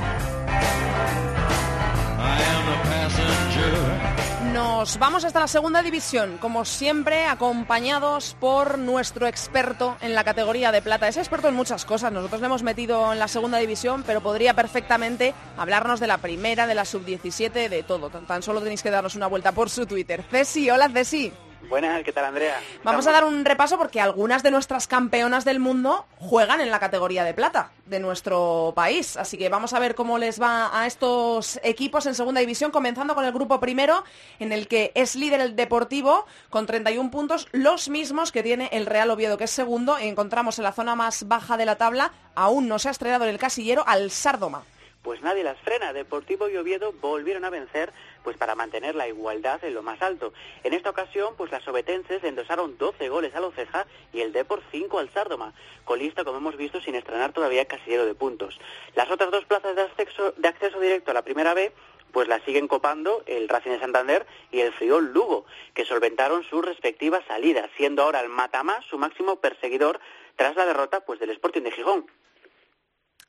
Nos 4.81 4.97
vamos 4.97 5.23
hasta 5.25 5.39
la 5.39 5.47
segunda 5.47 5.83
división, 5.83 6.39
como 6.39 6.65
siempre, 6.65 7.25
acompañados 7.25 8.35
por 8.39 8.79
nuestro 8.79 9.27
experto 9.27 9.95
en 10.01 10.15
la 10.15 10.23
categoría 10.23 10.71
de 10.71 10.81
plata. 10.81 11.07
Es 11.07 11.17
experto 11.17 11.49
en 11.49 11.53
muchas 11.53 11.85
cosas, 11.85 12.11
nosotros 12.11 12.41
le 12.41 12.47
hemos 12.47 12.63
metido 12.63 13.13
en 13.13 13.19
la 13.19 13.27
segunda 13.27 13.59
división, 13.59 14.01
pero 14.07 14.21
podría 14.21 14.55
perfectamente 14.55 15.35
hablarnos 15.55 15.99
de 15.99 16.07
la 16.07 16.17
primera, 16.17 16.65
de 16.65 16.73
la 16.73 16.85
sub-17, 16.85 17.69
de 17.69 17.83
todo. 17.83 18.09
Tan 18.09 18.41
solo 18.41 18.59
tenéis 18.59 18.81
que 18.81 18.89
darnos 18.89 19.13
una 19.13 19.27
vuelta 19.27 19.51
por 19.51 19.69
su 19.69 19.85
Twitter. 19.85 20.25
Ceci, 20.31 20.71
hola 20.71 20.89
Ceci. 20.89 21.31
Buenas, 21.69 22.03
¿qué 22.03 22.11
tal 22.11 22.25
Andrea? 22.25 22.59
Vamos 22.83 23.07
a 23.07 23.11
dar 23.11 23.23
un 23.23 23.45
repaso 23.45 23.77
porque 23.77 24.01
algunas 24.01 24.43
de 24.43 24.51
nuestras 24.51 24.87
campeonas 24.87 25.45
del 25.45 25.59
mundo 25.59 26.05
juegan 26.17 26.59
en 26.59 26.71
la 26.71 26.79
categoría 26.79 27.23
de 27.23 27.33
plata 27.33 27.71
de 27.85 27.99
nuestro 27.99 28.73
país. 28.75 29.15
Así 29.15 29.37
que 29.37 29.49
vamos 29.49 29.73
a 29.73 29.79
ver 29.79 29.95
cómo 29.95 30.17
les 30.17 30.41
va 30.41 30.77
a 30.77 30.87
estos 30.87 31.59
equipos 31.63 32.05
en 32.05 32.15
segunda 32.15 32.41
división, 32.41 32.71
comenzando 32.71 33.15
con 33.15 33.25
el 33.25 33.31
grupo 33.31 33.59
primero, 33.59 34.03
en 34.39 34.51
el 34.51 34.67
que 34.67 34.91
es 34.95 35.15
líder 35.15 35.39
el 35.39 35.55
Deportivo 35.55 36.25
con 36.49 36.65
31 36.65 37.11
puntos, 37.11 37.47
los 37.51 37.89
mismos 37.89 38.31
que 38.31 38.43
tiene 38.43 38.69
el 38.71 38.85
Real 38.85 39.11
Oviedo, 39.11 39.37
que 39.37 39.45
es 39.45 39.51
segundo. 39.51 39.99
Y 39.99 40.07
encontramos 40.07 40.57
en 40.57 40.63
la 40.63 40.73
zona 40.73 40.95
más 40.95 41.27
baja 41.27 41.57
de 41.57 41.65
la 41.65 41.75
tabla, 41.75 42.11
aún 42.35 42.67
no 42.67 42.79
se 42.79 42.89
ha 42.89 42.91
estrenado 42.91 43.25
en 43.25 43.31
el 43.31 43.39
casillero, 43.39 43.83
al 43.87 44.11
Sardoma 44.11 44.63
pues 45.01 45.21
nadie 45.21 45.43
las 45.43 45.57
frena. 45.59 45.93
Deportivo 45.93 46.49
y 46.49 46.57
Oviedo 46.57 46.93
volvieron 46.93 47.45
a 47.45 47.49
vencer 47.49 47.91
pues 48.23 48.37
para 48.37 48.55
mantener 48.55 48.95
la 48.95 49.07
igualdad 49.07 49.63
en 49.63 49.73
lo 49.73 49.81
más 49.81 50.01
alto. 50.01 50.33
En 50.63 50.73
esta 50.73 50.89
ocasión, 50.89 51.35
pues 51.37 51.51
las 51.51 51.67
obetenses 51.67 52.23
endosaron 52.23 52.77
12 52.77 53.09
goles 53.09 53.33
a 53.35 53.39
Loceja 53.39 53.87
y 54.13 54.21
el 54.21 54.31
Depor 54.31 54.61
5 54.71 54.99
al 54.99 55.09
Sárdoma, 55.11 55.53
colista 55.85 56.23
como 56.23 56.37
hemos 56.37 56.57
visto 56.57 56.81
sin 56.81 56.95
estrenar 56.95 57.33
todavía 57.33 57.65
casillero 57.65 58.05
de 58.05 58.15
puntos. 58.15 58.59
Las 58.95 59.09
otras 59.09 59.31
dos 59.31 59.45
plazas 59.45 59.75
de 59.75 60.47
acceso, 60.47 60.79
directo 60.79 61.11
a 61.11 61.13
la 61.13 61.23
primera 61.23 61.53
B 61.53 61.71
pues 62.11 62.27
las 62.27 62.43
siguen 62.43 62.67
copando 62.67 63.23
el 63.25 63.47
Racing 63.47 63.71
de 63.71 63.79
Santander 63.79 64.25
y 64.51 64.59
el 64.59 64.73
Friol 64.73 65.13
Lugo, 65.13 65.45
que 65.73 65.85
solventaron 65.85 66.43
sus 66.43 66.63
respectivas 66.63 67.23
salidas, 67.25 67.69
siendo 67.77 68.03
ahora 68.03 68.19
el 68.19 68.27
Matamá 68.27 68.81
su 68.89 68.97
máximo 68.97 69.37
perseguidor 69.37 70.01
tras 70.35 70.57
la 70.57 70.65
derrota 70.65 71.01
pues, 71.01 71.21
del 71.21 71.29
Sporting 71.29 71.61
de 71.61 71.71
Gijón. 71.71 72.05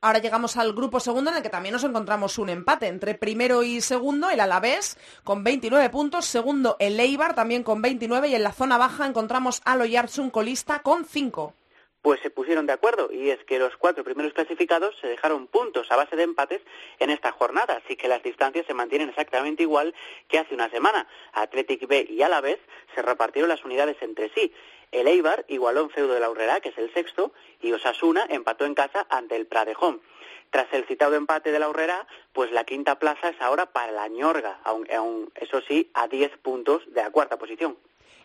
Ahora 0.05 0.19
llegamos 0.19 0.57
al 0.57 0.73
grupo 0.73 0.99
segundo 0.99 1.31
en 1.31 1.37
el 1.37 1.45
que 1.45 1.49
también 1.49 1.75
nos 1.75 1.85
encontramos 1.85 2.37
un 2.37 2.49
empate 2.49 2.89
entre 2.89 3.15
primero 3.15 3.63
y 3.63 3.81
segundo, 3.81 4.31
el 4.31 4.41
Alavés 4.41 4.99
con 5.23 5.45
29 5.45 5.91
puntos, 5.91 6.25
segundo 6.25 6.75
el 6.81 6.99
Eibar 6.99 7.37
también 7.37 7.63
con 7.63 7.81
29 7.81 8.27
y 8.27 8.35
en 8.35 8.43
la 8.43 8.53
zona 8.53 8.79
baja 8.79 9.07
encontramos 9.07 9.63
al 9.65 9.81
Oyartsun 9.81 10.31
colista 10.31 10.81
con 10.83 11.05
5 11.05 11.55
pues 12.03 12.19
se 12.21 12.31
pusieron 12.31 12.67
de 12.67 12.73
acuerdo 12.73 13.11
y 13.13 13.31
es 13.31 13.43
que 13.45 13.61
los 13.61 13.77
cuatro 13.77 14.03
primeros 14.03 14.33
clasificados 14.33 14.97
se 15.01 15.07
dejaron 15.07 15.47
puntos 15.47 15.87
a 15.91 15.97
base 15.97 16.17
de 16.17 16.25
empates 16.25 16.61
en 16.99 17.11
esta 17.11 17.31
jornada, 17.31 17.81
así 17.85 17.95
que 17.95 18.09
las 18.09 18.25
distancias 18.25 18.67
se 18.67 18.75
mantienen 18.75 19.09
exactamente 19.09 19.63
igual 19.63 19.95
que 20.27 20.41
hace 20.41 20.53
una 20.53 20.69
semana. 20.69 21.07
Athletic 21.33 21.87
B 21.87 22.09
y 22.11 22.23
Alavés 22.23 22.59
se 22.97 23.03
repartieron 23.03 23.49
las 23.49 23.65
unidades 23.65 23.97
entre 24.01 24.31
sí. 24.35 24.53
El 24.93 25.09
Eibar 25.09 25.45
igualó 25.49 25.81
en 25.81 25.91
feudo 25.91 26.15
de 26.15 26.21
la 26.21 26.31
Urrera, 26.31 26.61
que 26.61 26.69
es 26.69 26.79
el 26.79 26.93
sexto, 26.93 27.33
y 27.61 27.73
Osasuna 27.73 28.27
empató 28.29 28.67
en 28.67 28.75
casa 28.75 29.07
ante 29.09 29.37
el 29.37 29.47
Pradejón. 29.47 30.03
Tras 30.51 30.71
el 30.73 30.85
citado 30.85 31.15
empate 31.15 31.51
de 31.51 31.59
la 31.59 31.71
Urrera, 31.71 32.07
pues 32.35 32.53
la 32.53 32.65
quinta 32.65 32.99
plaza 32.99 33.31
es 33.31 33.41
ahora 33.41 33.67
para 33.67 33.91
la 33.91 34.07
Ñorga, 34.09 34.61
aunque 34.65 34.95
eso 35.37 35.63
sí, 35.63 35.91
a 35.95 36.09
10 36.09 36.37
puntos 36.43 36.83
de 36.93 37.03
la 37.03 37.11
cuarta 37.11 37.39
posición. 37.39 37.79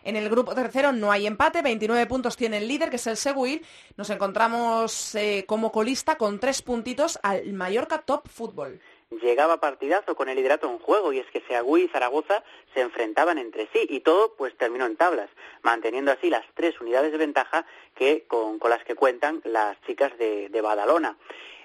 En 0.04 0.14
el 0.14 0.28
grupo 0.28 0.54
tercero 0.54 0.92
no 0.92 1.10
hay 1.10 1.26
empate, 1.26 1.62
29 1.62 2.06
puntos 2.06 2.36
tiene 2.36 2.58
el 2.58 2.68
líder, 2.68 2.90
que 2.90 2.96
es 2.96 3.06
el 3.06 3.16
Seguir. 3.16 3.62
Nos 3.96 4.10
encontramos 4.10 5.14
eh, 5.14 5.44
como 5.46 5.72
colista 5.72 6.16
con 6.16 6.38
tres 6.38 6.62
puntitos 6.62 7.18
al 7.22 7.52
Mallorca 7.52 7.98
Top 8.02 8.28
Fútbol. 8.28 8.80
Llegaba 9.10 9.58
partidazo 9.58 10.14
con 10.14 10.28
el 10.28 10.36
liderato 10.36 10.70
en 10.70 10.78
juego 10.78 11.12
y 11.12 11.18
es 11.18 11.26
que 11.30 11.40
Seagüí 11.40 11.84
y 11.84 11.88
Zaragoza 11.88 12.44
se 12.74 12.82
enfrentaban 12.82 13.38
entre 13.38 13.68
sí 13.72 13.86
y 13.88 14.00
todo 14.00 14.34
pues 14.36 14.56
terminó 14.56 14.84
en 14.84 14.96
tablas, 14.96 15.30
manteniendo 15.62 16.12
así 16.12 16.28
las 16.28 16.44
tres 16.54 16.78
unidades 16.80 17.12
de 17.12 17.18
ventaja 17.18 17.64
que 17.94 18.26
con, 18.28 18.58
las 18.68 18.84
que 18.84 18.94
cuentan 18.94 19.40
las 19.44 19.80
chicas 19.82 20.16
de, 20.18 20.50
de 20.50 20.60
Badalona. 20.60 21.16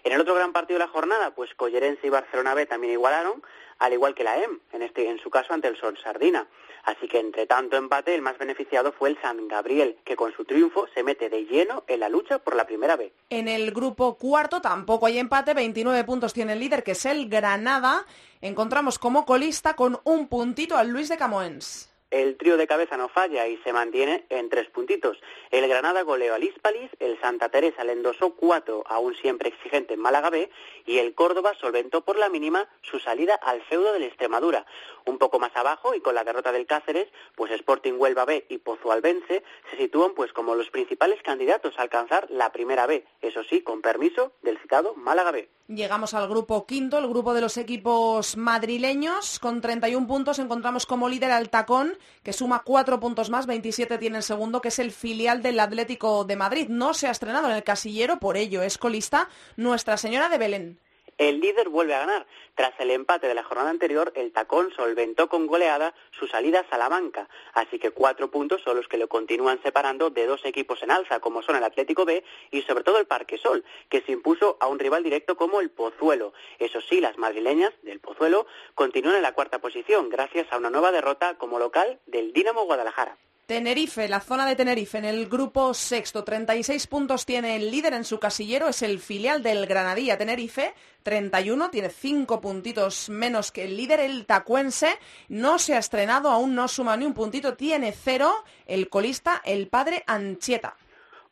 En 0.04 0.14
el 0.14 0.22
otro 0.22 0.36
gran 0.36 0.54
partido 0.54 0.80
de 0.80 0.86
la 0.86 0.92
jornada, 0.92 1.32
pues 1.32 1.54
Collerense 1.56 2.08
y 2.08 2.10
Barcelona 2.10 2.54
B 2.54 2.66
también 2.66 2.94
igualaron, 2.94 3.44
al 3.80 3.94
igual 3.94 4.16
que 4.16 4.24
la 4.24 4.38
EM, 4.38 4.60
en, 4.72 4.82
este, 4.82 5.10
en 5.10 5.20
su 5.20 5.30
caso 5.30 5.54
ante 5.54 5.68
el 5.68 5.78
Sol 5.78 5.98
Sardina. 5.98 6.48
Así 6.84 7.08
que 7.08 7.20
entre 7.20 7.48
tanto 7.48 7.78
empate, 7.78 8.14
el 8.14 8.22
más 8.22 8.38
beneficiado 8.38 8.92
fue 8.92 9.10
el 9.10 9.22
San 9.22 9.48
Gabriel, 9.48 9.98
que 10.04 10.16
con 10.16 10.34
su 10.34 10.44
triunfo 10.44 10.88
se 10.94 11.04
mete 11.04 11.30
de 11.30 11.46
lleno 11.46 11.84
en 11.88 12.02
la 12.02 12.10
lucha 12.10 12.40
por 12.40 12.56
la 12.56 12.66
primera 12.66 12.96
vez. 12.96 13.14
En 13.30 13.48
el 13.48 13.72
grupo 13.72 14.18
cuarto 14.18 14.62
tampoco 14.62 15.06
hay 15.06 15.18
empate, 15.18 15.54
29 15.54 16.04
puntos 16.04 16.34
tiene 16.34 16.54
el 16.54 16.60
líder, 16.60 16.84
que 16.84 16.92
es 16.92 17.06
el 17.06 17.30
Granada. 17.30 18.06
Encontramos 18.42 19.00
como 19.00 19.26
colista 19.26 19.76
con 19.76 20.00
un 20.04 20.28
puntito 20.28 20.76
al 20.78 20.90
Luis 20.90 21.08
de 21.08 21.18
Camoens 21.18 21.94
el 22.14 22.38
trío 22.38 22.58
de 22.58 22.68
cabeza 22.68 22.96
no 22.96 23.10
falla 23.10 23.48
y 23.48 23.58
se 23.64 23.74
mantiene 23.74 24.26
en 24.30 24.48
tres 24.48 24.70
puntitos. 24.70 25.18
El 25.50 25.68
Granada 25.68 26.04
goleó 26.04 26.36
al 26.36 26.44
Hispalis, 26.44 26.92
el 27.00 27.20
Santa 27.20 27.50
Teresa 27.50 27.84
le 27.84 27.94
endosó 27.94 28.36
cuatro 28.36 28.84
a 28.88 29.00
un 29.00 29.16
siempre 29.16 29.50
exigente 29.50 29.98
Málaga 29.98 30.30
B 30.30 30.48
y 30.86 31.00
el 31.00 31.16
Córdoba 31.16 31.54
solventó 31.60 32.02
por 32.02 32.20
la 32.20 32.30
mínima 32.30 32.70
su 32.84 33.00
salida 33.00 33.34
al 33.34 33.64
feudo 33.64 33.94
del 33.94 34.04
Extremadura. 34.04 34.64
Un 35.06 35.18
poco 35.18 35.40
más 35.40 35.56
abajo 35.56 35.94
y 35.96 36.02
con 36.02 36.16
la 36.16 36.24
derrota 36.24 36.52
del 36.52 36.66
Cáceres, 36.66 37.08
pues 37.36 37.52
Sporting 37.52 37.94
Huelva 37.98 38.26
B 38.26 38.46
y 38.50 38.58
Pozualbense 38.58 39.44
se 39.70 39.78
sitúan 39.78 40.14
pues 40.14 40.34
como 40.34 40.56
los 40.56 40.70
principales 40.70 41.22
candidatos 41.24 41.78
a 41.78 41.82
alcanzar 41.82 42.30
la 42.30 42.52
primera 42.52 42.86
B, 42.86 43.06
eso 43.22 43.44
sí, 43.44 43.62
con 43.62 43.82
permiso 43.82 44.34
del 44.42 44.58
citado 44.60 44.96
Málaga 44.96 45.32
B. 45.32 45.50
Llegamos 45.68 46.14
al 46.14 46.28
grupo 46.28 46.66
quinto, 46.66 46.98
el 46.98 47.08
grupo 47.08 47.34
de 47.34 47.40
los 47.42 47.58
equipos 47.58 48.36
madrileños. 48.36 49.40
Con 49.40 49.62
31 49.62 50.06
puntos 50.08 50.40
encontramos 50.40 50.86
como 50.86 51.08
líder 51.08 51.32
al 51.32 51.50
Tacón, 51.50 51.98
que 52.22 52.34
suma 52.34 52.64
cuatro 52.66 53.00
puntos 53.00 53.30
más, 53.30 53.48
27 53.48 53.98
tiene 53.98 54.18
el 54.18 54.24
segundo, 54.24 54.62
que 54.62 54.68
es 54.68 54.80
el 54.80 54.92
filial 54.92 55.42
del 55.42 55.60
Atlético 55.60 56.26
de 56.26 56.36
Madrid. 56.36 56.68
No 56.70 56.94
se 56.94 57.08
ha 57.08 57.12
estrenado 57.12 57.50
en 57.50 57.56
el 57.56 57.64
casillero, 57.64 58.20
por 58.20 58.36
ello 58.36 58.62
es 58.62 58.78
colista 58.78 59.30
Nuestra 59.56 59.98
Señora 59.98 60.28
de 60.28 60.38
Belén. 60.38 60.80
El 61.18 61.40
líder 61.40 61.70
vuelve 61.70 61.94
a 61.94 62.00
ganar. 62.00 62.26
Tras 62.56 62.74
el 62.80 62.92
empate 62.92 63.28
de 63.28 63.36
la 63.36 63.44
jornada 63.44 63.70
anterior, 63.70 64.12
el 64.16 64.32
tacón 64.32 64.72
solventó 64.76 65.30
con 65.30 65.48
goleada 65.48 65.94
su 66.12 66.28
salida 66.28 66.62
a 66.62 66.70
Salamanca, 66.70 67.30
así 67.54 67.80
que 67.80 67.92
cuatro 67.92 68.30
puntos 68.30 68.62
son 68.62 68.78
los 68.78 68.88
que 68.88 68.98
lo 68.98 69.08
continúan 69.08 69.62
separando 69.62 70.10
de 70.10 70.26
dos 70.26 70.44
equipos 70.46 70.82
en 70.84 70.92
alza, 70.92 71.20
como 71.20 71.42
son 71.42 71.56
el 71.56 71.64
Atlético 71.64 72.06
B 72.06 72.24
y 72.52 72.62
sobre 72.64 72.84
todo 72.84 73.00
el 73.00 73.06
Parque 73.06 73.38
Sol, 73.38 73.64
que 73.90 74.02
se 74.02 74.12
impuso 74.12 74.58
a 74.60 74.68
un 74.68 74.80
rival 74.80 75.04
directo 75.04 75.36
como 75.36 75.62
el 75.62 75.70
Pozuelo. 75.70 76.34
Eso 76.60 76.82
sí, 76.82 77.02
las 77.02 77.18
madrileñas 77.18 77.74
del 77.84 78.00
Pozuelo 78.00 78.46
continúan 78.76 79.16
en 79.16 79.22
la 79.24 79.34
cuarta 79.34 79.60
posición, 79.60 80.10
gracias 80.10 80.52
a 80.52 80.58
una 80.58 80.70
nueva 80.70 80.92
derrota 80.92 81.38
como 81.38 81.60
local 81.60 82.00
del 82.06 82.34
Dinamo 82.34 82.66
Guadalajara. 82.66 83.18
Tenerife, 83.46 84.08
la 84.08 84.22
zona 84.22 84.46
de 84.46 84.56
Tenerife 84.56 84.98
en 84.98 85.04
el 85.04 85.28
grupo 85.28 85.74
sexto, 85.74 86.24
36 86.24 86.88
puntos 86.88 87.26
tiene 87.26 87.58
el 87.58 87.72
líder 87.72 87.94
en 87.94 88.06
su 88.06 88.18
casillero, 88.18 88.70
es 88.70 88.82
el 88.82 89.02
filial 89.02 89.44
del 89.44 89.66
Granadilla. 89.66 90.18
Tenerife, 90.18 90.74
31, 91.04 91.70
tiene 91.70 91.90
5 91.90 92.40
puntitos 92.40 93.10
menos 93.10 93.52
que 93.52 93.66
el 93.66 93.76
líder, 93.76 94.00
el 94.00 94.26
tacuense, 94.26 94.98
no 95.28 95.60
se 95.60 95.76
ha 95.76 95.80
estrenado, 95.80 96.30
aún 96.30 96.56
no 96.56 96.70
suma 96.70 96.96
ni 96.96 97.06
un 97.06 97.14
puntito, 97.14 97.56
tiene 97.56 97.92
cero, 97.92 98.34
el 98.66 98.88
colista, 98.88 99.42
el 99.44 99.68
padre 99.68 100.06
Anchieta. 100.08 100.78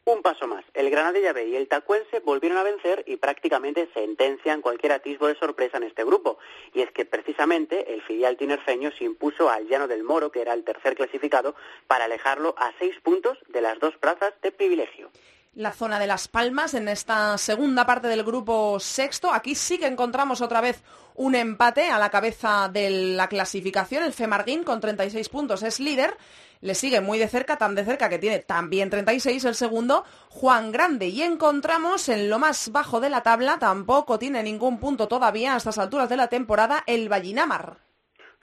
Un 0.04 0.24
paso 0.24 0.47
más, 0.47 0.66
el 0.74 0.89
Granadilla 0.89 1.32
B 1.32 1.47
y 1.47 1.56
el 1.56 1.68
Tacuense 1.68 2.22
volvieron 2.22 2.58
a 2.58 2.64
vencer 2.64 3.04
y 3.06 3.18
prácticamente 3.18 3.88
sentencian 3.93 4.62
cualquier 4.62 4.93
atisbo 4.93 5.28
de 5.28 5.38
sorpresa 5.38 5.78
en 5.78 5.84
este 5.84 6.04
grupo. 6.04 6.39
Y 6.74 6.82
es 6.82 6.91
que 6.91 7.06
precisamente 7.06 7.93
el 7.93 8.02
filial 8.02 8.36
tinerfeño 8.36 8.91
se 8.97 9.04
impuso 9.04 9.52
al 9.52 9.68
Llano 9.68 9.88
del 9.88 10.04
Moro, 10.04 10.32
que 10.32 10.41
era 10.41 10.54
el 10.54 10.64
tercer 10.64 10.95
clasificado, 10.95 11.54
para 11.86 12.06
alejarlo 12.06 12.56
a 12.58 12.72
seis 12.80 12.99
puntos 13.04 13.38
de 13.49 13.62
las 13.62 13.80
dos 13.80 13.95
plazas 13.97 14.34
de 14.41 14.52
privilegio 14.52 15.12
la 15.54 15.74
zona 15.74 15.99
de 15.99 16.08
Las 16.08 16.28
Palmas 16.30 16.74
en 16.74 16.88
esta 16.88 17.38
segunda 17.38 17.86
parte 17.86 18.08
del 18.08 18.24
grupo 18.24 18.80
sexto. 18.80 19.34
Aquí 19.34 19.54
sí 19.56 19.78
que 19.78 19.86
encontramos 19.86 20.39
otra 20.39 20.62
vez 20.62 20.82
un 21.16 21.36
empate 21.36 21.89
a 21.89 21.99
la 21.99 22.10
cabeza 22.10 22.70
de 22.72 22.89
la 22.89 23.28
clasificación. 23.28 24.04
El 24.04 24.14
Femarguín 24.14 24.64
con 24.64 24.80
36 24.80 25.28
puntos 25.28 25.62
es 25.64 25.80
líder. 25.80 26.16
Le 26.62 26.76
sigue 26.76 27.01
muy 27.01 27.20
de 27.20 27.28
cerca, 27.28 27.57
tan 27.57 27.76
de 27.76 27.84
cerca 27.84 28.07
que 28.07 28.20
tiene 28.20 28.39
también 28.39 28.89
36 28.89 29.43
el 29.45 29.55
segundo, 29.55 30.05
Juan 30.30 30.72
Grande. 30.72 31.07
Y 31.07 31.24
encontramos 31.24 32.07
en 32.07 32.30
lo 32.30 32.39
más 32.39 32.72
bajo 32.72 32.99
de 32.99 33.09
la 33.09 33.24
tabla, 33.24 33.57
tampoco 33.59 34.20
tiene 34.20 34.43
ningún 34.43 34.80
punto 34.80 35.07
todavía 35.07 35.55
a 35.55 35.57
estas 35.57 35.80
alturas 35.80 36.07
de 36.07 36.18
la 36.18 36.28
temporada, 36.28 36.84
el 36.86 37.09
Vallinamar 37.09 37.91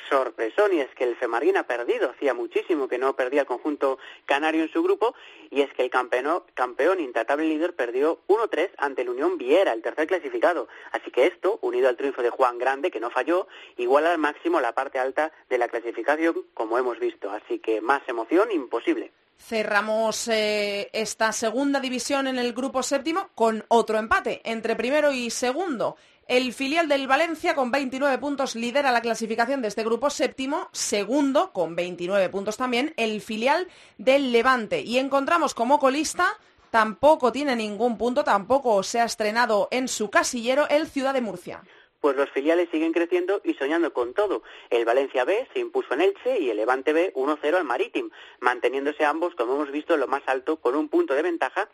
sorpresón 0.08 0.72
y 0.72 0.80
es 0.80 0.88
que 0.94 1.04
el 1.04 1.16
Femarguín 1.16 1.56
ha 1.56 1.66
perdido, 1.66 2.10
hacía 2.10 2.34
muchísimo 2.34 2.88
que 2.88 2.98
no 2.98 3.14
perdía 3.16 3.42
el 3.42 3.46
conjunto 3.46 3.98
canario 4.26 4.62
en 4.62 4.72
su 4.72 4.82
grupo 4.82 5.14
y 5.50 5.62
es 5.62 5.72
que 5.74 5.82
el 5.82 5.90
campeón, 5.90 7.00
intratable 7.00 7.46
líder 7.46 7.74
perdió 7.74 8.20
1-3 8.28 8.70
ante 8.78 9.02
el 9.02 9.10
Unión 9.10 9.38
Viera, 9.38 9.72
el 9.72 9.82
tercer 9.82 10.06
clasificado. 10.06 10.68
Así 10.92 11.10
que 11.10 11.26
esto, 11.26 11.58
unido 11.62 11.88
al 11.88 11.96
triunfo 11.96 12.22
de 12.22 12.30
Juan 12.30 12.58
Grande, 12.58 12.90
que 12.90 13.00
no 13.00 13.10
falló, 13.10 13.48
iguala 13.76 14.12
al 14.12 14.18
máximo 14.18 14.60
la 14.60 14.72
parte 14.72 14.98
alta 14.98 15.32
de 15.48 15.58
la 15.58 15.68
clasificación, 15.68 16.44
como 16.54 16.78
hemos 16.78 16.98
visto. 16.98 17.30
Así 17.30 17.58
que 17.58 17.80
más 17.80 18.02
emoción 18.08 18.50
imposible. 18.50 19.12
Cerramos 19.40 20.26
eh, 20.28 20.90
esta 20.92 21.32
segunda 21.32 21.78
división 21.78 22.26
en 22.26 22.38
el 22.38 22.52
grupo 22.52 22.82
séptimo 22.82 23.30
con 23.34 23.64
otro 23.68 23.98
empate 23.98 24.40
entre 24.44 24.74
primero 24.74 25.12
y 25.12 25.30
segundo. 25.30 25.96
El 26.28 26.52
filial 26.52 26.88
del 26.88 27.06
Valencia 27.06 27.54
con 27.54 27.70
29 27.70 28.18
puntos 28.18 28.54
lidera 28.54 28.92
la 28.92 29.00
clasificación 29.00 29.62
de 29.62 29.68
este 29.68 29.82
grupo 29.82 30.10
séptimo, 30.10 30.68
segundo 30.72 31.54
con 31.54 31.74
29 31.74 32.28
puntos 32.28 32.58
también 32.58 32.92
el 32.98 33.22
filial 33.22 33.66
del 33.96 34.30
Levante. 34.30 34.82
Y 34.82 34.98
encontramos 34.98 35.54
como 35.54 35.78
colista, 35.78 36.38
tampoco 36.70 37.32
tiene 37.32 37.56
ningún 37.56 37.96
punto, 37.96 38.24
tampoco 38.24 38.82
se 38.82 39.00
ha 39.00 39.04
estrenado 39.04 39.68
en 39.70 39.88
su 39.88 40.10
casillero 40.10 40.68
el 40.68 40.86
Ciudad 40.86 41.14
de 41.14 41.22
Murcia 41.22 41.62
pues 42.00 42.16
los 42.16 42.30
filiales 42.30 42.68
siguen 42.70 42.92
creciendo 42.92 43.40
y 43.42 43.54
soñando 43.54 43.92
con 43.92 44.14
todo. 44.14 44.44
El 44.70 44.84
Valencia 44.84 45.24
B 45.24 45.48
se 45.52 45.58
impuso 45.58 45.94
en 45.94 46.02
Elche 46.02 46.38
y 46.38 46.48
el 46.48 46.56
Levante 46.56 46.92
B 46.92 47.12
1-0 47.14 47.56
al 47.56 47.64
Maritim, 47.64 48.10
manteniéndose 48.38 49.04
ambos, 49.04 49.34
como 49.34 49.54
hemos 49.54 49.72
visto, 49.72 49.94
en 49.94 50.00
lo 50.00 50.06
más 50.06 50.22
alto 50.26 50.58
con 50.58 50.76
un 50.76 50.88
punto 50.88 51.14
de 51.14 51.22
ventaja 51.22 51.68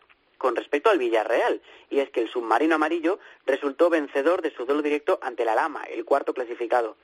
con 0.45 0.55
respecto 0.55 0.91
al 0.91 0.99
Villarreal, 0.99 1.59
y 1.89 2.01
es 2.01 2.11
que 2.11 2.21
el 2.21 2.29
submarino 2.29 2.75
amarillo 2.75 3.17
resultó 3.47 3.89
vencedor 3.89 4.43
de 4.43 4.53
su 4.53 4.63
duelo 4.67 4.83
directo 4.83 5.17
ante 5.23 5.43
la 5.43 5.55
Lama, 5.55 5.83
el 5.85 6.05
cuarto 6.05 6.35
clasificado. 6.35 6.97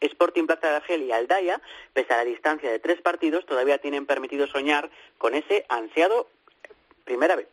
Sporting 0.00 0.46
Plaza 0.46 0.68
de 0.68 0.76
Argel 0.78 1.02
y 1.02 1.12
Aldaya, 1.12 1.60
pese 1.92 2.12
a 2.12 2.16
la 2.16 2.24
distancia 2.24 2.68
de 2.68 2.80
tres 2.80 3.00
partidos, 3.00 3.46
todavía 3.46 3.78
tienen 3.78 4.04
permitido 4.04 4.48
soñar 4.48 4.90
con 5.16 5.36
ese 5.36 5.64
ansiado 5.68 6.26
primera 7.04 7.36
vez. 7.36 7.46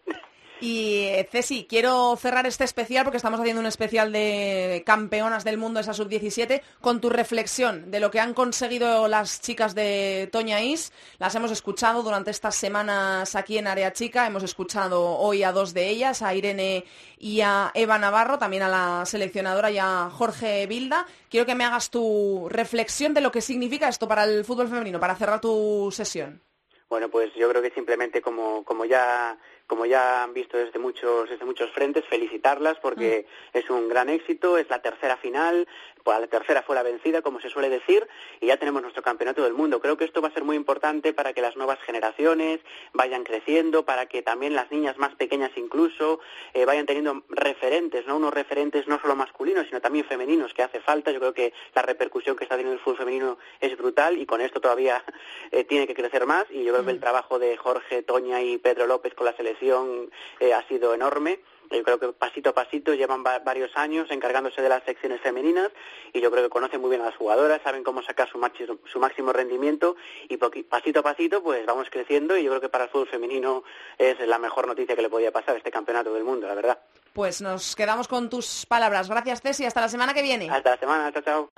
Y 0.61 1.03
eh, 1.07 1.27
Ceci, 1.29 1.65
quiero 1.67 2.15
cerrar 2.15 2.45
este 2.47 2.63
especial 2.63 3.03
porque 3.03 3.17
estamos 3.17 3.39
haciendo 3.39 3.59
un 3.59 3.65
especial 3.65 4.11
de 4.13 4.83
campeonas 4.85 5.43
del 5.43 5.57
mundo, 5.57 5.81
esa 5.81 5.93
sub-17, 5.93 6.61
con 6.79 7.01
tu 7.01 7.09
reflexión 7.09 7.91
de 7.91 7.99
lo 7.99 8.09
que 8.09 8.21
han 8.21 8.33
conseguido 8.33 9.09
las 9.09 9.41
chicas 9.41 9.75
de 9.75 10.29
Toña 10.31 10.61
Is. 10.61 10.93
Las 11.19 11.35
hemos 11.35 11.51
escuchado 11.51 12.03
durante 12.03 12.31
estas 12.31 12.55
semanas 12.55 13.35
aquí 13.35 13.57
en 13.57 13.67
Área 13.67 13.91
Chica, 13.91 14.25
hemos 14.25 14.43
escuchado 14.43 15.17
hoy 15.17 15.43
a 15.43 15.51
dos 15.51 15.73
de 15.73 15.89
ellas, 15.89 16.21
a 16.21 16.33
Irene 16.33 16.85
y 17.17 17.41
a 17.41 17.71
Eva 17.73 17.97
Navarro, 17.97 18.37
también 18.37 18.63
a 18.63 18.69
la 18.69 19.05
seleccionadora 19.05 19.71
y 19.71 19.77
a 19.77 20.09
Jorge 20.09 20.67
Bilda. 20.67 21.05
Quiero 21.29 21.45
que 21.45 21.55
me 21.55 21.65
hagas 21.65 21.89
tu 21.89 22.47
reflexión 22.49 23.13
de 23.13 23.21
lo 23.21 23.31
que 23.31 23.41
significa 23.41 23.89
esto 23.89 24.07
para 24.07 24.23
el 24.23 24.45
fútbol 24.45 24.69
femenino, 24.69 25.01
para 25.01 25.15
cerrar 25.15 25.41
tu 25.41 25.89
sesión. 25.91 26.41
Bueno, 26.87 27.09
pues 27.09 27.33
yo 27.33 27.49
creo 27.49 27.61
que 27.61 27.71
simplemente 27.71 28.21
como, 28.21 28.63
como 28.63 28.85
ya 28.85 29.37
como 29.67 29.85
ya 29.85 30.23
han 30.23 30.33
visto 30.33 30.57
desde 30.57 30.79
muchos, 30.79 31.29
desde 31.29 31.45
muchos 31.45 31.71
frentes, 31.71 32.05
felicitarlas 32.05 32.77
porque 32.81 33.25
mm. 33.53 33.57
es 33.57 33.69
un 33.69 33.87
gran 33.89 34.09
éxito, 34.09 34.57
es 34.57 34.69
la 34.69 34.81
tercera 34.81 35.17
final, 35.17 35.67
pues 36.05 36.19
la 36.19 36.27
tercera 36.27 36.61
fue 36.61 36.75
la 36.75 36.83
vencida, 36.83 37.23
como 37.23 37.41
se 37.41 37.49
suele 37.49 37.67
decir, 37.67 38.07
y 38.39 38.45
ya 38.45 38.57
tenemos 38.57 38.83
nuestro 38.83 39.01
campeonato 39.01 39.41
del 39.41 39.53
mundo. 39.53 39.81
Creo 39.81 39.97
que 39.97 40.05
esto 40.05 40.21
va 40.21 40.27
a 40.27 40.31
ser 40.31 40.43
muy 40.43 40.55
importante 40.55 41.13
para 41.13 41.33
que 41.33 41.41
las 41.41 41.57
nuevas 41.57 41.79
generaciones 41.81 42.59
vayan 42.93 43.23
creciendo, 43.23 43.85
para 43.85 44.05
que 44.05 44.21
también 44.21 44.53
las 44.53 44.69
niñas 44.71 44.99
más 44.99 45.15
pequeñas 45.15 45.49
incluso 45.55 46.19
eh, 46.53 46.63
vayan 46.65 46.85
teniendo 46.85 47.23
referentes, 47.29 48.05
¿no? 48.05 48.17
Unos 48.17 48.35
referentes 48.35 48.87
no 48.87 49.01
solo 49.01 49.15
masculinos, 49.15 49.65
sino 49.65 49.81
también 49.81 50.05
femeninos, 50.05 50.53
que 50.53 50.61
hace 50.61 50.79
falta. 50.79 51.11
Yo 51.11 51.19
creo 51.19 51.33
que 51.33 51.53
la 51.73 51.81
repercusión 51.81 52.35
que 52.35 52.43
está 52.43 52.55
teniendo 52.55 52.75
el 52.75 52.83
fútbol 52.83 52.99
femenino 52.99 53.37
es 53.59 53.75
brutal 53.75 54.19
y 54.19 54.27
con 54.27 54.41
esto 54.41 54.61
todavía 54.61 55.03
eh, 55.51 55.63
tiene 55.63 55.87
que 55.87 55.95
crecer 55.95 56.27
más 56.27 56.45
y 56.51 56.63
yo 56.63 56.73
creo 56.73 56.85
que 56.85 56.91
el 56.91 56.99
trabajo 56.99 57.39
de 57.39 57.57
Jorge, 57.57 58.03
Toña 58.03 58.43
y 58.43 58.59
Pedro 58.59 58.85
López 58.85 59.15
con 59.15 59.25
la 59.25 59.35
selección 59.35 60.11
eh, 60.39 60.53
ha 60.53 60.61
sido 60.67 60.93
enorme 60.93 61.39
yo 61.71 61.83
creo 61.83 61.99
que 61.99 62.13
pasito 62.13 62.49
a 62.49 62.53
pasito 62.53 62.93
llevan 62.93 63.23
varios 63.23 63.75
años 63.75 64.09
encargándose 64.11 64.61
de 64.61 64.69
las 64.69 64.83
secciones 64.83 65.21
femeninas 65.21 65.71
y 66.13 66.21
yo 66.21 66.31
creo 66.31 66.43
que 66.43 66.49
conocen 66.49 66.81
muy 66.81 66.89
bien 66.89 67.01
a 67.01 67.05
las 67.05 67.15
jugadoras, 67.15 67.61
saben 67.63 67.83
cómo 67.83 68.01
sacar 68.03 68.29
su 68.29 68.37
máximo, 68.37 68.77
su 68.91 68.99
máximo 68.99 69.33
rendimiento 69.33 69.95
y 70.29 70.37
pasito 70.37 70.99
a 70.99 71.03
pasito 71.03 71.43
pues 71.43 71.65
vamos 71.65 71.87
creciendo 71.89 72.37
y 72.37 72.43
yo 72.43 72.51
creo 72.51 72.61
que 72.61 72.69
para 72.69 72.85
el 72.85 72.89
fútbol 72.89 73.07
femenino 73.07 73.63
es 73.97 74.19
la 74.27 74.39
mejor 74.39 74.67
noticia 74.67 74.95
que 74.95 75.01
le 75.01 75.09
podía 75.09 75.31
pasar 75.31 75.55
este 75.57 75.71
campeonato 75.71 76.13
del 76.13 76.23
mundo, 76.23 76.47
la 76.47 76.55
verdad. 76.55 76.79
Pues 77.13 77.41
nos 77.41 77.75
quedamos 77.75 78.09
con 78.09 78.29
tus 78.29 78.65
palabras. 78.65 79.09
Gracias, 79.09 79.41
Ceci. 79.41 79.65
Hasta 79.65 79.79
la 79.79 79.87
semana 79.87 80.13
que 80.13 80.21
viene. 80.21 80.49
Hasta 80.49 80.71
la 80.71 80.77
semana. 80.77 81.13
Chao, 81.13 81.21
chao. 81.21 81.49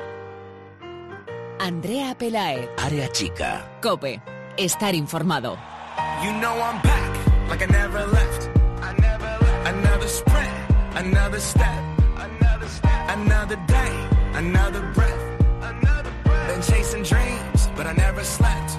Andrea 1.60 2.16
Pelae. 2.16 2.70
Área 2.78 3.12
chica. 3.12 3.80
Cope. 3.82 4.22
Estar 4.56 4.94
informado. 4.94 5.58
You 6.24 6.32
know 6.34 6.54
I'm 6.54 6.80
back, 6.84 7.50
like 7.50 7.64
I 7.64 7.68
never 7.68 8.06
left. 8.08 8.50
Another 9.98 10.10
sprint, 10.10 10.54
another 10.94 11.40
step, 11.40 11.84
another 12.18 12.68
step, 12.68 13.18
another 13.18 13.56
day, 13.66 14.08
another 14.34 14.92
breath, 14.94 15.42
another 15.60 16.12
breath. 16.24 16.48
Been 16.54 16.62
chasing 16.62 17.02
dreams, 17.02 17.68
but 17.76 17.88
I 17.88 17.94
never 17.94 18.24
slept. 18.24 18.78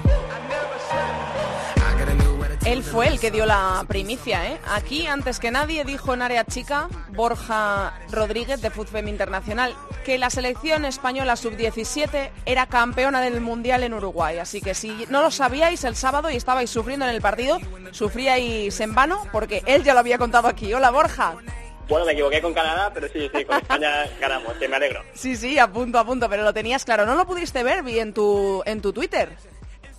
Él 2.69 2.83
fue 2.83 3.07
el 3.07 3.19
que 3.19 3.31
dio 3.31 3.47
la 3.47 3.83
primicia, 3.87 4.47
¿eh? 4.47 4.59
Aquí, 4.67 5.07
antes 5.07 5.39
que 5.39 5.49
nadie, 5.49 5.83
dijo 5.85 6.13
en 6.13 6.21
área 6.21 6.45
chica 6.45 6.87
Borja 7.09 7.99
Rodríguez 8.11 8.61
de 8.61 8.69
FUTFEM 8.69 9.07
Internacional 9.07 9.73
que 10.05 10.19
la 10.19 10.29
selección 10.29 10.85
española 10.85 11.35
sub-17 11.35 12.29
era 12.45 12.67
campeona 12.67 13.21
del 13.21 13.41
Mundial 13.41 13.81
en 13.81 13.95
Uruguay. 13.95 14.37
Así 14.37 14.61
que 14.61 14.75
si 14.75 15.07
no 15.09 15.23
lo 15.23 15.31
sabíais 15.31 15.83
el 15.83 15.95
sábado 15.95 16.29
y 16.29 16.35
estabais 16.35 16.69
sufriendo 16.69 17.07
en 17.07 17.15
el 17.15 17.21
partido, 17.21 17.59
sufríais 17.89 18.79
en 18.79 18.93
vano 18.93 19.23
porque 19.31 19.63
él 19.65 19.83
ya 19.83 19.93
lo 19.93 20.01
había 20.01 20.19
contado 20.19 20.47
aquí. 20.47 20.71
Hola, 20.71 20.91
Borja. 20.91 21.37
Bueno, 21.87 22.05
me 22.05 22.11
equivoqué 22.11 22.39
con 22.39 22.53
Canadá, 22.53 22.91
pero 22.93 23.07
sí, 23.07 23.31
sí, 23.33 23.45
con 23.45 23.57
España 23.57 24.05
ganamos, 24.21 24.53
que 24.57 24.67
me 24.67 24.75
alegro. 24.75 25.01
Sí, 25.15 25.35
sí, 25.35 25.57
a 25.57 25.67
punto, 25.71 25.97
a 25.97 26.05
punto, 26.05 26.29
pero 26.29 26.43
lo 26.43 26.53
tenías 26.53 26.85
claro. 26.85 27.07
¿No 27.07 27.15
lo 27.15 27.25
pudiste 27.25 27.63
ver 27.63 27.81
vi 27.81 27.97
en 27.97 28.13
tu, 28.13 28.61
en 28.67 28.79
tu 28.79 28.93
Twitter? 28.93 29.35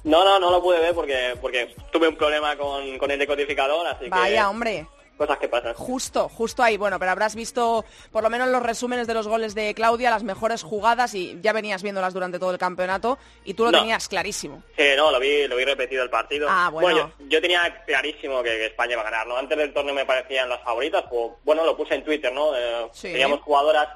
No, 0.04 0.24
no, 0.24 0.38
no 0.38 0.50
lo 0.50 0.62
pude 0.62 0.80
ver 0.80 0.94
porque 0.94 1.36
porque 1.40 1.74
tuve 1.92 2.08
un 2.08 2.16
problema 2.16 2.56
con, 2.56 2.98
con 2.98 3.10
el 3.10 3.18
decodificador, 3.18 3.86
así 3.86 4.04
que... 4.04 4.10
Vaya, 4.10 4.48
hombre 4.48 4.86
cosas 5.20 5.38
que 5.38 5.48
pasan. 5.48 5.74
Justo, 5.74 6.30
justo 6.30 6.62
ahí. 6.62 6.78
Bueno, 6.78 6.98
pero 6.98 7.10
habrás 7.10 7.34
visto 7.34 7.84
por 8.10 8.22
lo 8.22 8.30
menos 8.30 8.48
los 8.48 8.62
resúmenes 8.62 9.06
de 9.06 9.12
los 9.12 9.28
goles 9.28 9.54
de 9.54 9.74
Claudia, 9.74 10.10
las 10.10 10.22
mejores 10.22 10.62
jugadas 10.62 11.14
y 11.14 11.38
ya 11.42 11.52
venías 11.52 11.82
viéndolas 11.82 12.14
durante 12.14 12.38
todo 12.38 12.52
el 12.52 12.58
campeonato 12.58 13.18
y 13.44 13.52
tú 13.52 13.64
lo 13.64 13.70
tenías 13.70 14.08
clarísimo. 14.08 14.62
Sí, 14.78 14.84
no, 14.96 15.10
lo 15.10 15.20
vi, 15.20 15.46
lo 15.46 15.56
vi 15.56 15.64
repetido 15.66 16.02
el 16.02 16.08
partido. 16.08 16.48
Ah, 16.50 16.70
bueno. 16.72 17.12
yo, 17.28 17.40
tenía 17.42 17.84
clarísimo 17.84 18.42
que, 18.42 18.64
España 18.64 18.92
iba 18.92 19.02
a 19.02 19.04
ganar, 19.04 19.26
¿no? 19.26 19.36
Antes 19.36 19.58
del 19.58 19.74
torneo 19.74 19.94
me 19.94 20.06
parecían 20.06 20.48
las 20.48 20.62
favoritas, 20.62 21.04
pues 21.10 21.32
bueno, 21.44 21.66
lo 21.66 21.76
puse 21.76 21.96
en 21.96 22.04
Twitter, 22.04 22.32
¿no? 22.32 22.56
Eh, 22.56 22.88
teníamos 23.02 23.40
jugadoras 23.42 23.88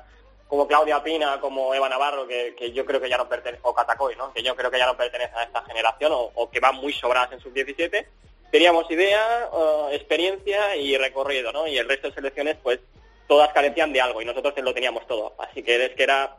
como 0.48 0.66
Claudia 0.68 1.02
Pina, 1.02 1.40
como 1.40 1.74
Eva 1.74 1.88
Navarro, 1.88 2.26
que, 2.26 2.72
yo 2.72 2.84
creo 2.84 3.00
que 3.00 3.08
ya 3.08 3.16
no 3.16 3.28
pertenece, 3.28 3.60
o 3.64 3.74
Catacoy, 3.74 4.16
¿no? 4.16 4.32
que 4.32 4.42
yo 4.42 4.54
creo 4.54 4.70
que 4.70 4.78
ya 4.78 4.86
no 4.86 4.96
pertenecen 4.96 5.36
a 5.36 5.44
esta 5.44 5.62
generación 5.64 6.12
o, 6.14 6.50
que 6.50 6.60
van 6.60 6.76
muy 6.76 6.92
sobradas 6.92 7.32
en 7.32 7.40
sub-17. 7.40 8.06
Teníamos 8.50 8.88
idea, 8.90 9.48
eh, 9.52 9.88
experiencia 9.94 10.76
y 10.76 10.96
recorrido, 10.96 11.50
¿no? 11.50 11.66
Y 11.66 11.76
el 11.76 11.88
resto 11.88 12.08
de 12.08 12.14
selecciones, 12.14 12.56
pues, 12.62 12.78
todas 13.26 13.52
carecían 13.52 13.92
de 13.92 14.00
algo 14.00 14.22
y 14.22 14.24
nosotros 14.24 14.54
lo 14.58 14.72
teníamos 14.72 15.06
todo. 15.08 15.34
Así 15.38 15.62
que 15.64 15.86
es 15.86 15.94
que 15.96 16.04
era, 16.04 16.36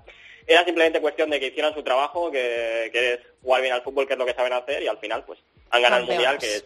era 0.48 0.64
simplemente 0.64 1.02
cuestión 1.02 1.30
de 1.30 1.42
que 1.42 1.48
hicieran 1.48 1.74
su 1.74 1.84
trabajo, 1.84 2.32
que, 2.32 2.90
que 2.94 3.14
es 3.14 3.20
jugar 3.42 3.62
bien 3.62 3.74
al 3.74 3.82
fútbol, 3.82 4.08
que 4.08 4.14
es 4.14 4.20
lo 4.20 4.26
que 4.26 4.34
saben 4.34 4.54
hacer, 4.54 4.82
y 4.84 4.88
al 4.88 5.00
final, 5.00 5.26
pues, 5.26 5.40
han 5.72 5.82
ganado 5.82 6.04
el 6.04 6.08
Mundial, 6.08 6.38
que 6.38 6.56
es, 6.56 6.64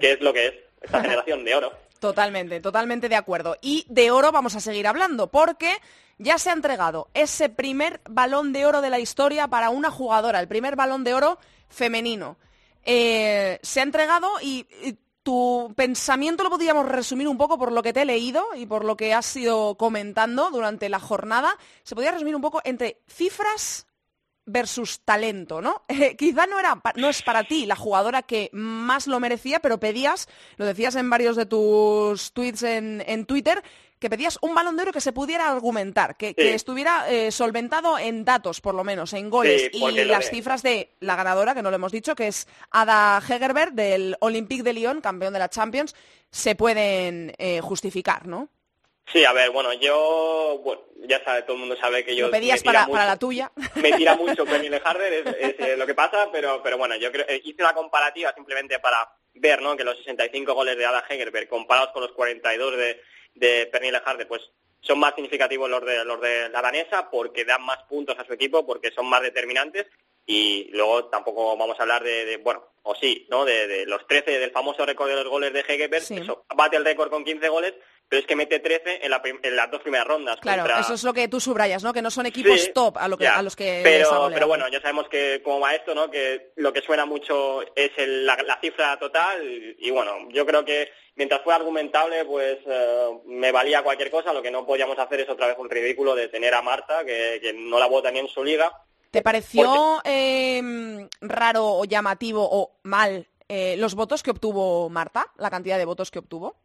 que 0.00 0.12
es 0.12 0.20
lo 0.20 0.32
que 0.32 0.46
es 0.46 0.54
esta 0.80 1.00
generación 1.02 1.44
de 1.44 1.54
oro. 1.54 1.72
Totalmente, 2.00 2.60
totalmente 2.60 3.08
de 3.08 3.16
acuerdo. 3.16 3.56
Y 3.60 3.84
de 3.88 4.10
oro 4.10 4.32
vamos 4.32 4.54
a 4.54 4.60
seguir 4.60 4.86
hablando, 4.86 5.26
porque 5.26 5.76
ya 6.18 6.38
se 6.38 6.50
ha 6.50 6.52
entregado 6.52 7.08
ese 7.14 7.48
primer 7.48 8.00
balón 8.08 8.52
de 8.52 8.66
oro 8.66 8.80
de 8.80 8.90
la 8.90 8.98
historia 8.98 9.48
para 9.48 9.70
una 9.70 9.90
jugadora, 9.90 10.40
el 10.40 10.48
primer 10.48 10.76
balón 10.76 11.04
de 11.04 11.14
oro 11.14 11.38
femenino. 11.68 12.36
Eh, 12.84 13.58
se 13.62 13.80
ha 13.80 13.84
entregado 13.84 14.28
y, 14.42 14.66
tu 15.24 15.74
pensamiento 15.76 16.42
lo 16.42 16.48
podríamos 16.48 16.86
resumir 16.86 17.28
un 17.28 17.36
poco 17.36 17.58
por 17.58 17.70
lo 17.70 17.82
que 17.82 17.92
te 17.92 18.00
he 18.00 18.04
leído 18.06 18.46
y 18.56 18.64
por 18.64 18.82
lo 18.82 18.96
que 18.96 19.12
has 19.12 19.36
ido 19.36 19.76
comentando 19.76 20.50
durante 20.50 20.88
la 20.88 21.00
jornada. 21.00 21.54
Se 21.82 21.94
podría 21.94 22.12
resumir 22.12 22.34
un 22.34 22.40
poco 22.40 22.62
entre 22.64 23.02
cifras 23.06 23.86
versus 24.46 25.00
talento, 25.00 25.60
¿no? 25.60 25.82
quizá 26.16 26.46
no 26.46 26.58
era 26.58 26.80
no 26.94 27.10
es 27.10 27.20
para 27.20 27.44
ti 27.44 27.66
la 27.66 27.76
jugadora 27.76 28.22
que 28.22 28.48
más 28.54 29.06
lo 29.06 29.20
merecía, 29.20 29.60
pero 29.60 29.78
pedías, 29.78 30.28
lo 30.56 30.64
decías 30.64 30.96
en 30.96 31.10
varios 31.10 31.36
de 31.36 31.44
tus 31.44 32.32
tweets 32.32 32.62
en 32.62 33.26
Twitter, 33.26 33.62
que 33.98 34.10
pedías 34.10 34.38
un 34.42 34.54
balón 34.54 34.76
de 34.76 34.82
oro 34.82 34.92
que 34.92 35.00
se 35.00 35.12
pudiera 35.12 35.48
argumentar, 35.48 36.16
que, 36.16 36.34
estuviera 36.36 37.10
eh, 37.10 37.30
solventado 37.30 37.98
en 37.98 38.24
datos, 38.24 38.60
por 38.60 38.74
lo 38.74 38.84
menos, 38.84 39.12
en 39.12 39.30
goles. 39.30 39.70
y 39.72 40.04
las 40.04 40.30
cifras 40.30 40.62
de 40.62 40.90
la 41.00 41.16
ganadora, 41.16 41.54
que 41.54 41.62
no 41.62 41.70
lo 41.70 41.76
hemos 41.76 41.92
dicho, 41.92 42.14
que 42.14 42.28
es 42.28 42.46
Ada 42.70 43.20
Hegerberg 43.26 43.72
del 43.72 44.16
Olympique 44.20 44.62
de 44.62 44.72
Lyon, 44.72 45.00
campeón 45.00 45.32
de 45.32 45.38
la 45.38 45.48
Champions, 45.48 45.94
se 46.30 46.54
pueden 46.54 47.34
eh, 47.38 47.60
justificar, 47.60 48.26
¿no? 48.26 48.48
Sí, 49.12 49.24
a 49.24 49.32
ver, 49.32 49.50
bueno, 49.50 49.72
yo, 49.72 50.60
bueno, 50.62 50.82
ya 51.06 51.24
sabe, 51.24 51.42
todo 51.42 51.54
el 51.54 51.60
mundo 51.60 51.76
sabe 51.76 52.04
que 52.04 52.14
yo... 52.14 52.26
Lo 52.26 52.30
pedías 52.30 52.62
para, 52.62 52.86
para, 52.86 53.06
la 53.06 53.16
tuya. 53.16 53.50
Me 53.76 53.92
tira 53.92 54.14
mucho 54.16 54.44
Penny 54.44 54.68
Harder, 54.68 55.12
es, 55.14 55.26
es 55.40 55.66
eh, 55.66 55.76
lo 55.78 55.86
que 55.86 55.94
pasa, 55.94 56.28
pero, 56.30 56.62
pero 56.62 56.76
bueno, 56.76 56.94
yo 56.96 57.10
creo, 57.10 57.24
hice 57.42 57.62
una 57.62 57.72
comparativa 57.72 58.34
simplemente 58.34 58.78
para 58.78 59.10
ver, 59.34 59.62
¿no?, 59.62 59.76
que 59.76 59.84
los 59.84 59.96
65 59.98 60.52
goles 60.52 60.76
de 60.76 60.84
Ada 60.84 61.04
Hegerberg 61.08 61.48
comparados 61.48 61.90
con 61.92 62.02
los 62.02 62.12
42 62.12 62.76
de, 62.76 63.00
de 63.38 63.66
Pernille 63.66 64.00
Harder, 64.04 64.28
pues 64.28 64.42
son 64.80 64.98
más 64.98 65.14
significativos 65.14 65.68
los 65.68 65.84
de, 65.84 66.04
los 66.04 66.20
de 66.20 66.48
la 66.48 66.62
danesa 66.62 67.10
porque 67.10 67.44
dan 67.44 67.62
más 67.62 67.78
puntos 67.88 68.18
a 68.18 68.24
su 68.24 68.32
equipo, 68.32 68.66
porque 68.66 68.90
son 68.92 69.06
más 69.06 69.22
determinantes 69.22 69.86
y 70.26 70.68
luego 70.72 71.06
tampoco 71.06 71.56
vamos 71.56 71.78
a 71.78 71.82
hablar 71.82 72.04
de, 72.04 72.36
bueno, 72.36 72.62
o 72.82 72.94
sí, 72.94 73.26
¿no? 73.30 73.46
De, 73.46 73.86
los 73.86 74.06
13 74.06 74.38
del 74.38 74.50
famoso 74.50 74.84
récord 74.84 75.08
de 75.08 75.16
los 75.16 75.28
goles 75.28 75.54
de 75.54 75.60
Hegerberg, 75.60 76.04
eso 76.04 76.44
bate 76.54 76.76
el 76.76 76.84
récord 76.84 77.10
con 77.10 77.24
15 77.24 77.48
goles, 77.48 77.74
pero 78.08 78.20
es 78.20 78.26
que 78.26 78.36
mete 78.36 78.58
13 78.58 79.00
en, 79.04 79.56
las 79.56 79.70
dos 79.70 79.82
primeras 79.82 80.06
rondas. 80.06 80.38
Claro, 80.40 80.64
eso 80.80 80.94
es 80.94 81.04
lo 81.04 81.12
que 81.12 81.28
tú 81.28 81.40
subrayas, 81.40 81.84
¿no? 81.84 81.92
Que 81.92 82.00
no 82.00 82.10
son 82.10 82.24
equipos 82.24 82.72
top 82.72 82.96
a, 82.96 83.06
lo 83.06 83.18
que, 83.18 83.28
a 83.28 83.42
los 83.42 83.54
que 83.54 83.80
pero, 83.84 84.30
pero 84.32 84.46
bueno, 84.46 84.66
ya 84.68 84.80
sabemos 84.80 85.08
que 85.08 85.42
como 85.42 85.60
va 85.60 85.74
esto, 85.74 85.94
¿no? 85.94 86.10
Que 86.10 86.52
lo 86.56 86.72
que 86.72 86.80
suena 86.80 87.04
mucho 87.04 87.60
es 87.76 87.90
la, 87.98 88.58
cifra 88.62 88.98
total 88.98 89.42
y, 89.78 89.90
bueno, 89.90 90.28
yo 90.30 90.46
creo 90.46 90.64
que 90.64 90.90
mientras 91.16 91.42
fue 91.42 91.54
argumentable, 91.54 92.24
pues 92.24 92.58
eh, 92.66 93.08
me 93.26 93.52
valía 93.52 93.82
cualquier 93.82 94.10
cosa. 94.10 94.32
Lo 94.32 94.42
que 94.42 94.50
no 94.50 94.64
podíamos 94.64 94.98
hacer 94.98 95.20
es 95.20 95.28
otra 95.28 95.46
vez 95.48 95.56
un 95.58 95.68
ridículo 95.68 96.14
de 96.14 96.28
tener 96.28 96.54
a 96.54 96.62
Marta, 96.62 97.04
que, 97.04 97.54
no 97.54 97.78
la 97.78 97.86
vota 97.86 98.10
ni 98.10 98.20
en 98.20 98.28
su 98.28 98.42
liga. 98.42 98.72
¿Te 99.10 99.22
pareció 99.22 100.00
em, 100.04 101.08
raro 101.20 101.66
o 101.66 101.84
llamativo 101.84 102.46
o 102.50 102.78
mal 102.82 103.26
eh, 103.48 103.76
los 103.78 103.94
votos 103.94 104.22
que 104.22 104.30
obtuvo 104.30 104.88
Marta, 104.88 105.26
la 105.36 105.50
cantidad 105.50 105.78
de 105.78 105.84
votos 105.84 106.10
que 106.10 106.18
obtuvo? 106.18 106.56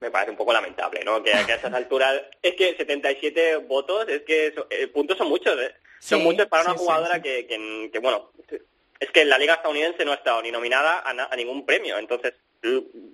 Me 0.00 0.10
parece 0.10 0.30
un 0.30 0.36
poco 0.36 0.52
lamentable, 0.52 1.02
¿no? 1.04 1.22
Que, 1.22 1.32
a 1.32 1.40
esas 1.40 1.72
alturas 1.74 2.22
es 2.42 2.54
que 2.54 2.76
77 2.76 3.56
votos, 3.56 4.08
es 4.08 4.22
que 4.22 4.54
eh, 4.70 4.86
puntos 4.88 5.18
son 5.18 5.28
muchos, 5.28 5.60
¿eh? 5.60 5.74
son 6.00 6.22
muchos 6.22 6.46
para 6.46 6.64
una 6.64 6.78
jugadora 6.78 7.20
que, 7.20 7.46
que, 7.46 7.98
bueno, 7.98 8.30
es 9.00 9.10
que 9.10 9.24
la 9.24 9.38
liga 9.38 9.54
estadounidense 9.54 10.04
no 10.04 10.12
ha 10.12 10.16
estado 10.16 10.42
ni 10.42 10.50
nominada 10.50 11.02
a, 11.04 11.36
ningún 11.36 11.66
premio, 11.66 11.98
entonces 11.98 12.34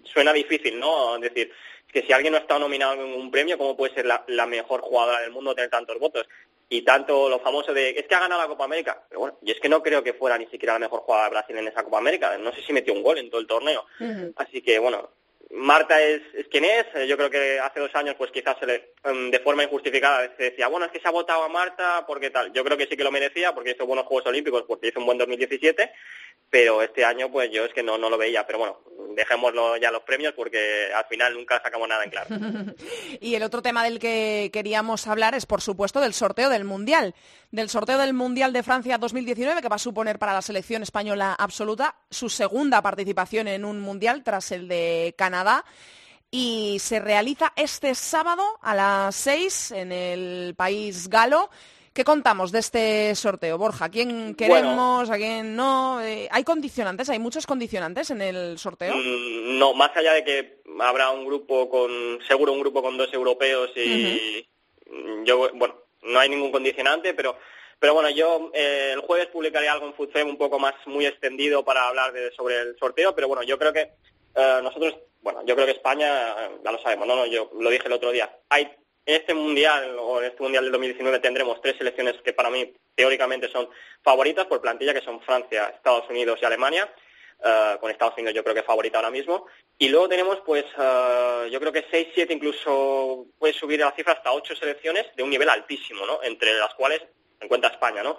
suena 0.04 0.32
difícil, 0.32 0.78
¿no? 0.78 1.16
Es 1.16 1.22
decir, 1.22 1.50
que 1.90 2.02
si 2.02 2.12
alguien 2.12 2.32
no 2.32 2.38
ha 2.38 2.42
estado 2.42 2.60
nominado 2.60 2.94
en 2.94 3.14
un 3.14 3.30
premio, 3.30 3.56
¿cómo 3.56 3.76
puede 3.76 3.94
ser 3.94 4.06
la, 4.06 4.46
mejor 4.46 4.80
jugadora 4.80 5.20
del 5.20 5.30
mundo 5.30 5.54
tener 5.54 5.70
tantos 5.70 5.98
votos? 5.98 6.26
Y 6.68 6.82
tanto 6.82 7.28
lo 7.28 7.40
famoso 7.40 7.72
de, 7.72 7.90
es 7.90 8.06
que 8.06 8.14
ha 8.14 8.20
ganado 8.20 8.40
la 8.40 8.48
Copa 8.48 8.64
América, 8.64 9.02
pero 9.08 9.20
bueno, 9.20 9.38
y 9.42 9.50
es 9.50 9.60
que 9.60 9.68
no 9.68 9.82
creo 9.82 10.02
que 10.02 10.14
fuera 10.14 10.38
ni 10.38 10.46
siquiera 10.46 10.72
la 10.74 10.78
mejor 10.78 11.00
jugadora 11.00 11.28
de 11.28 11.34
Brasil 11.34 11.58
en 11.58 11.68
esa 11.68 11.84
Copa 11.84 11.98
América, 11.98 12.36
no 12.38 12.52
sé 12.52 12.62
si 12.62 12.72
metió 12.72 12.92
un 12.94 13.02
gol 13.02 13.18
en 13.18 13.30
todo 13.30 13.40
el 13.40 13.46
torneo, 13.46 13.86
así 14.36 14.62
que 14.62 14.78
bueno, 14.78 15.10
Marta 15.50 16.00
es, 16.02 16.22
quien 16.50 16.64
es. 16.64 16.86
Eh, 16.94 17.06
yo 17.06 17.16
creo 17.16 17.30
que 17.30 17.58
hace 17.60 17.80
dos 17.80 17.94
años, 17.94 18.16
pues 18.16 18.30
quizás 18.30 18.56
se 18.58 18.66
le, 18.66 18.94
em, 19.04 19.30
de 19.30 19.38
forma 19.40 19.64
injustificada 19.64 20.28
decía, 20.36 20.68
bueno, 20.68 20.86
es 20.86 20.92
que 20.92 21.00
se 21.00 21.08
ha 21.08 21.12
votado 21.12 21.42
a 21.42 21.48
Marta 21.48 22.04
porque 22.06 22.30
tal. 22.30 22.52
Yo 22.52 22.64
creo 22.64 22.76
que 22.76 22.86
sí 22.86 22.96
que 22.96 23.04
lo 23.04 23.12
merecía 23.12 23.54
porque 23.54 23.72
hizo 23.72 23.86
buenos 23.86 24.06
Juegos 24.06 24.26
Olímpicos, 24.26 24.64
porque 24.66 24.88
hizo 24.88 25.00
un 25.00 25.06
buen 25.06 25.18
2017, 25.18 25.92
pero 26.50 26.82
este 26.82 27.04
año, 27.04 27.30
pues 27.30 27.50
yo 27.50 27.64
es 27.64 27.72
que 27.72 27.82
no, 27.82 27.98
no 27.98 28.10
lo 28.10 28.18
veía. 28.18 28.46
Pero 28.46 28.58
bueno, 28.58 28.80
dejémoslo 29.14 29.76
ya 29.76 29.90
los 29.90 30.02
premios 30.02 30.34
porque 30.34 30.92
al 30.94 31.04
final 31.06 31.34
nunca 31.34 31.60
sacamos 31.62 31.88
nada 31.88 32.04
en 32.04 32.10
claro. 32.10 32.28
y 33.20 33.34
el 33.34 33.42
otro 33.42 33.62
tema 33.62 33.84
del 33.84 33.98
que 33.98 34.50
queríamos 34.52 35.06
hablar 35.06 35.34
es, 35.34 35.46
por 35.46 35.60
supuesto, 35.60 36.00
del 36.00 36.14
sorteo 36.14 36.48
del 36.48 36.64
Mundial. 36.64 37.14
Del 37.50 37.68
sorteo 37.68 37.98
del 37.98 38.14
Mundial 38.14 38.52
de 38.52 38.62
Francia 38.62 38.98
2019, 38.98 39.62
que 39.62 39.68
va 39.68 39.76
a 39.76 39.78
suponer 39.78 40.18
para 40.18 40.32
la 40.32 40.42
selección 40.42 40.82
española 40.82 41.34
absoluta 41.38 41.94
su 42.10 42.28
segunda 42.28 42.82
participación 42.82 43.46
en 43.46 43.64
un 43.64 43.80
Mundial 43.80 44.24
tras 44.24 44.50
el 44.50 44.66
de 44.66 45.14
Canadá 45.16 45.43
y 46.30 46.78
se 46.80 47.00
realiza 47.00 47.52
este 47.56 47.94
sábado 47.94 48.42
a 48.62 48.74
las 48.74 49.14
seis 49.14 49.70
en 49.70 49.92
el 49.92 50.54
país 50.56 51.08
galo. 51.08 51.50
¿Qué 51.92 52.02
contamos 52.02 52.50
de 52.50 52.58
este 52.58 53.14
sorteo, 53.14 53.56
Borja? 53.56 53.84
¿A 53.84 53.88
quién 53.88 54.34
queremos? 54.34 55.08
¿A 55.10 55.16
quién 55.16 55.54
no? 55.54 56.02
Eh, 56.02 56.28
¿Hay 56.32 56.42
condicionantes? 56.42 57.08
¿Hay 57.08 57.20
muchos 57.20 57.46
condicionantes 57.46 58.10
en 58.10 58.20
el 58.20 58.58
sorteo? 58.58 58.96
Mm, 58.96 59.58
no, 59.58 59.74
más 59.74 59.96
allá 59.96 60.14
de 60.14 60.24
que 60.24 60.62
habrá 60.80 61.10
un 61.10 61.24
grupo 61.24 61.68
con, 61.68 62.18
seguro 62.26 62.52
un 62.52 62.60
grupo 62.60 62.82
con 62.82 62.96
dos 62.96 63.12
europeos 63.12 63.70
y 63.76 64.44
yo, 65.24 65.50
bueno, 65.54 65.76
no 66.02 66.18
hay 66.18 66.28
ningún 66.28 66.50
condicionante, 66.50 67.14
pero 67.14 67.36
pero 67.78 67.94
bueno, 67.94 68.08
yo 68.08 68.50
eh, 68.54 68.92
el 68.94 69.00
jueves 69.00 69.26
publicaré 69.26 69.68
algo 69.68 69.86
en 69.86 69.94
FUTFEM 69.94 70.28
un 70.28 70.38
poco 70.38 70.58
más 70.58 70.74
muy 70.86 71.06
extendido 71.06 71.64
para 71.64 71.86
hablar 71.86 72.12
de, 72.12 72.32
sobre 72.32 72.58
el 72.60 72.78
sorteo, 72.78 73.14
pero 73.14 73.28
bueno, 73.28 73.42
yo 73.42 73.58
creo 73.58 73.72
que 73.72 73.92
eh, 74.34 74.60
nosotros, 74.62 74.94
bueno, 75.24 75.42
yo 75.46 75.54
creo 75.54 75.66
que 75.66 75.72
España, 75.72 76.50
ya 76.62 76.70
lo 76.70 76.78
sabemos, 76.82 77.08
¿no? 77.08 77.24
Yo 77.24 77.50
lo 77.58 77.70
dije 77.70 77.86
el 77.86 77.94
otro 77.94 78.12
día, 78.12 78.30
hay 78.50 78.70
en 79.06 79.16
este 79.16 79.32
mundial 79.32 79.96
o 79.98 80.20
en 80.20 80.26
este 80.26 80.42
mundial 80.42 80.64
del 80.64 80.72
2019 80.72 81.18
tendremos 81.18 81.60
tres 81.62 81.76
selecciones 81.78 82.14
que 82.22 82.34
para 82.34 82.50
mí 82.50 82.74
teóricamente 82.94 83.50
son 83.50 83.68
favoritas 84.02 84.46
por 84.46 84.60
plantilla, 84.60 84.92
que 84.92 85.00
son 85.00 85.20
Francia, 85.22 85.72
Estados 85.74 86.08
Unidos 86.10 86.38
y 86.42 86.44
Alemania. 86.44 86.92
Uh, 87.40 87.78
con 87.78 87.90
Estados 87.90 88.14
Unidos 88.14 88.32
yo 88.32 88.42
creo 88.42 88.54
que 88.54 88.60
es 88.60 88.66
favorita 88.66 88.98
ahora 88.98 89.10
mismo. 89.10 89.46
Y 89.78 89.88
luego 89.88 90.08
tenemos, 90.08 90.40
pues, 90.46 90.64
uh, 90.78 91.46
yo 91.48 91.60
creo 91.60 91.72
que 91.72 91.84
seis, 91.90 92.08
siete, 92.14 92.32
incluso 92.32 93.26
puede 93.38 93.52
subir 93.52 93.80
la 93.80 93.92
cifra 93.92 94.14
hasta 94.14 94.32
ocho 94.32 94.54
selecciones 94.54 95.06
de 95.16 95.22
un 95.22 95.30
nivel 95.30 95.50
altísimo, 95.50 96.06
¿no? 96.06 96.22
Entre 96.22 96.54
las 96.54 96.72
cuales 96.74 97.02
en 97.40 97.48
cuenta 97.48 97.68
España, 97.68 98.02
¿no? 98.02 98.18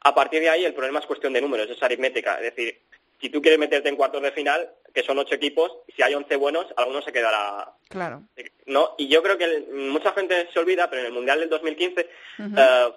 A 0.00 0.14
partir 0.14 0.40
de 0.40 0.48
ahí 0.48 0.64
el 0.64 0.74
problema 0.74 1.00
es 1.00 1.06
cuestión 1.06 1.32
de 1.32 1.42
números, 1.42 1.68
es 1.68 1.82
aritmética. 1.82 2.36
Es 2.36 2.54
decir, 2.54 2.80
si 3.20 3.30
tú 3.30 3.40
quieres 3.42 3.58
meterte 3.58 3.88
en 3.88 3.96
cuartos 3.96 4.22
de 4.22 4.32
final, 4.32 4.70
que 4.92 5.02
son 5.02 5.18
ocho 5.18 5.34
equipos, 5.34 5.72
si 5.94 6.02
hay 6.02 6.14
once 6.14 6.36
buenos, 6.36 6.66
alguno 6.76 7.02
se 7.02 7.12
quedará. 7.12 7.72
Claro. 7.88 8.22
¿no? 8.66 8.94
Y 8.98 9.08
yo 9.08 9.22
creo 9.22 9.38
que 9.38 9.66
mucha 9.72 10.12
gente 10.12 10.48
se 10.52 10.58
olvida, 10.58 10.88
pero 10.88 11.00
en 11.00 11.06
el 11.06 11.12
Mundial 11.12 11.40
del 11.40 11.48
2015, 11.48 12.00
eh, 12.00 12.08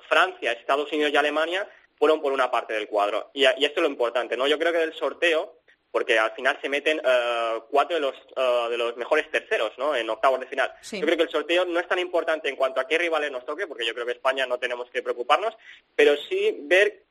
Francia, 0.07 0.51
Estados 0.51 0.91
Unidos 0.91 1.11
y 1.13 1.17
Alemania 1.17 1.67
fueron 1.97 2.21
por 2.21 2.31
una 2.33 2.51
parte 2.51 2.73
del 2.73 2.87
cuadro. 2.87 3.31
Y, 3.33 3.43
y, 3.43 3.65
esto 3.65 3.79
es 3.79 3.83
lo 3.83 3.89
importante, 3.89 4.35
¿no? 4.37 4.47
Yo 4.47 4.59
creo 4.59 4.71
que 4.71 4.79
del 4.79 4.93
sorteo, 4.93 5.59
porque 5.95 6.19
al 6.19 6.31
final 6.31 6.59
se 6.61 6.67
meten 6.67 7.01
eh, 7.03 7.59
cuatro 7.69 7.95
de 7.95 8.01
los, 8.01 8.15
eh, 8.35 8.67
de 8.69 8.77
los 8.77 8.97
mejores 8.97 9.31
terceros, 9.31 9.71
¿no? 9.77 9.95
En 9.95 10.09
octavos 10.09 10.41
de 10.41 10.47
final. 10.47 10.73
Yo 10.91 11.01
creo 11.01 11.15
que 11.15 11.23
el 11.23 11.29
sorteo 11.29 11.63
no 11.63 11.79
es 11.79 11.87
tan 11.87 11.99
importante 11.99 12.49
en 12.49 12.57
cuanto 12.57 12.81
a 12.81 12.87
qué 12.87 12.97
rivales 12.97 13.31
nos 13.31 13.45
toque, 13.45 13.65
porque 13.65 13.85
yo 13.85 13.93
creo 13.93 14.05
que 14.05 14.11
España 14.11 14.45
no 14.45 14.59
tenemos 14.59 14.89
que 14.89 15.01
preocuparnos, 15.01 15.55
pero 15.95 16.17
sí 16.17 16.57
ver 16.63 17.04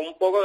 un 0.00 0.16
poco 0.18 0.38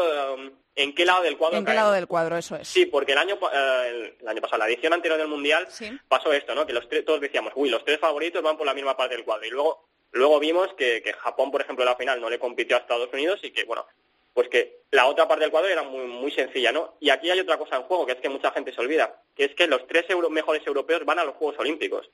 ¿En 0.76 0.96
qué 0.96 1.06
lado 1.06 1.24
del 1.24 1.38
cuadro? 1.38 1.58
¿En 1.58 1.66
qué 1.66 1.74
lado 1.74 1.92
del 1.92 2.08
cuadro? 2.08 2.38
Eso 2.38 2.56
es. 2.56 2.68
Sí, 2.68 2.86
porque 2.88 3.12
el 3.12 3.20
año, 3.20 3.38
eh, 3.54 4.16
el, 4.20 4.28
año 4.28 4.42
pasado, 4.42 4.60
la 4.60 4.68
edición 4.68 4.94
anterior 4.94 5.20
del 5.20 5.28
Mundial, 5.28 5.68
pasó 6.08 6.34
esto, 6.34 6.56
¿no? 6.56 6.66
Que 6.66 6.74
los 6.74 6.88
todos 7.06 7.22
decíamos, 7.22 7.54
uy, 7.56 7.70
los 7.70 7.86
tres 7.86 8.00
favoritos 8.00 8.42
van 8.42 8.58
por 8.58 8.66
la 8.66 8.74
misma 8.74 8.98
parte 8.98 9.16
del 9.16 9.24
cuadro. 9.24 9.46
Y 9.46 9.52
luego, 9.52 9.88
luego 10.12 10.40
vimos 10.40 10.74
que, 10.74 11.04
Japón, 11.20 11.52
por 11.52 11.62
ejemplo, 11.62 11.84
en 11.84 11.90
la 11.90 11.96
final 11.96 12.20
no 12.20 12.30
le 12.30 12.40
compitió 12.40 12.76
a 12.76 12.80
Estados 12.80 13.10
Unidos 13.14 13.40
y 13.44 13.52
que, 13.52 13.66
bueno, 13.66 13.86
pues 14.34 14.50
que 14.50 14.80
la 14.90 15.06
otra 15.06 15.28
parte 15.28 15.44
del 15.44 15.52
cuadro 15.52 15.70
era 15.70 15.84
muy, 15.84 16.08
muy 16.08 16.32
sencilla, 16.32 16.72
¿no? 16.72 16.96
Y 17.00 17.12
aquí 17.12 17.30
hay 17.30 17.40
otra 17.40 17.58
cosa 17.58 17.76
en 17.76 17.84
juego, 17.84 18.08
que 18.08 18.14
es 18.14 18.20
que 18.20 18.30
mucha 18.30 18.52
gente 18.52 18.74
se 18.74 18.82
olvida, 18.82 19.22
que 19.36 19.46
es 19.46 19.54
que 19.54 19.68
los 19.68 19.86
tres 19.86 20.06
mejores 20.32 20.66
europeos 20.66 21.06
van 21.06 21.20
a 21.20 21.24
los 21.24 21.36
Juegos 21.36 21.60
Olímpicos. 21.60 22.10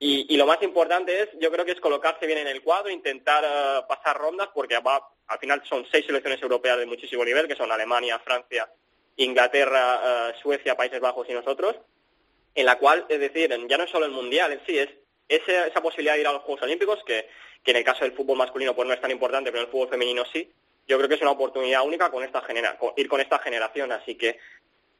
Y, 0.00 0.36
lo 0.36 0.46
más 0.46 0.62
importante 0.62 1.22
es, 1.22 1.28
yo 1.40 1.50
creo 1.50 1.64
que 1.64 1.72
es 1.72 1.80
colocarse 1.80 2.24
bien 2.24 2.38
en 2.38 2.46
el 2.46 2.62
cuadro, 2.62 2.88
intentar 2.88 3.44
eh, 3.44 3.84
pasar 3.88 4.16
rondas, 4.16 4.48
porque 4.54 4.78
va, 4.78 5.02
al 5.26 5.38
final 5.40 5.60
son 5.68 5.84
seis 5.90 6.06
selecciones 6.06 6.40
europeas 6.40 6.78
de 6.78 6.86
muchísimo 6.86 7.24
nivel, 7.24 7.48
que 7.48 7.56
son 7.56 7.72
Alemania, 7.72 8.20
Francia, 8.20 8.70
Inglaterra, 9.16 10.28
eh, 10.30 10.34
Suecia, 10.40 10.76
Países 10.76 11.00
Bajos 11.00 11.28
y 11.28 11.32
nosotros, 11.32 11.74
en 12.54 12.64
la 12.64 12.78
cual, 12.78 13.06
es 13.08 13.18
decir, 13.18 13.50
ya 13.68 13.76
no 13.76 13.84
es 13.84 13.90
solo 13.90 14.06
el 14.06 14.12
Mundial 14.12 14.52
en 14.52 14.60
sí, 14.64 14.78
es 14.78 14.88
esa, 15.28 15.66
esa 15.66 15.82
posibilidad 15.82 16.14
de 16.14 16.20
ir 16.20 16.26
a 16.28 16.32
los 16.32 16.42
Juegos 16.42 16.62
Olímpicos, 16.62 17.02
que, 17.04 17.28
que, 17.64 17.72
en 17.72 17.78
el 17.78 17.84
caso 17.84 18.04
del 18.04 18.14
fútbol 18.14 18.38
masculino 18.38 18.76
pues 18.76 18.86
no 18.86 18.94
es 18.94 19.00
tan 19.00 19.10
importante, 19.10 19.50
pero 19.50 19.62
en 19.62 19.66
el 19.66 19.72
fútbol 19.72 19.88
femenino 19.88 20.24
sí, 20.32 20.48
yo 20.86 20.96
creo 20.96 21.08
que 21.08 21.16
es 21.16 21.22
una 21.22 21.32
oportunidad 21.32 21.84
única 21.84 22.10
con 22.10 22.22
esta 22.22 22.40
genera, 22.42 22.78
ir 22.96 23.08
con 23.08 23.20
esta 23.20 23.38
generación, 23.40 23.90
así 23.90 24.14
que 24.14 24.38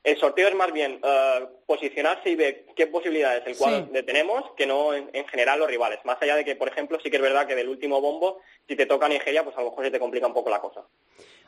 el 0.08 0.18
sorteo 0.18 0.48
es 0.48 0.54
más 0.54 0.72
bien 0.72 1.00
uh, 1.02 1.46
posicionarse 1.66 2.30
y 2.30 2.36
ver 2.36 2.66
qué 2.74 2.86
posibilidades 2.86 3.46
el 3.46 3.56
cuadro 3.56 3.88
tenemos 4.04 4.42
que 4.56 4.66
no 4.66 4.94
en, 4.94 5.26
general 5.28 5.58
los 5.58 5.68
rivales. 5.68 5.98
Más 6.04 6.16
allá 6.20 6.36
de 6.36 6.44
que, 6.44 6.56
por 6.56 6.68
ejemplo, 6.68 6.98
sí 7.02 7.10
que 7.10 7.16
es 7.16 7.22
verdad 7.22 7.46
que 7.46 7.54
del 7.54 7.68
último 7.68 8.00
bombo, 8.00 8.40
si 8.66 8.76
te 8.76 8.86
toca 8.86 9.08
Nigeria, 9.08 9.44
pues 9.44 9.56
a 9.56 9.60
lo 9.60 9.70
mejor 9.70 9.84
se 9.84 9.90
te 9.90 9.98
complica 9.98 10.26
un 10.26 10.34
poco 10.34 10.50
la 10.50 10.60
cosa. 10.60 10.82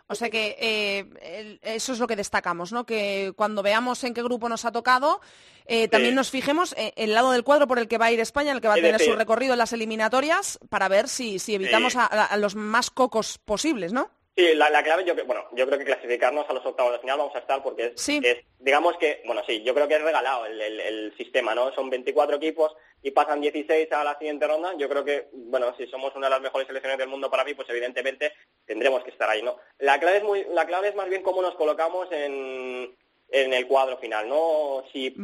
O 0.09 0.15
sea 0.15 0.29
que 0.29 0.57
eh, 0.59 1.59
eso 1.63 1.93
es 1.93 2.01
lo 2.01 2.07
que 2.07 2.17
destacamos, 2.17 2.73
¿no? 2.73 2.85
Que 2.85 3.33
cuando 3.37 3.63
veamos 3.63 4.03
en 4.05 4.13
qué 4.13 4.23
grupo 4.23 4.49
nos 4.49 4.65
ha 4.65 4.73
tocado, 4.73 5.21
eh, 5.67 5.89
también 5.89 6.17
nos 6.17 6.31
fijemos 6.31 6.75
el 6.77 7.15
lado 7.15 7.31
del 7.31 7.45
cuadro 7.45 7.69
por 7.69 7.79
el 7.79 7.87
que 7.87 7.97
va 7.97 8.07
a 8.07 8.13
ir 8.13 8.19
España, 8.19 8.53
el 8.53 8.61
que 8.61 8.69
va 8.69 8.75
a 8.75 8.77
tener 8.77 9.01
su 9.01 9.15
recorrido 9.15 9.53
en 9.53 9.59
las 9.59 9.73
eliminatorias, 9.73 10.59
para 10.69 10.89
ver 10.89 11.09
si, 11.09 11.39
si 11.39 11.55
evitamos 11.55 11.95
a 11.97 12.37
los 12.37 12.57
más 12.57 12.91
cocos 12.91 13.39
posibles, 13.39 13.93
¿no? 13.93 14.11
Sí, 14.37 14.55
la, 14.55 14.83
clave, 14.83 15.05
yo, 15.05 15.15
bueno, 15.27 15.45
yo 15.53 15.67
creo 15.67 15.79
que 15.79 15.85
clasificarnos 15.85 16.49
a 16.49 16.53
los 16.53 16.65
octavos 16.65 16.93
de 16.93 17.01
final 17.01 17.19
vamos 17.19 17.35
a 17.35 17.41
estar 17.41 17.63
porque 17.63 17.95
es, 17.97 18.45
digamos 18.59 18.97
que, 18.97 19.23
bueno, 19.27 19.43
sí, 19.47 19.63
yo 19.63 19.75
creo 19.75 19.89
que 19.89 19.97
es 19.97 20.03
regalado 20.03 20.47
el, 20.47 21.13
sistema, 21.17 21.55
¿no? 21.55 21.73
Son 21.75 21.91
24 21.91 22.37
equipos 22.37 22.75
y 23.03 23.11
pasan 23.11 23.41
16 23.41 23.93
a 23.93 24.05
la 24.05 24.17
siguiente 24.19 24.47
ronda. 24.47 24.73
Yo 24.79 24.89
creo 24.89 25.05
que, 25.05 25.29
bueno, 25.33 25.75
si 25.77 25.87
somos 25.89 26.15
una 26.15 26.29
de 26.29 26.31
las 26.31 26.41
mejores 26.41 26.67
selecciones 26.67 26.99
del 26.99 27.09
mundo 27.09 27.31
para 27.31 27.45
mí, 27.45 27.55
pues 27.55 27.69
evidentemente 27.69 28.33
tendremos 28.65 29.03
que 29.03 29.11
estar 29.11 29.29
ahí, 29.29 29.43
¿no? 29.43 29.57
La 29.79 29.99
clave 29.99 30.19
es, 30.19 30.25
muy, 30.25 30.47
la 30.51 30.65
clave 30.65 30.89
es 30.89 30.95
más 30.95 31.09
bien 31.09 31.23
cómo 31.23 31.43
nos 31.43 31.55
colocamos 31.57 32.09
en, 32.13 32.97
en 33.31 33.53
el 33.53 33.67
cuadro 33.67 33.99
final, 33.99 34.29
¿no? 34.29 34.85
Si 34.93 35.15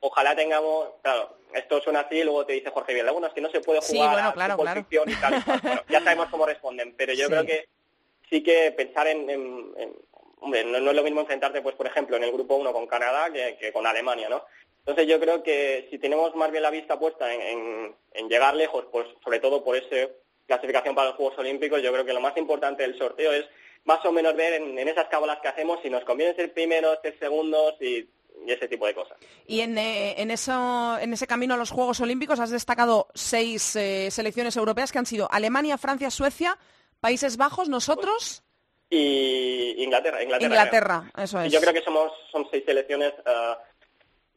ojalá 0.00 0.34
tengamos, 0.34 0.88
claro, 1.02 1.38
esto 1.54 1.80
suena 1.80 2.00
así 2.00 2.16
y 2.16 2.24
luego 2.24 2.44
te 2.44 2.54
dice 2.54 2.70
Jorge 2.70 2.94
Bien, 2.94 3.06
bueno, 3.12 3.28
es 3.28 3.32
que 3.32 3.40
no 3.40 3.50
se 3.50 3.60
puede 3.60 3.80
jugar 3.80 4.18
a 4.18 4.32
claro, 4.32 4.56
y 4.90 5.14
tal. 5.16 5.44
ya 5.88 6.02
sabemos 6.02 6.28
cómo 6.30 6.46
responden, 6.46 6.94
pero 6.96 7.12
yo 7.12 7.26
creo 7.28 7.44
que 7.44 7.68
sí 8.28 8.42
que 8.42 8.72
pensar 8.72 9.06
en, 9.06 9.28
hombre, 10.40 10.64
no, 10.64 10.90
es 10.90 10.96
lo 10.96 11.02
mismo 11.02 11.20
enfrentarte, 11.20 11.62
pues, 11.62 11.74
por 11.74 11.86
ejemplo, 11.86 12.16
en 12.16 12.24
el 12.24 12.32
grupo 12.32 12.56
1 12.56 12.72
con 12.72 12.86
Canadá 12.86 13.30
que, 13.32 13.72
con 13.72 13.86
Alemania, 13.86 14.28
¿no? 14.28 14.44
Entonces 14.80 15.08
yo 15.08 15.18
creo 15.18 15.42
que 15.42 15.88
si 15.90 15.98
tenemos 15.98 16.34
más 16.36 16.50
bien 16.50 16.62
la 16.62 16.70
vista 16.70 16.98
puesta 16.98 17.32
en, 17.32 17.94
llegar 18.28 18.54
lejos, 18.54 18.84
pues 18.92 19.06
sobre 19.24 19.40
todo 19.40 19.64
por 19.64 19.76
esa 19.76 20.10
clasificación 20.46 20.94
para 20.94 21.08
los 21.08 21.16
Juegos 21.16 21.38
Olímpicos, 21.38 21.82
yo 21.82 21.92
creo 21.92 22.04
que 22.04 22.12
lo 22.12 22.20
más 22.20 22.36
importante 22.36 22.82
del 22.82 22.96
sorteo 22.96 23.32
es 23.32 23.44
más 23.84 24.04
o 24.04 24.12
menos 24.12 24.36
ver 24.36 24.54
en, 24.54 24.78
esas 24.78 25.06
cábalas 25.08 25.38
que 25.40 25.48
hacemos 25.48 25.80
si 25.82 25.90
nos 25.90 26.04
conviene 26.04 26.34
ser 26.34 26.52
primeros, 26.52 26.98
ser 27.02 27.18
segundos 27.18 27.74
y, 27.80 28.08
ese 28.46 28.68
tipo 28.68 28.86
de 28.86 28.94
cosas. 28.94 29.16
Y 29.46 29.60
en, 29.60 29.76
eh, 29.76 30.14
eso, 30.30 30.98
en 31.00 31.12
ese 31.12 31.26
camino 31.26 31.54
a 31.54 31.56
los 31.56 31.70
Juegos 31.70 32.00
Olímpicos 32.00 32.38
has 32.38 32.50
destacado 32.50 33.08
seis 33.14 33.74
eh, 33.74 34.08
selecciones 34.10 34.56
europeas 34.56 34.92
que 34.92 34.98
han 34.98 35.06
sido 35.06 35.26
Alemania, 35.32 35.78
Francia, 35.78 36.10
Suecia, 36.10 36.56
Países 37.00 37.36
Bajos, 37.36 37.68
nosotros. 37.68 38.42
Y 38.88 39.82
Inglaterra. 39.82 40.22
Inglaterra, 40.22 40.54
Inglaterra 40.54 41.04
eso 41.16 41.40
es. 41.40 41.52
yo 41.52 41.60
creo 41.60 41.72
que 41.72 41.82
somos 41.82 42.12
son 42.30 42.46
seis 42.50 42.64
selecciones. 42.64 43.12
Eh, 43.24 43.54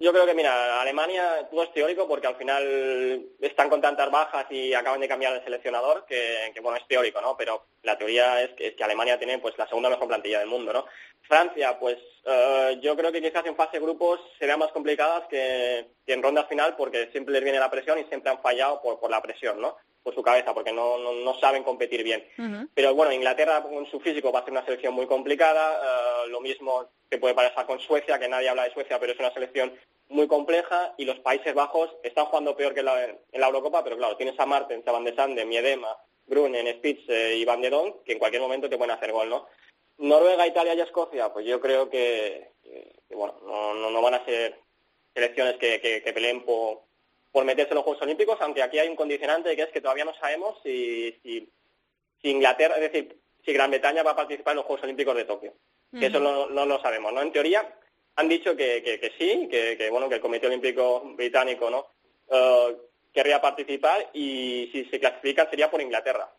yo 0.01 0.14
creo 0.14 0.26
que, 0.26 0.34
mira, 0.34 0.80
Alemania 0.80 1.45
todo 1.51 1.64
es 1.64 1.74
teórico 1.74 2.07
porque 2.07 2.28
al 2.28 2.38
final 2.38 3.22
están 3.41 3.70
con 3.70 3.82
tantas 3.82 4.10
bajas 4.10 4.45
y 4.49 4.74
acaban 4.74 5.01
de 5.01 5.10
cambiar 5.10 5.34
de 5.34 5.43
seleccionador 5.43 6.05
que, 6.05 6.53
bueno, 6.62 6.78
es 6.78 6.88
teórico, 6.88 7.20
¿no? 7.20 7.36
Pero 7.36 7.66
la 7.84 7.97
teoría 7.97 8.41
es 8.41 8.51
que, 8.51 8.82
Alemania 8.82 9.18
tiene 9.18 9.39
pues 9.39 9.57
la 9.57 9.68
segunda 9.68 9.89
mejor 9.89 10.07
plantilla 10.07 10.39
del 10.39 10.47
mundo, 10.47 10.72
¿no? 10.72 10.86
Francia, 11.24 11.78
pues 11.78 11.97
eh, 12.24 12.80
yo 12.82 12.95
creo 12.95 13.12
que 13.12 13.22
quizás 13.22 13.45
en 13.45 13.57
fase 13.57 13.78
de 13.78 13.84
grupos 13.84 14.22
serán 14.39 14.60
más 14.60 14.72
complicadas 14.72 15.28
que, 15.30 15.86
en 16.07 16.24
ronda 16.24 16.45
final 16.45 16.78
porque 16.78 17.10
siempre 17.12 17.34
les 17.34 17.43
viene 17.43 17.60
la 17.60 17.70
presión 17.70 17.99
y 17.99 18.05
siempre 18.05 18.32
han 18.32 18.41
fallado 18.41 18.82
por, 18.82 19.01
por 19.01 19.12
la 19.12 19.22
presión, 19.22 19.60
¿no? 19.60 19.76
Por 20.04 20.16
su 20.16 20.24
cabeza, 20.24 20.54
porque 20.54 20.72
no, 20.72 20.97
no, 20.97 21.39
saben 21.39 21.64
competir 21.64 22.04
bien. 22.04 22.26
Pero 22.74 22.95
bueno, 22.95 23.12
Inglaterra 23.12 23.62
con 23.62 23.86
su 23.88 24.00
físico 24.00 24.32
va 24.32 24.39
a 24.39 24.43
ser 24.43 24.52
una 24.52 24.66
selección 24.66 24.93
muy 24.93 25.08
complicada, 25.08 25.82
eh, 26.26 26.30
lo 26.30 26.41
mismo 26.41 26.89
que 27.10 27.18
puede 27.18 27.34
pasar 27.34 27.66
con 27.66 27.80
Suecia, 27.80 28.20
que 28.20 28.28
nadie 28.28 28.50
habla 28.50 28.64
de 28.64 28.74
Suecia, 28.74 29.00
pero 29.00 29.14
es 29.14 29.20
una 29.20 29.34
selección 29.34 29.74
muy 30.08 30.28
compleja, 30.28 30.93
y 30.97 31.06
los 31.06 31.20
Países 31.20 31.54
Bajos 31.54 31.95
están 32.04 32.26
jugando 32.26 32.56
peor 32.56 32.74
que 32.74 32.84
la, 32.84 33.04
en 33.06 33.20
la 33.32 33.47
Eurocopa, 33.47 33.84
pero 33.84 33.97
claro, 33.97 34.18
tienes 34.18 34.39
a 34.39 34.45
Martens, 34.45 34.88
a 34.88 34.91
Van 34.91 35.04
de 35.04 35.16
Sande, 35.16 35.45
Miedema, 35.45 35.95
Brunen, 36.26 36.68
Spitz 36.76 37.04
eh, 37.10 37.36
y 37.38 37.45
Van 37.45 37.62
de 37.62 37.70
Donk, 37.70 38.04
que 38.04 38.14
en 38.14 38.20
cualquier 38.20 38.41
momento 38.41 38.70
te 38.70 38.78
pueden 38.78 38.95
hacer 38.95 39.12
gol, 39.12 39.30
¿no? 39.30 39.47
Noruega, 40.00 40.47
Italia 40.47 40.74
y 40.74 40.82
Escocia, 40.82 41.32
pues 41.34 41.45
yo 41.45 41.60
creo 41.60 41.89
que, 41.89 42.52
bueno, 43.10 43.36
no, 43.43 43.91
no, 43.91 44.02
van 44.02 44.14
a 44.14 44.26
ser 44.26 44.58
selecciones 45.14 45.58
que, 45.58 45.82
que, 45.82 46.14
peleen 46.14 46.43
por, 46.43 46.84
por 47.32 47.45
meterse 47.45 47.71
en 47.71 47.75
los 47.75 47.84
Juegos 47.84 48.01
Olímpicos, 48.01 48.38
aunque 48.41 48.63
aquí 48.63 48.80
hay 48.80 48.89
un 48.89 48.95
condicionante 48.95 49.55
que 49.55 49.63
es 49.63 49.69
que 49.69 49.82
todavía 49.82 50.05
no 50.05 50.13
sabemos 50.15 50.57
si, 50.63 51.15
si, 51.23 51.49
Inglaterra, 52.23 52.75
es 52.75 52.91
decir, 52.91 53.17
si 53.45 53.53
Gran 53.53 53.69
Bretaña 53.69 54.03
va 54.03 54.11
a 54.11 54.15
participar 54.15 54.53
en 54.53 54.57
los 54.57 54.65
Juegos 54.65 54.84
Olímpicos 54.84 55.15
de 55.15 55.25
Tokio. 55.25 55.53
Que 55.97 56.07
eso 56.07 56.19
no, 56.19 56.47
no 56.47 56.65
lo 56.67 56.80
sabemos, 56.82 57.11
¿no? 57.11 57.21
En 57.21 57.32
teoría 57.32 57.67
han 58.15 58.30
dicho 58.30 58.55
que, 58.55 58.84
que, 58.84 59.11
sí, 59.17 59.47
que, 59.49 59.89
bueno, 59.89 60.09
que 60.09 60.15
el 60.15 60.21
Comité 60.21 60.47
Olímpico 60.47 61.01
Británico, 61.15 61.69
¿no? 61.69 61.88
Uh, 62.27 62.75
querría 63.11 63.41
participar 63.41 64.09
y 64.13 64.69
si 64.71 64.86
se 64.86 64.99
clasifican 64.99 65.49
sería 65.49 65.71
por 65.71 65.82
Inglaterra. 65.82 66.32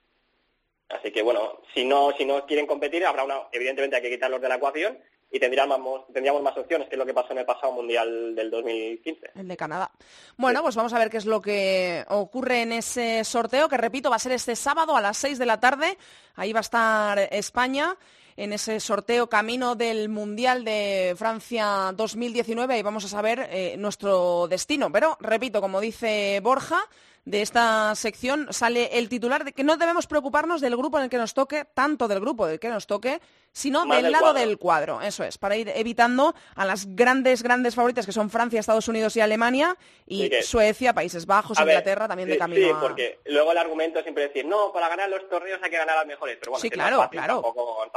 Así 0.89 1.11
que 1.11 1.23
bueno, 1.23 1.63
si 1.75 1.85
no, 1.85 2.13
si 2.17 2.25
no 2.25 2.47
quieren 2.47 2.67
competir, 2.67 3.05
habrá 3.05 3.25
una, 3.25 3.49
evidentemente 3.53 3.97
hay 3.97 4.03
que 4.03 4.11
quitarlos 4.11 4.41
de 4.41 4.49
la 4.49 4.57
ecuación 4.57 4.99
y 5.31 5.39
tendríamos, 5.39 6.07
tendríamos 6.13 6.43
más 6.43 6.57
opciones, 6.57 6.89
que 6.89 6.97
es 6.97 6.99
lo 6.99 7.07
que 7.07 7.15
pasó 7.15 7.33
en 7.33 7.39
el 7.39 7.47
pasado 7.47 7.73
Mundial 7.73 8.35
del 8.35 8.51
2015. 8.51 9.31
El 9.37 9.49
de 9.49 9.57
Canadá. 9.57 9.91
Bueno, 10.37 10.63
pues 10.63 10.75
vamos 10.75 10.93
a 10.93 10.99
ver 10.99 11.09
qué 11.09 11.19
es 11.19 11.27
lo 11.27 11.41
que 11.41 12.05
ocurre 12.09 12.63
en 12.63 12.73
ese 12.73 13.23
sorteo, 13.25 13.69
que 13.69 13.77
repito, 13.77 14.11
va 14.11 14.17
a 14.17 14.21
ser 14.21 14.33
este 14.33 14.57
sábado 14.57 14.97
a 14.97 15.01
las 15.01 15.17
6 15.19 15.39
de 15.39 15.47
la 15.47 15.61
tarde. 15.61 15.97
Ahí 16.35 16.53
va 16.53 16.61
a 16.61 16.63
estar 16.63 17.19
España 17.31 17.97
en 18.37 18.53
ese 18.53 18.81
sorteo 18.81 19.29
camino 19.29 19.77
del 19.77 20.09
Mundial 20.09 20.65
de 20.65 21.15
Francia 21.17 21.93
2019 21.95 22.79
y 22.79 22.83
vamos 22.83 23.05
a 23.05 23.09
saber 23.09 23.49
eh, 23.51 23.77
nuestro 23.79 24.49
destino. 24.49 24.91
Pero, 24.91 25.17
repito, 25.21 25.61
como 25.61 25.81
dice 25.81 26.41
Borja, 26.43 26.81
de 27.25 27.43
esta 27.43 27.95
sección 27.95 28.49
sale 28.51 28.99
el 28.99 29.09
titular 29.09 29.45
de 29.45 29.53
que 29.53 29.63
no 29.63 29.77
debemos 29.77 30.07
preocuparnos 30.07 30.61
del 30.61 30.77
grupo 30.77 30.99
en 30.99 31.05
el 31.05 31.11
que 31.11 31.19
nos 31.19 31.35
toque, 31.35 31.67
tanto 31.67 32.09
del 32.09 32.21
grupo 32.21 32.47
del 32.47 32.59
que 32.59 32.71
nos 32.71 32.87
toque, 32.87 33.21
sino 33.53 33.85
del, 33.87 34.11
lado 34.11 34.33
del 34.33 34.59
cuadro. 34.59 35.01
Eso 35.01 35.25
es, 35.25 35.39
para 35.39 35.57
ir 35.57 35.71
evitando 35.75 36.35
a 36.55 36.65
las 36.65 36.95
grandes, 36.95 37.43
grandes 37.43 37.75
favoritas 37.75 38.07
que 38.07 38.13
son 38.13 38.31
Francia, 38.31 38.61
Estados 38.61 38.89
Unidos 38.89 39.17
y 39.17 39.21
Alemania, 39.21 39.77
y 40.07 40.31
Suecia, 40.43 40.93
Países 40.93 41.27
Bajos, 41.27 41.59
Inglaterra 41.59 42.09
también 42.09 42.29
de 42.29 42.39
camino. 42.39 42.69
Sí, 42.69 42.75
porque 42.81 43.21
luego 43.27 43.53
el 43.53 43.59
argumento 43.59 43.99
es 43.99 44.05
siempre 44.05 44.29
decir, 44.29 44.47
no, 44.47 44.73
para 44.73 44.89
ganar 44.89 45.09
los 45.09 45.29
torneos 45.29 45.61
hay 45.63 45.71
que 45.71 45.77
ganar 45.77 45.97
a 45.97 46.01
los 46.01 46.09
mejores. 46.09 46.37
Pero 46.39 46.53
bueno, 46.53 46.63
sí, 46.63 46.71
claro, 46.71 47.09
claro. 47.11 47.43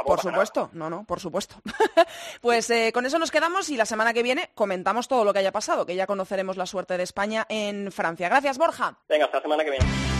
por 0.04 0.20
supuesto, 0.20 0.70
no, 0.72 0.90
no, 0.90 1.04
por 1.04 1.20
supuesto. 1.20 1.56
pues 2.40 2.68
eh, 2.70 2.90
con 2.92 3.06
eso 3.06 3.18
nos 3.18 3.30
quedamos 3.30 3.68
y 3.70 3.76
la 3.76 3.86
semana 3.86 4.12
que 4.12 4.22
viene 4.22 4.50
comentamos 4.54 5.08
todo 5.08 5.24
lo 5.24 5.32
que 5.32 5.40
haya 5.40 5.52
pasado, 5.52 5.86
que 5.86 5.94
ya 5.94 6.06
conoceremos 6.06 6.56
la 6.56 6.66
suerte 6.66 6.96
de 6.96 7.02
España 7.02 7.46
en 7.48 7.92
Francia. 7.92 8.28
Gracias, 8.28 8.58
Borja. 8.58 8.98
Venga, 9.08 9.26
hasta 9.26 9.38
la 9.38 9.42
semana 9.42 9.64
que 9.64 9.70
viene. 9.70 10.13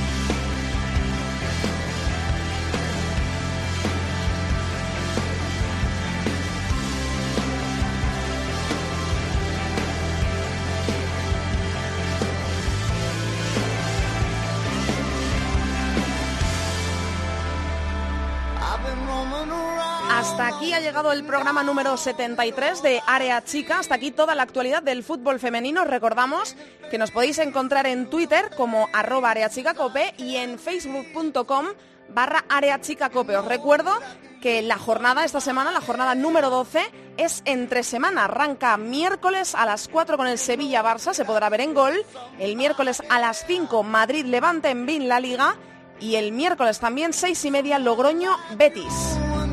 El 21.12 21.24
programa 21.24 21.62
número 21.62 21.96
73 21.96 22.82
de 22.82 23.00
Área 23.06 23.42
Chica. 23.44 23.78
Hasta 23.78 23.96
aquí 23.96 24.10
toda 24.10 24.34
la 24.34 24.42
actualidad 24.42 24.82
del 24.82 25.02
fútbol 25.02 25.38
femenino. 25.38 25.84
Recordamos 25.84 26.56
que 26.90 26.98
nos 26.98 27.10
podéis 27.10 27.38
encontrar 27.38 27.86
en 27.86 28.08
Twitter 28.08 28.50
como 28.56 28.88
arroba 28.92 29.30
areachicacope 29.30 30.14
y 30.18 30.36
en 30.36 30.58
facebook.com 30.58 31.66
barra 32.08 32.44
areachicacope. 32.48 33.36
Os 33.36 33.44
recuerdo 33.44 33.92
que 34.40 34.62
la 34.62 34.78
jornada 34.78 35.24
esta 35.24 35.40
semana, 35.40 35.72
la 35.72 35.80
jornada 35.80 36.14
número 36.14 36.50
12, 36.50 36.80
es 37.16 37.42
entre 37.44 37.82
semana. 37.82 38.24
Arranca 38.24 38.76
miércoles 38.76 39.54
a 39.54 39.66
las 39.66 39.88
4 39.88 40.16
con 40.16 40.26
el 40.26 40.38
Sevilla-Barça, 40.38 41.12
se 41.12 41.24
podrá 41.24 41.48
ver 41.48 41.60
en 41.60 41.74
gol. 41.74 41.94
El 42.38 42.56
miércoles 42.56 43.02
a 43.08 43.20
las 43.20 43.44
5 43.46 43.82
Madrid-Levante 43.82 44.70
en 44.70 44.86
BIN 44.86 45.08
La 45.08 45.20
Liga. 45.20 45.56
Y 46.00 46.16
el 46.16 46.32
miércoles 46.32 46.80
también 46.80 47.12
6 47.12 47.44
y 47.44 47.50
media 47.50 47.78
Logroño-Betis. 47.78 49.43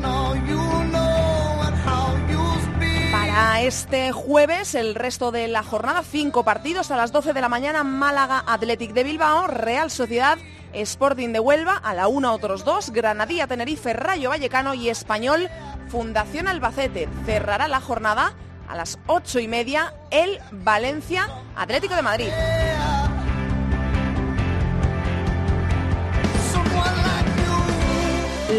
Para 3.32 3.62
este 3.62 4.12
jueves, 4.12 4.74
el 4.74 4.94
resto 4.94 5.32
de 5.32 5.48
la 5.48 5.62
jornada, 5.62 6.02
cinco 6.02 6.44
partidos 6.44 6.90
a 6.90 6.98
las 6.98 7.12
12 7.12 7.32
de 7.32 7.40
la 7.40 7.48
mañana, 7.48 7.82
Málaga 7.82 8.44
Athletic 8.46 8.92
de 8.92 9.04
Bilbao, 9.04 9.46
Real 9.46 9.90
Sociedad 9.90 10.36
Sporting 10.74 11.30
de 11.30 11.40
Huelva, 11.40 11.78
a 11.78 11.94
la 11.94 12.08
una 12.08 12.32
otros 12.32 12.62
dos, 12.62 12.90
Granadilla 12.90 13.46
Tenerife, 13.46 13.94
Rayo 13.94 14.28
Vallecano 14.28 14.74
y 14.74 14.90
Español 14.90 15.48
Fundación 15.88 16.46
Albacete. 16.46 17.08
Cerrará 17.24 17.68
la 17.68 17.80
jornada 17.80 18.34
a 18.68 18.76
las 18.76 18.98
ocho 19.06 19.40
y 19.40 19.48
media 19.48 19.94
el 20.10 20.38
Valencia 20.50 21.26
Atlético 21.56 21.96
de 21.96 22.02
Madrid. 22.02 22.28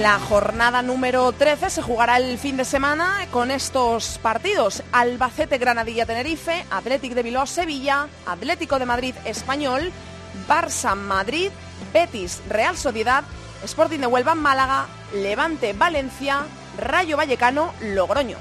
La 0.02 0.18
jornada 0.18 0.82
número 0.82 1.32
13 1.34 1.70
se 1.70 1.82
jugará 1.84 2.18
el 2.18 2.40
fin 2.40 2.58
de 2.58 2.66
semana 2.66 3.28
con 3.30 3.52
estos 3.52 4.18
partidos. 4.18 4.82
Albacete, 4.92 5.60
Granadilla, 5.60 6.08
Tenerife, 6.08 6.66
Atlético 6.72 7.14
de 7.14 7.22
Bilbao, 7.22 7.46
Sevilla, 7.46 8.08
Atlético 8.26 8.80
de 8.80 8.88
Madrid, 8.88 9.14
Español, 9.24 9.92
Barça, 10.48 10.96
Madrid, 10.96 11.52
Betis, 11.94 12.42
Real 12.50 12.76
Sociedad, 12.76 13.24
Sporting 13.64 14.00
de 14.00 14.08
Huelva, 14.08 14.34
Málaga, 14.34 14.88
Levante, 15.14 15.74
Valencia, 15.74 16.40
Rayo 16.80 17.16
Vallecano, 17.16 17.72
Logroño. 17.80 18.38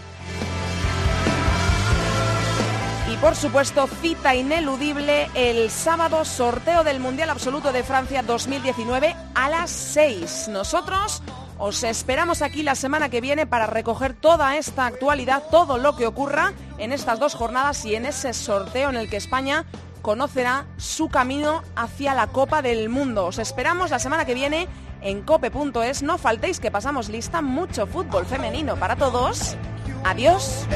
Y 3.12 3.16
por 3.16 3.36
supuesto, 3.36 3.88
cita 4.00 4.34
ineludible 4.34 5.28
el 5.34 5.70
sábado 5.70 6.24
sorteo 6.24 6.82
del 6.82 6.98
Mundial 6.98 7.28
Absoluto 7.28 7.72
de 7.72 7.82
Francia 7.82 8.22
2019 8.22 9.14
a 9.34 9.50
las 9.50 9.70
6. 9.70 10.48
Nosotros 10.48 11.22
os 11.58 11.82
esperamos 11.84 12.42
aquí 12.42 12.62
la 12.62 12.74
semana 12.74 13.08
que 13.08 13.20
viene 13.20 13.46
para 13.46 13.66
recoger 13.66 14.14
toda 14.14 14.56
esta 14.56 14.86
actualidad, 14.86 15.44
todo 15.50 15.78
lo 15.78 15.96
que 15.96 16.06
ocurra 16.06 16.52
en 16.78 16.92
estas 16.92 17.18
dos 17.18 17.34
jornadas 17.34 17.84
y 17.84 17.94
en 17.94 18.06
ese 18.06 18.32
sorteo 18.32 18.90
en 18.90 18.96
el 18.96 19.08
que 19.08 19.16
España 19.16 19.64
conocerá 20.02 20.66
su 20.76 21.08
camino 21.08 21.62
hacia 21.76 22.14
la 22.14 22.26
Copa 22.26 22.60
del 22.60 22.88
Mundo. 22.88 23.26
Os 23.26 23.38
esperamos 23.38 23.90
la 23.90 23.98
semana 23.98 24.24
que 24.24 24.34
viene 24.34 24.68
en 25.00 25.22
cope.es. 25.22 26.02
No 26.02 26.18
faltéis 26.18 26.60
que 26.60 26.70
pasamos 26.70 27.08
lista 27.08 27.40
mucho 27.40 27.86
fútbol 27.86 28.26
femenino 28.26 28.76
para 28.76 28.96
todos. 28.96 29.56
Adiós. 30.04 30.66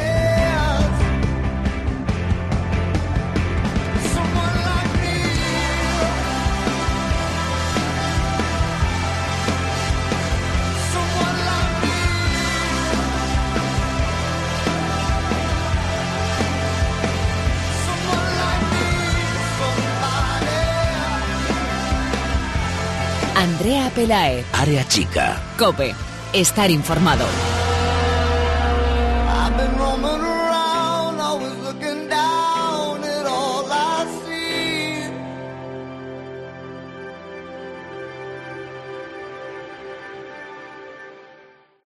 Pelae. 23.97 24.45
Área 24.53 24.87
Chica. 24.87 25.41
Cope. 25.59 25.95
Estar 26.35 26.71
informado. 26.71 27.25